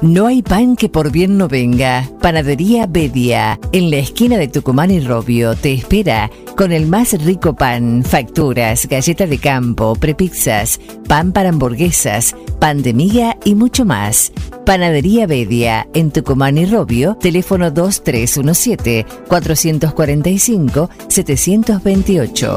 No 0.01 0.27
hay 0.27 0.43
pan 0.43 0.75
que 0.75 0.87
por 0.87 1.11
bien 1.11 1.37
no 1.37 1.47
venga. 1.47 2.07
Panadería 2.21 2.85
Bedia, 2.87 3.59
en 3.71 3.89
la 3.89 3.97
esquina 3.97 4.37
de 4.37 4.47
Tucumán 4.47 4.91
y 4.91 4.99
Robio, 4.99 5.55
te 5.55 5.73
espera 5.73 6.29
con 6.55 6.71
el 6.71 6.87
más 6.87 7.11
rico 7.23 7.55
pan, 7.55 8.03
facturas, 8.03 8.87
galleta 8.87 9.27
de 9.27 9.37
campo, 9.37 9.95
prepizzas, 9.95 10.79
pan 11.07 11.31
para 11.31 11.49
hamburguesas, 11.49 12.35
pan 12.59 12.81
de 12.81 12.93
miga 12.93 13.37
y 13.43 13.55
mucho 13.55 13.85
más. 13.85 14.31
Panadería 14.65 15.27
Bedia, 15.27 15.87
en 15.93 16.11
Tucumán 16.11 16.57
y 16.57 16.65
Robio, 16.65 17.15
teléfono 17.19 17.71
2317 17.71 19.05
445 19.27 20.89
728. 21.07 22.55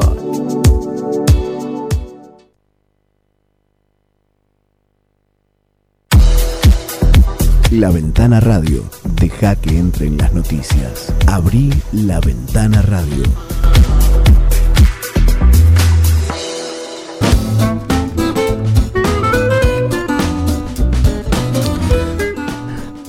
La 7.71 7.91
Ventana 7.91 8.39
Radio. 8.39 8.83
Deja 9.21 9.55
que 9.55 9.77
entren 9.77 10.17
las 10.17 10.33
noticias. 10.33 11.13
Abrí 11.27 11.71
la 11.91 12.19
Ventana 12.19 12.81
Radio. 12.81 13.23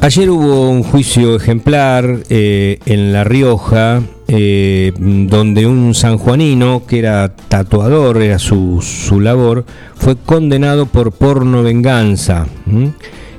Ayer 0.03 0.31
hubo 0.31 0.71
un 0.71 0.83
juicio 0.83 1.37
ejemplar 1.37 2.21
eh, 2.31 2.79
en 2.87 3.13
La 3.13 3.23
Rioja, 3.23 4.01
eh, 4.29 4.93
donde 4.97 5.67
un 5.67 5.95
sanjuanino, 5.95 6.85
que 6.87 7.01
era 7.01 7.29
tatuador, 7.37 8.23
era 8.23 8.39
su, 8.39 8.81
su 8.81 9.21
labor, 9.21 9.67
fue 9.95 10.17
condenado 10.17 10.87
por 10.87 11.13
porno 11.13 11.63
venganza. 11.63 12.47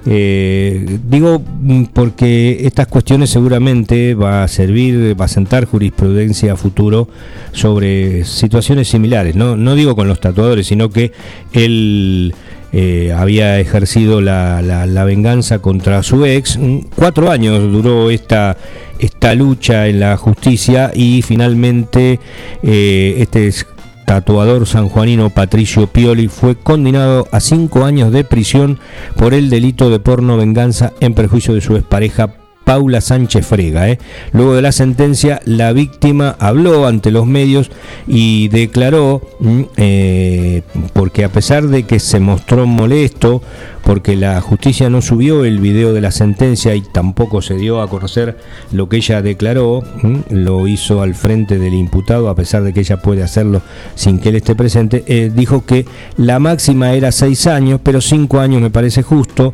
Eh, 0.06 1.00
digo 1.04 1.44
porque 1.94 2.60
estas 2.66 2.86
cuestiones 2.86 3.32
seguramente 3.32 4.14
va 4.14 4.44
a 4.44 4.48
servir, 4.48 5.20
va 5.20 5.26
a 5.26 5.30
sentar 5.30 5.66
jurisprudencia 5.66 6.54
a 6.54 6.58
futuro 6.58 7.08
sobre 7.54 8.24
situaciones 8.24 8.88
similares. 8.88 9.36
No, 9.36 9.58
no 9.58 9.74
digo 9.74 9.96
con 9.96 10.08
los 10.08 10.20
tatuadores, 10.20 10.68
sino 10.68 10.92
que 10.92 11.12
él 11.54 12.36
eh, 12.74 13.14
había 13.18 13.60
ejercido 13.60 14.22
la, 14.22 14.62
la- 14.62 15.04
venganza 15.06 15.60
contra 15.60 16.04
su 16.04 16.26
ex. 16.26 16.58
Mm, 16.58 16.80
Cuatro 16.96 17.30
años 17.32 17.60
duró 17.72 18.10
esta, 18.10 18.56
esta 19.00 19.34
lucha 19.36 19.88
en 19.88 20.00
la 20.00 20.16
justicia 20.18 20.92
y 20.94 21.22
finalmente 21.22 22.20
eh, 22.64 23.16
este 23.18 23.48
es- 23.48 23.66
tatuador 24.06 24.68
sanjuanino 24.68 25.30
Patricio 25.30 25.88
Pioli 25.88 26.28
fue 26.28 26.56
condenado 26.56 27.28
a 27.32 27.40
cinco 27.40 27.86
años 27.86 28.12
de 28.12 28.26
prisión 28.26 28.78
por 29.16 29.34
el 29.34 29.50
delito 29.50 29.90
de 29.90 30.00
porno 30.00 30.36
venganza 30.36 30.92
en 31.00 31.14
perjuicio 31.14 31.54
de 31.54 31.62
su 31.62 31.78
expareja 31.78 32.34
Paula 32.72 33.02
Sánchez 33.02 33.46
Frega. 33.46 33.90
¿eh? 33.90 34.00
Luego 34.32 34.56
de 34.56 34.62
la 34.62 34.72
sentencia, 34.72 35.42
la 35.44 35.74
víctima 35.74 36.38
habló 36.40 36.88
ante 36.88 37.12
los 37.12 37.26
medios 37.28 37.70
y 38.08 38.48
declaró, 38.48 39.22
mm, 39.42 39.62
eh, 39.76 40.62
porque 40.94 41.26
a 41.26 41.30
pesar 41.30 41.68
de 41.68 41.84
que 41.84 42.00
se 42.00 42.22
mostró 42.22 42.66
molesto, 42.68 43.42
porque 43.84 44.16
la 44.16 44.40
justicia 44.40 44.90
no 44.90 45.02
subió 45.02 45.44
el 45.44 45.60
video 45.60 45.92
de 45.92 46.00
la 46.00 46.12
sentencia 46.12 46.74
y 46.74 46.80
tampoco 46.80 47.42
se 47.42 47.56
dio 47.56 47.82
a 47.82 47.90
conocer 47.90 48.38
lo 48.72 48.88
que 48.88 48.96
ella 48.96 49.22
declaró, 49.22 49.84
mm, 50.02 50.20
lo 50.30 50.66
hizo 50.66 51.02
al 51.02 51.14
frente 51.14 51.60
del 51.60 51.74
imputado, 51.74 52.30
a 52.30 52.36
pesar 52.36 52.64
de 52.64 52.72
que 52.72 52.80
ella 52.80 53.02
puede 53.02 53.22
hacerlo 53.22 53.62
sin 53.96 54.18
que 54.18 54.30
él 54.30 54.38
esté 54.38 54.56
presente, 54.56 55.04
eh, 55.08 55.30
dijo 55.36 55.66
que 55.66 55.86
la 56.16 56.40
máxima 56.40 56.94
era 56.94 57.12
seis 57.12 57.48
años, 57.48 57.82
pero 57.84 58.00
cinco 58.00 58.40
años 58.40 58.62
me 58.62 58.70
parece 58.70 59.04
justo. 59.04 59.54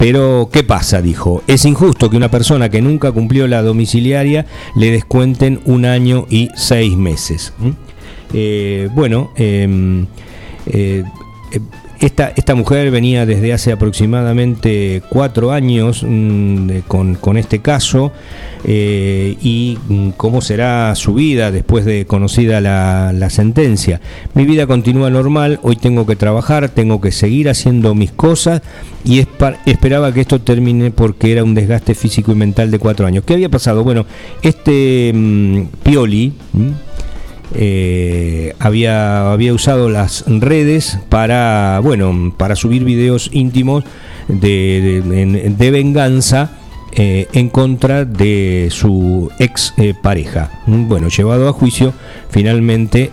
Pero, 0.00 0.48
¿qué 0.50 0.64
pasa? 0.64 1.02
Dijo, 1.02 1.42
es 1.46 1.66
injusto 1.66 2.08
que 2.08 2.16
una 2.16 2.30
persona 2.30 2.70
que 2.70 2.80
nunca 2.80 3.12
cumplió 3.12 3.46
la 3.46 3.60
domiciliaria 3.60 4.46
le 4.74 4.90
descuenten 4.90 5.60
un 5.66 5.84
año 5.84 6.24
y 6.30 6.48
seis 6.56 6.96
meses. 6.96 7.52
Eh, 8.32 8.88
bueno, 8.94 9.30
em, 9.36 10.06
eh, 10.64 11.04
esta, 12.00 12.32
esta 12.34 12.54
mujer 12.54 12.90
venía 12.90 13.26
desde 13.26 13.52
hace 13.52 13.72
aproximadamente 13.72 15.02
cuatro 15.10 15.52
años 15.52 16.02
mm, 16.06 16.80
con, 16.88 17.14
con 17.14 17.36
este 17.36 17.60
caso 17.60 18.10
eh, 18.64 19.36
y 19.42 19.78
mm, 19.88 20.10
cómo 20.16 20.40
será 20.40 20.94
su 20.94 21.14
vida 21.14 21.50
después 21.50 21.84
de 21.84 22.06
conocida 22.06 22.60
la, 22.60 23.12
la 23.12 23.28
sentencia. 23.28 24.00
Mi 24.34 24.46
vida 24.46 24.66
continúa 24.66 25.10
normal, 25.10 25.60
hoy 25.62 25.76
tengo 25.76 26.06
que 26.06 26.16
trabajar, 26.16 26.70
tengo 26.70 27.00
que 27.00 27.12
seguir 27.12 27.50
haciendo 27.50 27.94
mis 27.94 28.12
cosas 28.12 28.62
y 29.04 29.26
esperaba 29.66 30.12
que 30.12 30.22
esto 30.22 30.40
termine 30.40 30.90
porque 30.90 31.32
era 31.32 31.44
un 31.44 31.54
desgaste 31.54 31.94
físico 31.94 32.32
y 32.32 32.34
mental 32.34 32.70
de 32.70 32.78
cuatro 32.78 33.06
años. 33.06 33.24
¿Qué 33.26 33.34
había 33.34 33.50
pasado? 33.50 33.84
Bueno, 33.84 34.06
este 34.42 35.12
mm, 35.14 35.64
Pioli... 35.82 36.32
eh, 37.54 38.54
había, 38.58 39.32
había 39.32 39.52
usado 39.54 39.88
las 39.90 40.24
redes 40.26 40.98
para, 41.08 41.80
bueno, 41.82 42.32
para 42.36 42.56
subir 42.56 42.84
videos 42.84 43.30
íntimos 43.32 43.84
de, 44.28 45.02
de- 45.04 45.22
en- 45.22 45.56
de 45.56 45.70
venganza 45.70 46.52
eh, 46.92 47.26
en 47.32 47.48
contra 47.48 48.04
de 48.04 48.68
su 48.70 49.30
ex 49.38 49.74
eh, 49.76 49.94
pareja. 50.00 50.50
Bueno, 50.66 51.08
llevado 51.08 51.48
a 51.48 51.52
juicio, 51.52 51.92
finalmente 52.30 53.10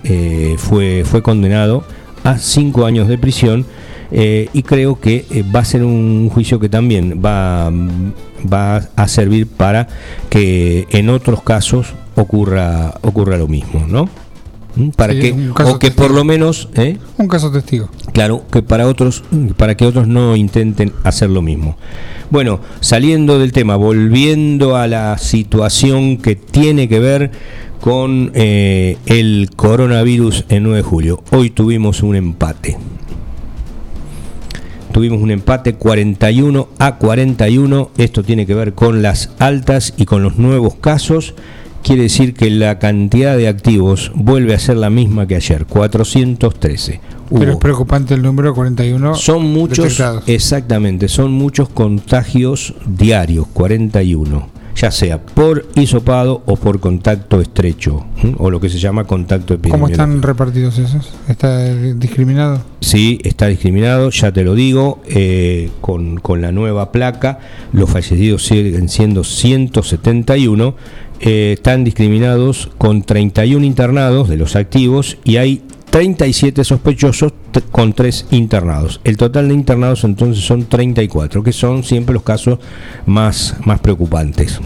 fue, 0.57 1.03
fue 1.05 1.21
condenado 1.21 1.83
a 2.23 2.37
cinco 2.37 2.85
años 2.85 3.07
de 3.07 3.17
prisión. 3.17 3.65
y 4.11 4.63
creo 4.63 4.99
que 4.99 5.25
va 5.53 5.59
a 5.61 5.65
ser 5.65 5.83
un 5.83 6.29
juicio 6.29 6.59
que 6.59 6.69
también 6.69 7.21
va, 7.23 7.69
va 8.51 8.77
a 8.95 9.07
servir 9.07 9.47
para 9.47 9.87
que 10.29 10.87
en 10.91 11.09
otros 11.09 11.41
casos 11.43 11.93
ocurra 12.15 12.93
ocurra 13.01 13.37
lo 13.37 13.47
mismo, 13.47 13.85
¿no? 13.87 14.09
Para 14.95 15.13
Sí, 15.13 15.19
que 15.19 15.63
o 15.63 15.79
que 15.79 15.91
por 15.91 16.11
lo 16.11 16.23
menos, 16.23 16.69
¿eh? 16.75 16.97
Un 17.17 17.27
caso 17.27 17.51
testigo. 17.51 17.89
claro, 18.13 18.43
que 18.51 18.61
para 18.61 18.87
otros 18.87 19.23
para 19.57 19.75
que 19.75 19.85
otros 19.85 20.07
no 20.07 20.35
intenten 20.35 20.93
hacer 21.03 21.29
lo 21.29 21.41
mismo. 21.41 21.77
Bueno, 22.29 22.59
saliendo 22.81 23.39
del 23.39 23.53
tema, 23.53 23.77
volviendo 23.77 24.75
a 24.75 24.87
la 24.87 25.17
situación 25.17 26.17
que 26.17 26.35
tiene 26.35 26.89
que 26.89 26.99
ver 26.99 27.31
con 27.79 28.31
eh, 28.33 28.97
el 29.05 29.49
coronavirus 29.55 30.45
en 30.49 30.63
9 30.63 30.77
de 30.77 30.83
julio. 30.83 31.23
Hoy 31.31 31.49
tuvimos 31.51 32.03
un 32.03 32.15
empate. 32.15 32.77
Tuvimos 34.91 35.21
un 35.21 35.31
empate 35.31 35.75
41 35.75 36.69
a 36.79 36.95
41. 36.95 37.91
Esto 37.97 38.23
tiene 38.23 38.45
que 38.45 38.55
ver 38.55 38.73
con 38.73 39.01
las 39.01 39.29
altas 39.39 39.93
y 39.95 40.05
con 40.05 40.23
los 40.23 40.37
nuevos 40.37 40.75
casos. 40.75 41.35
Quiere 41.87 42.03
decir 42.03 42.33
que 42.33 42.49
la 42.49 42.79
cantidad 42.79 43.37
de 43.37 43.47
activos 43.47 44.11
vuelve 44.13 44.53
a 44.53 44.59
ser 44.59 44.75
la 44.77 44.89
misma 44.89 45.25
que 45.25 45.35
ayer, 45.37 45.65
413. 45.65 46.99
Pero 47.29 47.43
es 47.51 47.55
Hubo- 47.55 47.59
preocupante 47.59 48.13
el 48.13 48.21
número 48.21 48.53
41. 48.53 49.15
son 49.15 49.45
muchos, 49.53 49.77
detectados. 49.85 50.23
exactamente, 50.27 51.07
son 51.07 51.31
muchos 51.31 51.69
contagios 51.69 52.73
diarios, 52.85 53.47
41, 53.53 54.49
ya 54.75 54.91
sea 54.91 55.21
por 55.21 55.65
hisopado 55.75 56.43
o 56.45 56.55
por 56.57 56.79
contacto 56.79 57.41
estrecho, 57.41 58.05
¿m? 58.23 58.35
o 58.37 58.49
lo 58.51 58.59
que 58.61 58.69
se 58.69 58.77
llama 58.79 59.05
contacto 59.05 59.47
¿Cómo 59.55 59.59
epidemiológico. 59.87 60.01
están 60.03 60.21
repartidos 60.21 60.77
esos? 60.77 61.13
¿Está 61.27 61.73
discriminado? 61.95 62.61
Sí, 62.79 63.19
está 63.23 63.47
discriminado, 63.47 64.09
ya 64.11 64.31
te 64.31 64.43
lo 64.43 64.53
digo, 64.55 65.01
eh, 65.07 65.69
con, 65.81 66.17
con 66.19 66.41
la 66.41 66.51
nueva 66.51 66.91
placa, 66.91 67.39
los 67.73 67.89
fallecidos 67.89 68.45
siguen 68.45 68.87
siendo 68.87 69.23
171, 69.23 70.75
eh, 71.19 71.53
están 71.53 71.83
discriminados 71.83 72.69
con 72.77 73.03
31 73.03 73.65
internados 73.65 74.29
de 74.29 74.37
los 74.37 74.55
activos 74.55 75.17
y 75.23 75.37
hay 75.37 75.61
37 75.89 76.63
sospechosos 76.63 77.33
con 77.71 77.93
3 77.93 78.27
internados. 78.31 79.01
El 79.03 79.17
total 79.17 79.47
de 79.47 79.53
internados 79.53 80.03
entonces 80.03 80.43
son 80.43 80.65
34, 80.65 81.41
que 81.43 81.53
son 81.53 81.83
siempre 81.83 82.13
los 82.13 82.23
casos 82.23 82.59
más, 83.05 83.55
más 83.65 83.79
preocupantes. 83.79 84.59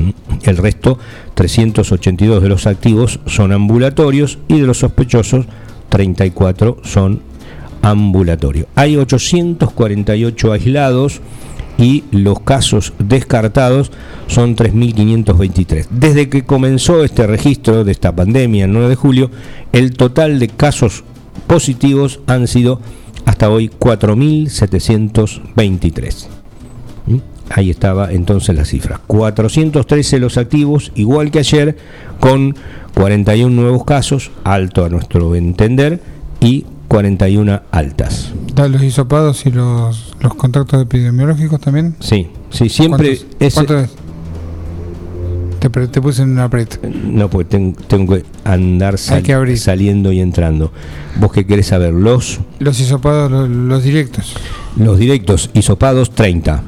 El 0.43 0.57
resto, 0.57 0.97
382 1.35 2.41
de 2.41 2.49
los 2.49 2.67
activos 2.67 3.19
son 3.27 3.53
ambulatorios 3.53 4.39
y 4.47 4.59
de 4.59 4.67
los 4.67 4.79
sospechosos, 4.79 5.45
34 5.89 6.79
son 6.83 7.21
ambulatorio. 7.81 8.67
Hay 8.75 8.97
848 8.97 10.51
aislados 10.51 11.21
y 11.81 12.05
los 12.11 12.39
casos 12.41 12.93
descartados 12.99 13.91
son 14.27 14.55
3.523. 14.55 15.87
Desde 15.89 16.29
que 16.29 16.45
comenzó 16.45 17.03
este 17.03 17.25
registro 17.27 17.83
de 17.83 17.91
esta 17.91 18.15
pandemia 18.15 18.63
el 18.65 18.71
9 18.71 18.89
de 18.89 18.95
julio, 18.95 19.31
el 19.73 19.93
total 19.93 20.37
de 20.39 20.47
casos 20.47 21.03
positivos 21.47 22.19
han 22.27 22.47
sido 22.47 22.79
hasta 23.25 23.49
hoy 23.49 23.71
4.723. 23.79 26.27
¿Mm? 27.07 27.17
Ahí 27.49 27.71
estaba 27.71 28.11
entonces 28.11 28.55
la 28.55 28.65
cifra. 28.65 29.01
413 29.07 30.19
los 30.19 30.37
activos, 30.37 30.91
igual 30.95 31.31
que 31.31 31.39
ayer, 31.39 31.77
con 32.19 32.55
41 32.93 33.53
nuevos 33.53 33.83
casos, 33.85 34.29
alto 34.43 34.85
a 34.85 34.89
nuestro 34.89 35.33
entender, 35.35 35.99
y 36.39 36.65
41 36.91 37.61
altas. 37.71 38.33
¿Da 38.53 38.67
los 38.67 38.83
hisopados 38.83 39.45
y 39.45 39.51
los, 39.51 40.13
los 40.19 40.33
contactos 40.35 40.81
epidemiológicos 40.81 41.61
también? 41.61 41.95
Sí, 42.01 42.27
sí, 42.49 42.67
siempre 42.67 43.15
¿Cuántos, 43.17 43.35
es... 43.39 43.53
cuántos 43.53 43.83
es? 43.83 43.89
Te, 45.61 45.69
te 45.87 46.01
puse 46.01 46.23
en 46.23 46.31
una 46.31 46.43
aprieto. 46.45 46.77
No, 47.05 47.29
pues 47.29 47.47
ten- 47.47 47.75
tengo 47.87 48.15
que 48.15 48.25
andar 48.43 48.97
sal- 48.97 49.23
que 49.23 49.31
abrir. 49.31 49.57
saliendo 49.57 50.11
y 50.11 50.19
entrando. 50.19 50.73
¿Vos 51.17 51.31
qué 51.31 51.45
querés 51.45 51.67
saber? 51.67 51.93
Los, 51.93 52.41
Los 52.59 52.77
hisopados, 52.81 53.31
los, 53.31 53.47
los 53.47 53.83
directos. 53.83 54.33
los 54.75 54.99
directos 54.99 55.49
hisopados, 55.53 56.11
30. 56.11 56.61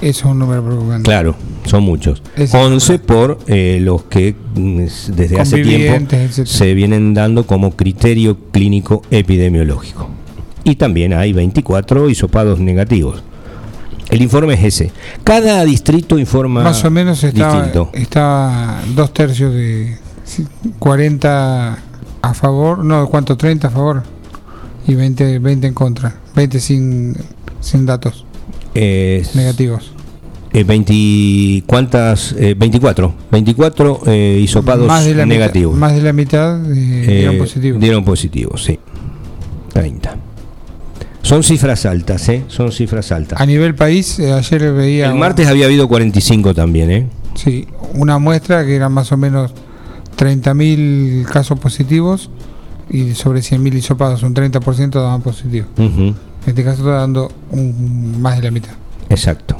Eso 0.00 0.08
es 0.08 0.24
un 0.24 0.40
número 0.40 0.64
preocupante. 0.64 1.04
Claro, 1.04 1.36
son 1.64 1.82
muchos. 1.84 2.22
Es 2.36 2.54
11 2.54 2.98
por 2.98 3.38
eh, 3.46 3.78
los 3.80 4.04
que 4.04 4.34
mm, 4.54 4.78
desde 5.14 5.40
hace 5.40 5.62
tiempo 5.62 6.14
etcétera. 6.14 6.46
se 6.46 6.74
vienen 6.74 7.14
dando 7.14 7.46
como 7.46 7.72
criterio 7.72 8.36
clínico 8.50 9.02
epidemiológico. 9.10 10.08
Y 10.64 10.76
también 10.76 11.12
hay 11.12 11.32
24 11.32 12.08
hisopados 12.08 12.60
negativos. 12.60 13.22
El 14.10 14.22
informe 14.22 14.54
es 14.54 14.64
ese. 14.64 14.92
Cada 15.24 15.64
distrito 15.64 16.18
informa 16.18 16.62
Más 16.62 16.84
o 16.84 16.90
menos 16.90 17.22
está, 17.24 17.54
distinto. 17.54 17.90
está 17.94 18.82
dos 18.94 19.12
tercios 19.14 19.54
de 19.54 19.96
sí, 20.24 20.46
40 20.78 21.78
a 22.22 22.34
favor, 22.34 22.84
no, 22.84 23.08
¿cuánto? 23.08 23.36
30 23.36 23.68
a 23.68 23.70
favor 23.70 24.02
y 24.86 24.94
20, 24.94 25.38
20 25.38 25.66
en 25.66 25.74
contra. 25.74 26.14
20 26.36 26.60
sin, 26.60 27.16
sin 27.60 27.86
datos 27.86 28.24
negativos. 28.74 29.92
Eh, 30.54 30.64
20, 30.64 31.64
¿Cuántas? 31.66 32.34
Eh, 32.38 32.54
24. 32.58 33.14
24 33.30 34.00
eh, 34.06 34.40
hisopados 34.42 34.86
más 34.86 35.04
de 35.04 35.14
la 35.14 35.24
negativos. 35.24 35.74
Mitad, 35.74 35.80
más 35.88 35.94
de 35.96 36.02
la 36.02 36.12
mitad 36.12 36.60
eh, 36.70 37.04
dieron 37.06 37.34
Eh, 37.36 37.38
positivo. 37.38 37.78
Dieron 37.78 38.04
positivos, 38.04 38.62
sí. 38.64 38.78
30. 39.72 40.16
Son 41.22 41.42
cifras 41.42 41.86
altas, 41.86 42.28
¿eh? 42.28 42.44
Son 42.48 42.70
cifras 42.72 43.12
altas. 43.12 43.40
A 43.40 43.46
nivel 43.46 43.74
país, 43.74 44.18
eh, 44.18 44.32
ayer 44.32 44.72
veía 44.72 45.06
El 45.10 45.14
martes 45.14 45.46
había 45.46 45.66
habido 45.66 45.88
45 45.88 46.52
también, 46.54 46.90
¿eh? 46.90 47.06
sí, 47.34 47.66
una 47.94 48.18
muestra 48.18 48.66
que 48.66 48.76
eran 48.76 48.92
más 48.92 49.10
o 49.12 49.16
menos 49.16 49.52
30.000 50.18 51.24
casos 51.24 51.58
positivos 51.58 52.28
y 52.90 53.12
sobre 53.14 53.40
100.000 53.40 53.74
hisopados, 53.74 54.22
un 54.22 54.34
30% 54.34 54.90
daban 55.00 55.22
positivo. 55.22 55.66
En 55.78 56.14
este 56.44 56.62
caso 56.64 56.78
está 56.80 56.92
dando 56.98 57.30
un- 57.50 58.20
más 58.20 58.36
de 58.36 58.42
la 58.42 58.50
mitad. 58.50 58.72
Exacto. 59.08 59.56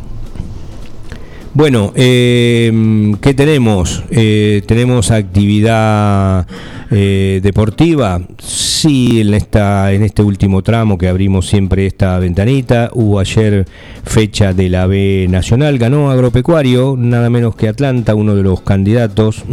Bueno, 1.54 1.92
eh, 1.96 2.72
¿qué 3.20 3.34
tenemos? 3.34 4.02
Eh, 4.10 4.62
¿Tenemos 4.66 5.10
actividad 5.10 6.46
eh, 6.90 7.40
deportiva? 7.42 8.22
Sí, 8.38 9.20
en, 9.20 9.34
esta, 9.34 9.92
en 9.92 10.02
este 10.02 10.22
último 10.22 10.62
tramo 10.62 10.96
que 10.96 11.08
abrimos 11.08 11.46
siempre 11.46 11.86
esta 11.86 12.18
ventanita, 12.18 12.88
hubo 12.94 13.18
ayer 13.18 13.66
fecha 14.02 14.54
de 14.54 14.70
la 14.70 14.86
B 14.86 15.26
Nacional, 15.28 15.76
ganó 15.76 16.10
Agropecuario, 16.10 16.96
nada 16.98 17.28
menos 17.28 17.54
que 17.54 17.68
Atlanta, 17.68 18.14
uno 18.14 18.34
de 18.34 18.42
los 18.42 18.62
candidatos. 18.62 19.44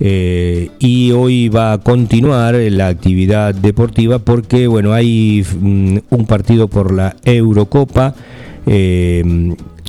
Eh, 0.00 0.70
y 0.78 1.12
hoy 1.12 1.50
va 1.50 1.74
a 1.74 1.78
continuar 1.78 2.54
la 2.54 2.88
actividad 2.88 3.54
deportiva 3.54 4.20
porque, 4.20 4.68
bueno, 4.68 4.94
hay 4.94 5.44
mm, 5.60 5.98
un 6.08 6.26
partido 6.26 6.68
por 6.68 6.94
la 6.94 7.14
Eurocopa. 7.24 8.14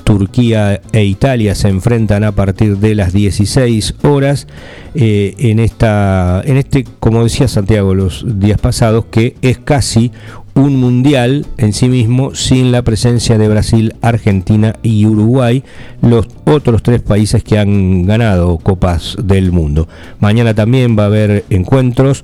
Turquía 0.08 0.80
e 0.94 1.04
Italia 1.04 1.54
se 1.54 1.68
enfrentan 1.68 2.24
a 2.24 2.32
partir 2.32 2.78
de 2.78 2.96
las 2.96 3.12
16 3.12 3.96
horas 4.04 4.48
eh, 4.96 5.36
en 5.38 5.60
esta 5.60 6.42
en 6.46 6.56
este 6.56 6.86
como 7.02 7.26
decía 7.26 7.50
Santiago 7.50 7.94
los 7.94 8.24
días 8.40 8.58
pasados 8.58 9.04
que 9.12 9.36
es 9.42 9.58
casi 9.58 10.14
un 10.54 10.78
mundial 10.78 11.46
en 11.58 11.74
sí 11.74 11.90
mismo 11.90 12.34
sin 12.36 12.72
la 12.72 12.84
presencia 12.84 13.38
de 13.38 13.50
Brasil, 13.50 13.96
Argentina 14.02 14.78
y 14.82 15.06
Uruguay, 15.06 15.64
los 16.02 16.28
otros 16.46 16.84
tres 16.84 17.02
países 17.02 17.44
que 17.44 17.60
han 17.60 18.06
ganado 18.06 18.58
copas 18.60 19.18
del 19.22 19.52
mundo. 19.52 19.90
Mañana 20.20 20.56
también 20.56 20.98
va 20.98 21.04
a 21.04 21.08
haber 21.08 21.44
encuentros 21.50 22.24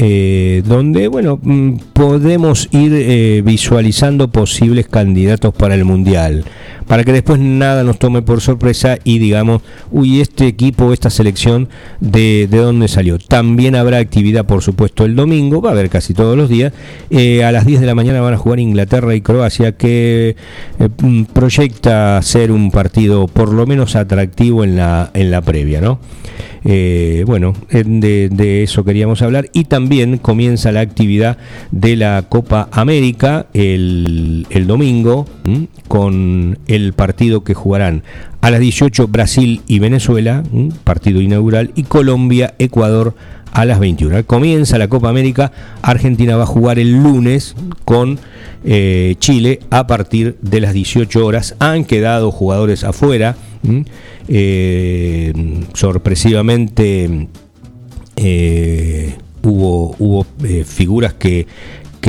eh, 0.00 0.62
donde 0.64 1.08
bueno 1.08 1.40
mm, 1.42 1.78
podemos 1.92 2.68
ir 2.70 2.92
eh, 2.94 3.42
visualizando 3.44 4.28
posibles 4.28 4.86
candidatos 4.86 5.52
para 5.52 5.74
el 5.74 5.84
mundial. 5.84 6.44
Para 6.86 7.04
que 7.04 7.12
después 7.12 7.38
nada 7.38 7.82
nos 7.82 7.98
tome 7.98 8.22
por 8.22 8.40
sorpresa 8.40 8.96
y 9.02 9.18
digamos 9.18 9.60
uy 9.90 10.20
este 10.20 10.46
equipo 10.46 10.92
esta 10.92 11.10
selección 11.10 11.68
de, 12.00 12.46
de 12.48 12.58
dónde 12.58 12.88
salió 12.88 13.18
también 13.18 13.74
habrá 13.74 13.98
actividad 13.98 14.46
por 14.46 14.62
supuesto 14.62 15.04
el 15.04 15.14
domingo 15.14 15.60
va 15.60 15.70
a 15.70 15.72
haber 15.72 15.90
casi 15.90 16.14
todos 16.14 16.36
los 16.36 16.48
días. 16.48 16.72
Eh, 17.10 17.42
a 17.42 17.50
las 17.50 17.66
10 17.66 17.80
de 17.80 17.86
la 17.86 17.96
mañana 17.96 18.20
van 18.20 18.34
a 18.34 18.38
jugar 18.38 18.60
Inglaterra 18.60 19.16
y 19.16 19.20
Croacia 19.20 19.72
que 19.72 20.36
eh, 20.78 20.88
mm, 21.02 21.24
proyecta 21.24 22.22
ser 22.22 22.52
un 22.52 22.70
partido 22.70 23.26
por 23.26 23.52
lo 23.52 23.66
menos 23.66 23.96
atractivo 23.96 24.62
en 24.62 24.76
la 24.76 25.10
en 25.12 25.32
la 25.32 25.42
previa 25.42 25.80
no 25.80 25.98
eh, 26.64 27.24
bueno, 27.26 27.54
de, 27.70 28.28
de 28.28 28.62
eso 28.62 28.84
queríamos 28.84 29.22
hablar. 29.22 29.48
Y 29.52 29.64
también 29.64 29.87
comienza 30.20 30.72
la 30.72 30.80
actividad 30.80 31.38
de 31.70 31.96
la 31.96 32.22
Copa 32.28 32.68
América 32.72 33.46
el, 33.54 34.46
domingo 34.66 35.26
con 35.88 36.58
el 36.66 36.92
partido 36.92 37.42
que 37.42 37.54
jugarán 37.54 38.02
a 38.40 38.50
las 38.50 38.60
18 38.60 39.08
Brasil 39.08 39.62
y 39.66 39.78
Venezuela, 39.78 40.42
partido 40.84 41.20
inaugural, 41.20 41.72
y 41.74 41.84
Colombia, 41.84 42.54
Ecuador 42.58 43.14
a 43.52 43.64
las 43.64 43.80
21. 43.80 44.24
Comienza 44.24 44.78
la 44.78 44.88
Copa 44.88 45.08
América, 45.08 45.52
Argentina 45.82 46.36
va 46.36 46.44
a 46.44 46.46
jugar 46.46 46.78
el 46.78 47.02
lunes 47.02 47.56
con 47.84 48.18
eh, 48.64 49.16
Chile 49.18 49.60
a 49.70 49.86
partir 49.86 50.36
de 50.42 50.60
las 50.60 50.74
18 50.74 51.24
horas. 51.24 51.56
Han 51.58 51.84
quedado 51.84 52.30
jugadores 52.30 52.84
afuera. 52.84 53.36
Eh, 54.28 55.32
sorpresivamente 55.74 57.28
eh, 58.20 59.16
hubo, 59.48 60.26
eh, 60.44 60.64
figuras 60.64 61.14
que, 61.14 61.46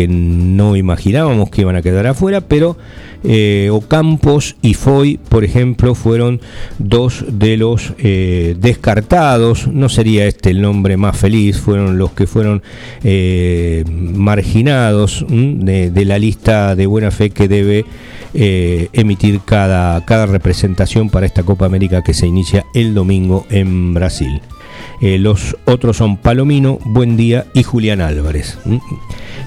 no 0.08 0.78
imaginábamos 0.78 1.50
que 1.50 1.60
iban 1.60 1.76
a 1.76 1.82
quedar 1.82 2.08
afuera, 2.08 2.40
pero 2.40 2.78
eh, 3.26 3.70
Ocampos 3.70 4.56
y 4.62 4.74
Foy, 4.74 5.18
por 5.18 5.44
ejemplo, 5.44 5.94
fueron 5.94 6.40
dos 6.78 7.26
de 7.28 7.58
los 7.58 7.92
eh, 7.98 8.56
descartados, 8.62 9.68
no 9.68 9.90
sería 9.90 10.26
este 10.26 10.52
el 10.52 10.62
nombre 10.62 10.96
más 10.96 11.18
feliz, 11.18 11.60
fueron 11.60 11.98
los 11.98 12.14
que 12.14 12.28
fueron 12.28 12.64
marginados 14.14 15.26
de, 15.28 16.06
la 16.06 16.18
lista 16.18 16.78
de 16.78 16.86
buena 16.86 17.12
fe 17.12 17.32
que 17.32 17.50
debe 17.50 17.84
emitir 18.34 19.42
cada 19.42 20.26
representación 20.28 21.10
para 21.10 21.26
esta 21.26 21.44
Copa 21.44 21.66
América 21.66 22.04
que 22.06 22.14
se 22.14 22.26
inicia 22.26 22.64
el 22.74 22.94
domingo 22.94 23.46
en 23.50 23.94
Brasil. 23.94 24.40
Eh, 25.02 25.18
los 25.18 25.56
otros 25.66 25.98
son 25.98 26.18
Palomino, 26.18 26.80
Buen 26.84 27.16
Día 27.16 27.46
y 27.54 27.64
Julián 27.64 28.02
Álvarez. 28.02 28.58
¿m? 28.66 28.82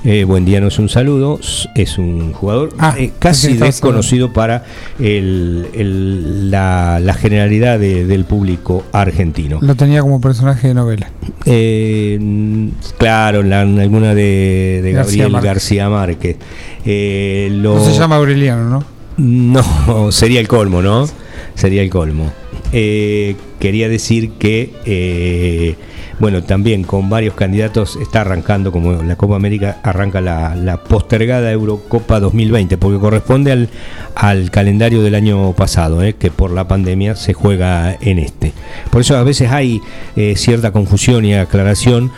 Eh, 0.05 0.25
Buen 0.25 0.45
Día 0.45 0.61
no 0.61 0.69
es 0.69 0.79
un 0.79 0.89
saludo, 0.89 1.39
es 1.77 1.99
un 1.99 2.33
jugador 2.33 2.71
Ah, 2.79 2.95
eh, 2.99 3.13
casi 3.19 3.55
desconocido 3.55 4.33
para 4.33 4.65
el- 4.99 5.69
el- 5.75 6.51
la, 6.51 6.99
la 7.01 7.15
generalidad 7.15 7.79
de- 7.79 8.07
del 8.07 8.25
público 8.25 8.83
argentino. 8.93 9.59
Lo 9.61 9.75
tenía 9.77 10.01
como 10.01 10.21
personaje 10.21 10.69
de 10.69 10.75
novela. 10.75 11.11
Eh, 11.45 12.19
mm, 12.21 12.69
claro, 12.99 13.41
en, 13.41 13.51
la- 13.51 13.63
en 13.63 13.79
alguna 13.79 14.15
de, 14.15 14.81
de 14.83 14.93
García 14.93 15.25
Gabriel 15.25 15.33
Márquez. 15.33 15.49
García 15.53 15.89
Márquez. 15.91 16.37
Eh, 16.85 17.49
lo- 17.53 17.75
No 17.77 17.85
se 17.85 17.93
llama 17.97 18.17
Aureliano, 18.17 18.69
¿no? 18.71 18.85
no, 19.19 20.11
sería 20.11 20.41
el 20.41 20.49
colmo, 20.49 20.81
¿no? 20.83 21.07
Sería 21.55 21.83
el 21.83 21.91
colmo. 21.91 22.33
Eh, 22.73 23.37
quería 23.61 23.89
decir 23.89 24.33
que, 24.33 24.73
eh, 24.87 25.77
bueno, 26.19 26.43
también 26.43 26.85
con 26.85 27.11
varios 27.11 27.35
candidatos 27.35 27.97
está 27.97 28.23
arrancando, 28.23 28.73
como 28.73 29.03
la 29.03 29.17
Copa 29.17 29.37
América 29.37 29.79
arranca 29.83 30.21
la, 30.21 30.57
la 30.57 30.83
postergada 30.83 31.53
Eurocopa 31.53 32.19
2020, 32.19 32.79
porque 32.79 32.99
corresponde 32.99 33.53
al, 33.53 33.69
al 34.15 34.51
calendario 34.51 35.03
del 35.03 35.15
año 35.15 35.53
pasado, 35.53 36.03
eh, 36.03 36.15
que 36.15 36.31
por 36.31 36.51
la 36.51 36.67
pandemia 36.67 37.15
se 37.15 37.35
juega 37.35 37.97
en 38.01 38.19
este. 38.19 38.53
Por 38.91 39.03
eso 39.03 39.17
a 39.17 39.23
veces 39.23 39.51
hay 39.51 39.81
eh, 40.17 40.35
cierta 40.37 40.73
confusión 40.73 41.25
y 41.25 41.35
aclaración 41.35 42.11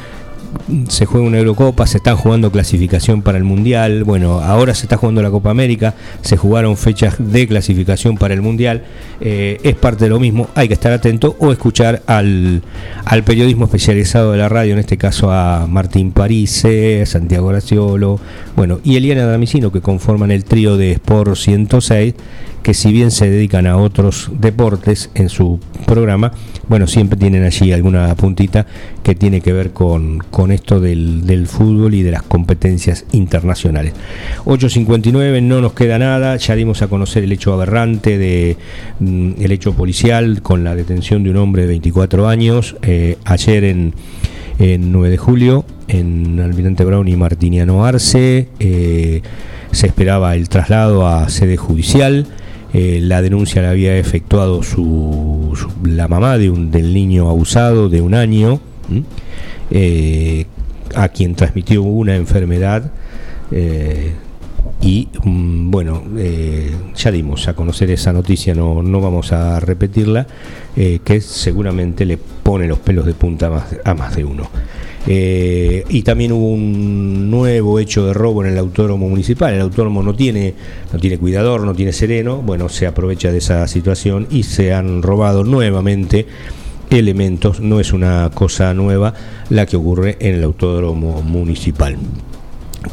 se 0.88 1.07
juega 1.07 1.26
una 1.26 1.38
Eurocopa, 1.38 1.86
se 1.86 1.98
están 1.98 2.16
jugando 2.16 2.50
clasificación 2.50 3.22
para 3.22 3.38
el 3.38 3.44
Mundial, 3.44 4.05
bueno, 4.05 4.40
ahora 4.40 4.74
se 4.74 4.86
está 4.86 4.96
jugando 4.96 5.22
la 5.22 5.30
Copa 5.30 5.50
América, 5.50 5.94
se 6.22 6.36
jugaron 6.36 6.76
fechas 6.76 7.16
de 7.18 7.46
clasificación 7.46 8.16
para 8.16 8.34
el 8.34 8.42
Mundial, 8.42 8.84
eh, 9.20 9.61
es 9.62 9.74
parte 9.76 10.05
de 10.05 10.11
lo 10.11 10.20
mismo, 10.20 10.48
hay 10.55 10.68
que 10.68 10.74
estar 10.74 10.92
atento 10.92 11.36
o 11.38 11.52
escuchar 11.52 12.02
al, 12.07 12.62
al 13.05 13.22
periodismo 13.24 13.66
especializado 13.66 14.32
de 14.32 14.38
la 14.38 14.48
radio, 14.48 14.72
en 14.72 14.78
este 14.78 14.96
caso 14.96 15.30
a 15.30 15.66
Martín 15.68 16.12
Parise, 16.12 17.05
Santiago 17.07 17.48
Graciolo, 17.48 18.20
bueno, 18.57 18.80
y 18.84 18.96
Eliana 18.96 19.26
Damisino, 19.26 19.72
que 19.72 19.80
conforman 19.80 20.30
el 20.30 20.44
trío 20.44 20.76
de 20.76 20.92
Sport 20.92 21.36
106, 21.36 22.14
que 22.65 22.73
si 22.73 22.93
bien 22.93 23.11
se 23.11 23.31
dedican 23.31 23.67
a 23.67 23.77
otros 23.77 24.31
deportes 24.33 25.11
en 25.15 25.29
su 25.29 25.61
programa, 25.87 26.33
bueno, 26.67 26.87
siempre 26.87 27.19
tienen 27.19 27.45
allí 27.45 27.73
alguna 27.73 28.12
puntita 28.17 28.67
que 29.03 29.15
tiene 29.15 29.43
que 29.43 29.53
ver 29.53 29.73
con, 29.73 30.19
con 30.31 30.51
esto 30.51 30.81
del, 30.81 31.27
del 31.27 31.47
fútbol 31.47 31.93
y 31.93 32.03
de 32.03 32.11
las 32.11 32.23
competencias 32.23 33.05
internacionales. 33.12 33.93
8.59, 34.47 35.43
no 35.43 35.61
nos 35.61 35.75
queda 35.75 35.99
nada, 35.99 36.37
ya 36.37 36.55
dimos 36.57 36.81
a 36.81 36.89
conocer 36.89 37.23
el 37.23 37.33
hecho 37.33 37.53
aberrante 37.53 38.17
de 38.17 38.57
mm, 38.99 39.33
el 39.43 39.53
hecho 39.53 39.75
policial 39.75 40.41
con 40.41 40.65
la 40.65 40.75
detención 40.75 41.23
de 41.23 41.31
un 41.31 41.37
hombre 41.37 41.62
de 41.62 41.69
24 41.69 42.29
años, 42.29 42.77
eh, 42.81 43.19
ayer 43.27 43.65
en, 43.65 43.93
en 44.59 44.91
9 44.91 45.11
de 45.11 45.19
julio, 45.19 45.67
en 45.89 46.41
Almirante 46.41 46.83
Brown 46.87 47.07
y 47.09 47.17
Martiniano 47.17 47.85
Arce, 47.85 48.49
eh, 48.59 49.21
se 49.71 49.87
esperaba 49.87 50.35
el 50.35 50.49
traslado 50.49 51.07
a 51.07 51.29
sede 51.29 51.59
judicial. 51.59 52.27
Eh, 52.77 52.99
la 53.01 53.22
denuncia 53.22 53.62
la 53.62 53.70
había 53.70 53.97
efectuado 53.97 54.64
su, 54.64 55.57
la 55.85 56.09
mamá 56.09 56.39
de 56.39 56.51
un, 56.51 56.72
del 56.72 56.93
niño 56.93 57.31
abusado 57.31 57.89
de 57.89 58.01
un 58.01 58.14
año, 58.14 58.59
eh, 59.70 60.47
a 60.97 61.09
quien 61.09 61.37
transmitió 61.37 61.85
una 61.85 62.16
enfermedad. 62.16 62.91
eh, 63.53 64.12
y 64.81 65.09
mm, 65.22 65.70
bueno, 65.70 66.03
ya 66.95 67.11
dimos 67.11 67.47
a 67.49 67.55
conocer 67.55 67.91
esa 67.91 68.12
noticia, 68.12 68.55
no, 68.55 68.83
no 68.83 69.01
vamos 69.01 69.33
a 69.33 69.61
repetirla, 69.61 70.27
que 70.75 71.20
seguramente 71.20 72.05
le 72.05 72.18
pone 72.18 72.66
los 72.66 72.81
pelos 72.81 73.07
de 73.07 73.14
punta 73.14 73.66
a 73.85 73.95
más 73.95 74.16
de 74.16 74.25
uno. 74.25 74.51
Eh, 75.07 75.84
y 75.88 76.02
también 76.02 76.32
hubo 76.32 76.48
un 76.48 77.30
nuevo 77.30 77.78
hecho 77.78 78.07
de 78.07 78.14
robo 78.14 78.42
en 78.44 78.52
el 78.52 78.59
autódromo 78.59 79.09
municipal. 79.09 79.55
El 79.55 79.61
autódromo 79.61 80.02
no 80.02 80.14
tiene, 80.14 80.55
no 80.92 80.98
tiene 80.98 81.18
cuidador, 81.18 81.62
no 81.62 81.74
tiene 81.74 81.92
sereno. 81.92 82.40
Bueno, 82.42 82.68
se 82.68 82.86
aprovecha 82.86 83.30
de 83.30 83.38
esa 83.38 83.66
situación 83.68 84.26
y 84.30 84.44
se 84.44 84.72
han 84.72 85.02
robado 85.02 85.44
nuevamente 85.44 86.26
elementos. 86.90 87.61
No 87.61 87.80
es 87.80 87.92
una 87.92 88.30
cosa 88.32 88.72
nueva 88.72 89.14
la 89.50 89.66
que 89.66 89.76
ocurre 89.76 90.16
en 90.20 90.36
el 90.36 90.44
autódromo 90.44 91.22
municipal. 91.22 91.96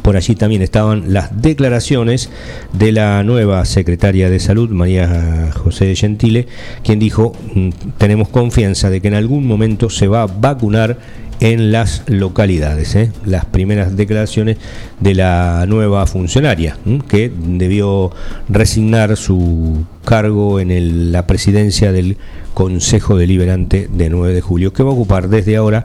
Por 0.00 0.16
allí 0.16 0.34
también 0.34 0.62
estaban 0.62 1.12
las 1.12 1.42
declaraciones 1.42 2.30
de 2.72 2.92
la 2.92 3.22
nueva 3.24 3.62
secretaria 3.66 4.30
de 4.30 4.40
Salud, 4.40 4.70
María 4.70 5.50
José 5.54 5.94
Gentile, 5.94 6.46
quien 6.82 6.98
dijo, 6.98 7.34
mm, 7.54 7.68
tenemos 7.98 8.28
confianza 8.28 8.88
de 8.88 9.02
que 9.02 9.08
en 9.08 9.14
algún 9.14 9.46
momento 9.46 9.90
se 9.90 10.08
va 10.08 10.22
a 10.22 10.26
vacunar 10.26 10.98
en 11.42 11.72
las 11.72 12.04
localidades. 12.06 12.94
¿eh? 12.94 13.10
Las 13.24 13.44
primeras 13.44 13.96
declaraciones 13.96 14.58
de 15.00 15.16
la 15.16 15.64
nueva 15.66 16.06
funcionaria, 16.06 16.78
que 17.08 17.32
debió 17.36 18.12
resignar 18.48 19.16
su 19.16 19.84
cargo 20.04 20.60
en 20.60 21.10
la 21.10 21.26
presidencia 21.26 21.90
del 21.90 22.16
Consejo 22.54 23.16
Deliberante 23.16 23.88
de 23.92 24.08
9 24.08 24.34
de 24.34 24.40
julio, 24.40 24.72
que 24.72 24.84
va 24.84 24.90
a 24.90 24.94
ocupar 24.94 25.28
desde 25.28 25.56
ahora 25.56 25.82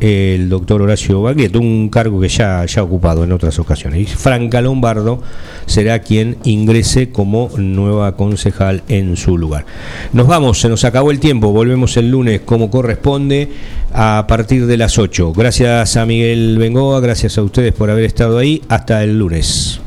el 0.00 0.48
doctor 0.48 0.82
Horacio 0.82 1.22
Bagueto, 1.22 1.60
un 1.60 1.88
cargo 1.90 2.20
que 2.20 2.28
ya, 2.28 2.64
ya 2.64 2.80
ha 2.80 2.84
ocupado 2.84 3.22
en 3.24 3.32
otras 3.32 3.58
ocasiones. 3.58 4.00
Y 4.00 4.06
Franca 4.06 4.60
Lombardo 4.60 5.22
será 5.66 6.00
quien 6.00 6.38
ingrese 6.44 7.10
como 7.10 7.50
nueva 7.56 8.16
concejal 8.16 8.82
en 8.88 9.16
su 9.16 9.36
lugar. 9.36 9.66
Nos 10.12 10.26
vamos, 10.26 10.60
se 10.60 10.68
nos 10.68 10.84
acabó 10.84 11.10
el 11.10 11.20
tiempo, 11.20 11.52
volvemos 11.52 11.96
el 11.96 12.10
lunes 12.10 12.40
como 12.44 12.70
corresponde 12.70 13.50
a 13.92 14.24
partir 14.26 14.66
de 14.66 14.76
las 14.76 14.98
8. 14.98 15.32
Gracias 15.32 15.96
a 15.96 16.06
Miguel 16.06 16.56
Bengoa, 16.58 17.00
gracias 17.00 17.36
a 17.38 17.42
ustedes 17.42 17.72
por 17.72 17.90
haber 17.90 18.04
estado 18.04 18.38
ahí. 18.38 18.62
Hasta 18.68 19.04
el 19.04 19.18
lunes. 19.18 19.80